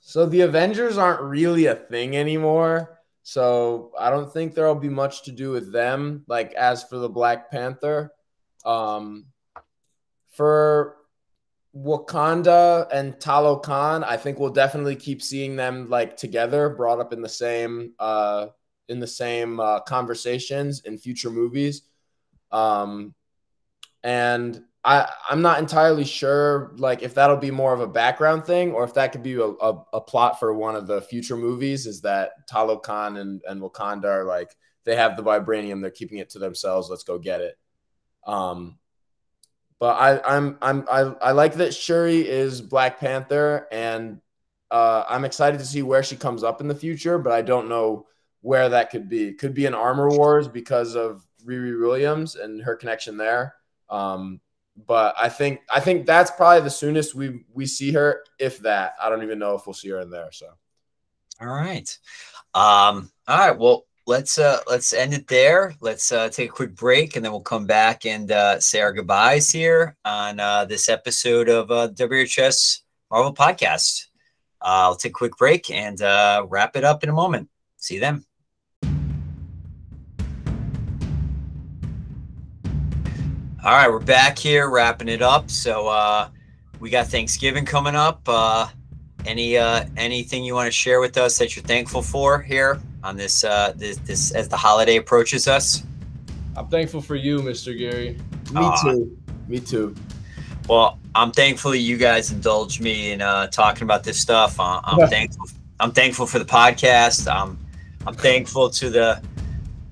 so 0.00 0.26
the 0.26 0.42
Avengers 0.42 0.98
aren't 0.98 1.22
really 1.22 1.66
a 1.66 1.74
thing 1.74 2.16
anymore. 2.16 3.00
So 3.22 3.92
I 3.98 4.10
don't 4.10 4.32
think 4.32 4.54
there'll 4.54 4.74
be 4.74 4.88
much 4.88 5.22
to 5.24 5.32
do 5.32 5.50
with 5.50 5.72
them. 5.72 6.24
Like 6.26 6.52
as 6.54 6.84
for 6.84 6.98
the 6.98 7.08
Black 7.08 7.50
Panther, 7.50 8.12
um, 8.64 9.26
for 10.32 10.96
Wakanda 11.76 12.86
and 12.92 13.14
Talokan, 13.14 14.04
I 14.04 14.16
think 14.16 14.38
we'll 14.38 14.50
definitely 14.50 14.96
keep 14.96 15.20
seeing 15.20 15.56
them 15.56 15.88
like 15.90 16.16
together, 16.16 16.68
brought 16.68 17.00
up 17.00 17.12
in 17.12 17.20
the 17.20 17.28
same 17.28 17.94
uh 17.98 18.48
in 18.88 19.00
the 19.00 19.06
same 19.06 19.58
uh, 19.60 19.80
conversations 19.80 20.82
in 20.82 20.98
future 20.98 21.30
movies. 21.30 21.82
Um 22.52 23.14
and 24.04 24.62
I 24.84 25.10
I'm 25.28 25.42
not 25.42 25.58
entirely 25.58 26.04
sure 26.04 26.74
like 26.76 27.02
if 27.02 27.14
that'll 27.14 27.38
be 27.38 27.50
more 27.50 27.72
of 27.74 27.80
a 27.80 27.88
background 27.88 28.44
thing 28.44 28.72
or 28.72 28.84
if 28.84 28.94
that 28.94 29.10
could 29.10 29.22
be 29.22 29.34
a, 29.34 29.44
a, 29.44 29.84
a 29.94 30.00
plot 30.00 30.38
for 30.38 30.54
one 30.54 30.76
of 30.76 30.86
the 30.86 31.00
future 31.02 31.36
movies 31.36 31.86
is 31.86 32.02
that 32.02 32.48
Talokan 32.48 33.18
and, 33.18 33.42
and 33.48 33.60
Wakanda 33.60 34.04
are 34.04 34.24
like 34.24 34.54
they 34.84 34.94
have 34.94 35.16
the 35.16 35.22
vibranium, 35.24 35.80
they're 35.80 35.90
keeping 35.90 36.18
it 36.18 36.30
to 36.30 36.38
themselves, 36.38 36.88
let's 36.88 37.04
go 37.04 37.18
get 37.18 37.40
it. 37.40 37.58
Um 38.26 38.78
but 39.84 39.96
I, 39.96 40.36
I'm 40.36 40.56
I'm 40.62 40.86
I, 40.90 41.00
I 41.20 41.32
like 41.32 41.56
that 41.56 41.74
Shuri 41.74 42.26
is 42.26 42.62
Black 42.62 42.98
Panther, 42.98 43.68
and 43.70 44.18
uh, 44.70 45.04
I'm 45.06 45.26
excited 45.26 45.60
to 45.60 45.66
see 45.66 45.82
where 45.82 46.02
she 46.02 46.16
comes 46.16 46.42
up 46.42 46.62
in 46.62 46.68
the 46.68 46.74
future. 46.74 47.18
But 47.18 47.34
I 47.34 47.42
don't 47.42 47.68
know 47.68 48.06
where 48.40 48.70
that 48.70 48.88
could 48.88 49.10
be. 49.10 49.34
Could 49.34 49.52
be 49.52 49.66
in 49.66 49.74
Armor 49.74 50.08
Wars 50.08 50.48
because 50.48 50.94
of 50.94 51.26
Riri 51.44 51.78
Williams 51.78 52.34
and 52.34 52.62
her 52.62 52.76
connection 52.76 53.18
there. 53.18 53.56
Um, 53.90 54.40
but 54.86 55.16
I 55.18 55.28
think 55.28 55.60
I 55.70 55.80
think 55.80 56.06
that's 56.06 56.30
probably 56.30 56.62
the 56.62 56.70
soonest 56.70 57.14
we 57.14 57.44
we 57.52 57.66
see 57.66 57.92
her, 57.92 58.24
if 58.38 58.60
that. 58.60 58.94
I 58.98 59.10
don't 59.10 59.22
even 59.22 59.38
know 59.38 59.54
if 59.54 59.66
we'll 59.66 59.74
see 59.74 59.90
her 59.90 60.00
in 60.00 60.08
there. 60.08 60.32
So, 60.32 60.46
all 61.42 61.48
right, 61.48 61.98
um, 62.54 63.12
all 63.28 63.38
right. 63.38 63.58
Well, 63.58 63.84
let's 64.06 64.38
uh 64.38 64.60
let's 64.68 64.92
end 64.92 65.14
it 65.14 65.26
there. 65.28 65.74
Let's 65.80 66.12
uh 66.12 66.28
take 66.28 66.50
a 66.50 66.52
quick 66.52 66.74
break 66.74 67.16
and 67.16 67.24
then 67.24 67.32
we'll 67.32 67.40
come 67.40 67.66
back 67.66 68.04
and 68.04 68.30
uh 68.30 68.60
say 68.60 68.80
our 68.80 68.92
goodbyes 68.92 69.50
here 69.50 69.96
on 70.04 70.40
uh 70.40 70.64
this 70.64 70.88
episode 70.88 71.48
of 71.48 71.70
uh 71.70 71.88
whs 71.88 72.82
marvel 73.10 73.34
podcast. 73.34 74.06
Uh 74.60 74.88
i'll 74.88 74.96
take 74.96 75.10
a 75.10 75.14
quick 75.14 75.36
break 75.36 75.70
and 75.70 76.02
uh 76.02 76.44
wrap 76.48 76.76
it 76.76 76.84
up 76.84 77.02
in 77.02 77.08
a 77.08 77.12
moment. 77.12 77.48
See 77.76 77.94
you 77.94 78.00
then. 78.00 78.24
All 83.64 83.72
right 83.72 83.88
we're 83.88 84.00
back 84.00 84.38
here 84.38 84.68
wrapping 84.68 85.08
it 85.08 85.22
up. 85.22 85.50
So 85.50 85.88
uh 85.88 86.28
we 86.78 86.90
got 86.90 87.06
thanksgiving 87.06 87.64
coming 87.64 87.96
up. 87.96 88.20
Uh 88.26 88.68
any 89.26 89.56
uh, 89.56 89.86
anything 89.96 90.44
you 90.44 90.52
want 90.54 90.66
to 90.66 90.70
share 90.70 91.00
with 91.00 91.16
us 91.16 91.38
that 91.38 91.56
you're 91.56 91.64
thankful 91.64 92.02
for 92.02 92.42
here 92.42 92.78
on 93.04 93.16
this 93.16 93.44
uh, 93.44 93.72
this 93.76 93.98
this 93.98 94.32
as 94.32 94.48
the 94.48 94.56
holiday 94.56 94.96
approaches 94.96 95.46
us? 95.46 95.82
I'm 96.56 96.68
thankful 96.68 97.00
for 97.02 97.16
you, 97.16 97.38
Mr. 97.40 97.76
Gary. 97.76 98.18
Me 98.52 98.60
Aw. 98.60 98.82
too. 98.82 99.18
Me 99.48 99.60
too. 99.60 99.94
Well, 100.68 100.98
I'm 101.14 101.30
thankful 101.30 101.74
you 101.74 101.96
guys 101.96 102.32
indulge 102.32 102.80
me 102.80 103.12
in 103.12 103.20
uh, 103.20 103.48
talking 103.48 103.82
about 103.82 104.02
this 104.04 104.18
stuff. 104.18 104.58
Uh, 104.58 104.80
I'm 104.84 105.08
thankful. 105.16 105.46
I'm 105.80 105.92
thankful 105.92 106.26
for 106.26 106.38
the 106.38 106.44
podcast. 106.44 107.30
Um, 107.32 107.58
I'm 108.06 108.14
thankful 108.14 108.70
to 108.70 108.90
the 108.90 109.22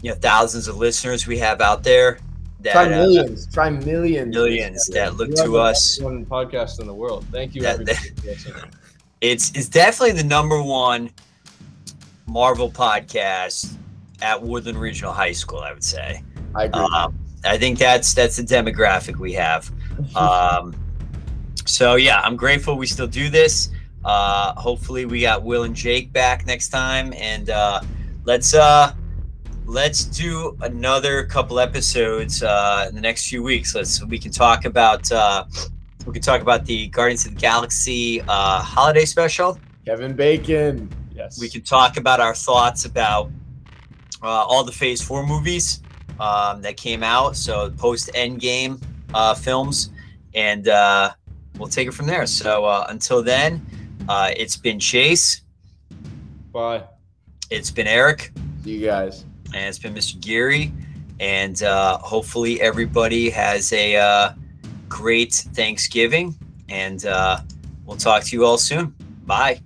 you 0.01 0.11
know 0.11 0.17
thousands 0.17 0.69
of 0.69 0.77
listeners 0.79 1.27
we 1.27 1.39
have 1.39 1.61
out 1.61 1.83
there 1.85 2.19
Try 2.63 2.85
that 2.85 2.93
uh, 2.93 3.03
millions. 3.03 3.47
Try 3.53 3.71
millions. 3.71 4.35
millions 4.35 4.87
that 4.95 5.17
look 5.17 5.31
You 5.31 5.37
to 5.37 5.43
the 5.51 5.57
us. 5.59 5.97
best 5.99 6.03
One 6.05 6.25
podcast 6.27 6.81
in 6.81 6.87
the 6.87 6.95
world. 6.95 7.27
Thank 7.33 7.55
you, 7.55 7.63
That- 7.63 7.81
everybody. 7.81 7.97
for 8.17 8.27
listening. 8.27 8.63
It's 9.21 9.53
it's 9.55 9.69
definitely 9.69 10.21
the 10.21 10.27
number 10.27 10.61
one 10.61 11.11
Marvel 12.33 12.71
podcast 12.71 13.77
at 14.23 14.43
Woodland 14.43 14.79
Regional 14.79 15.13
High 15.13 15.33
School. 15.33 15.59
I 15.59 15.73
would 15.73 15.85
say. 15.85 16.23
I 16.55 16.65
agree. 16.65 16.81
Um, 16.81 17.19
I 17.45 17.59
think 17.59 17.79
that's 17.79 18.15
that's 18.15 18.37
the 18.37 18.43
demographic 18.43 19.17
we 19.17 19.33
have. 19.35 19.71
Um, 20.17 20.75
so 21.67 21.95
yeah, 21.95 22.21
I'm 22.21 22.35
grateful 22.35 22.77
we 22.77 22.87
still 22.87 23.07
do 23.07 23.29
this. 23.29 23.71
Uh, 24.05 24.53
hopefully, 24.55 25.05
we 25.05 25.21
got 25.21 25.43
Will 25.43 25.63
and 25.65 25.77
Jake 25.77 26.13
back 26.13 26.45
next 26.47 26.71
time, 26.71 27.13
and 27.13 27.51
uh, 27.51 27.81
let's 28.25 28.55
uh, 28.55 28.95
let's 29.67 30.05
do 30.05 30.57
another 30.63 31.25
couple 31.25 31.61
episodes 31.61 32.43
uh, 32.43 32.87
in 32.89 32.95
the 32.95 33.01
next 33.01 33.29
few 33.29 33.43
weeks. 33.43 33.75
Let's 33.75 34.05
we 34.05 34.19
can 34.19 34.33
talk 34.33 34.65
about 34.65 35.11
uh, 35.13 35.45
we 36.07 36.15
can 36.15 36.23
talk 36.23 36.41
about 36.41 36.65
the 36.65 36.89
Guardians 36.89 37.27
of 37.27 37.35
the 37.35 37.41
Galaxy 37.41 38.23
uh, 38.23 38.61
holiday 38.61 39.05
special. 39.05 39.59
Kevin 39.85 40.15
Bacon. 40.15 40.89
Yes. 41.23 41.39
We 41.41 41.49
can 41.49 41.63
talk 41.63 41.97
about 41.99 42.19
our 42.19 42.35
thoughts 42.35 42.85
about 42.85 43.31
uh, 44.23 44.27
all 44.27 44.65
the 44.65 44.73
Phase 44.73 45.01
Four 45.01 45.25
movies 45.25 45.81
um, 46.19 46.63
that 46.63 46.77
came 46.77 47.05
out, 47.05 47.37
so 47.37 47.71
post 47.71 48.11
Endgame 48.15 48.83
uh, 49.15 49.35
films, 49.35 49.91
and 50.35 50.67
uh, 50.67 51.13
we'll 51.59 51.69
take 51.69 51.87
it 51.87 51.93
from 51.95 52.07
there. 52.09 52.27
So 52.27 52.65
uh, 52.65 52.87
until 52.89 53.23
then, 53.23 53.65
uh, 54.09 54.33
it's 54.37 54.57
been 54.57 54.81
Chase, 54.81 55.43
Bye. 56.53 56.83
it's 57.51 57.71
been 57.71 57.87
Eric, 57.87 58.33
See 58.65 58.79
you 58.79 58.87
guys. 58.87 59.25
and 59.55 59.65
it's 59.69 59.79
been 59.79 59.95
Mr. 59.95 60.19
Geary, 60.21 60.73
and 61.21 61.63
uh, 61.63 61.99
hopefully 61.99 62.61
everybody 62.61 63.31
has 63.31 63.73
a 63.73 63.95
uh, 63.97 64.33
great 64.89 65.35
Thanksgiving, 65.55 66.35
and 66.69 67.07
uh, 67.07 67.39
we'll 67.87 67.97
talk 67.97 68.25
to 68.25 68.37
you 68.37 68.45
all 68.45 68.59
soon. 68.59 68.93
Bye. 69.25 69.61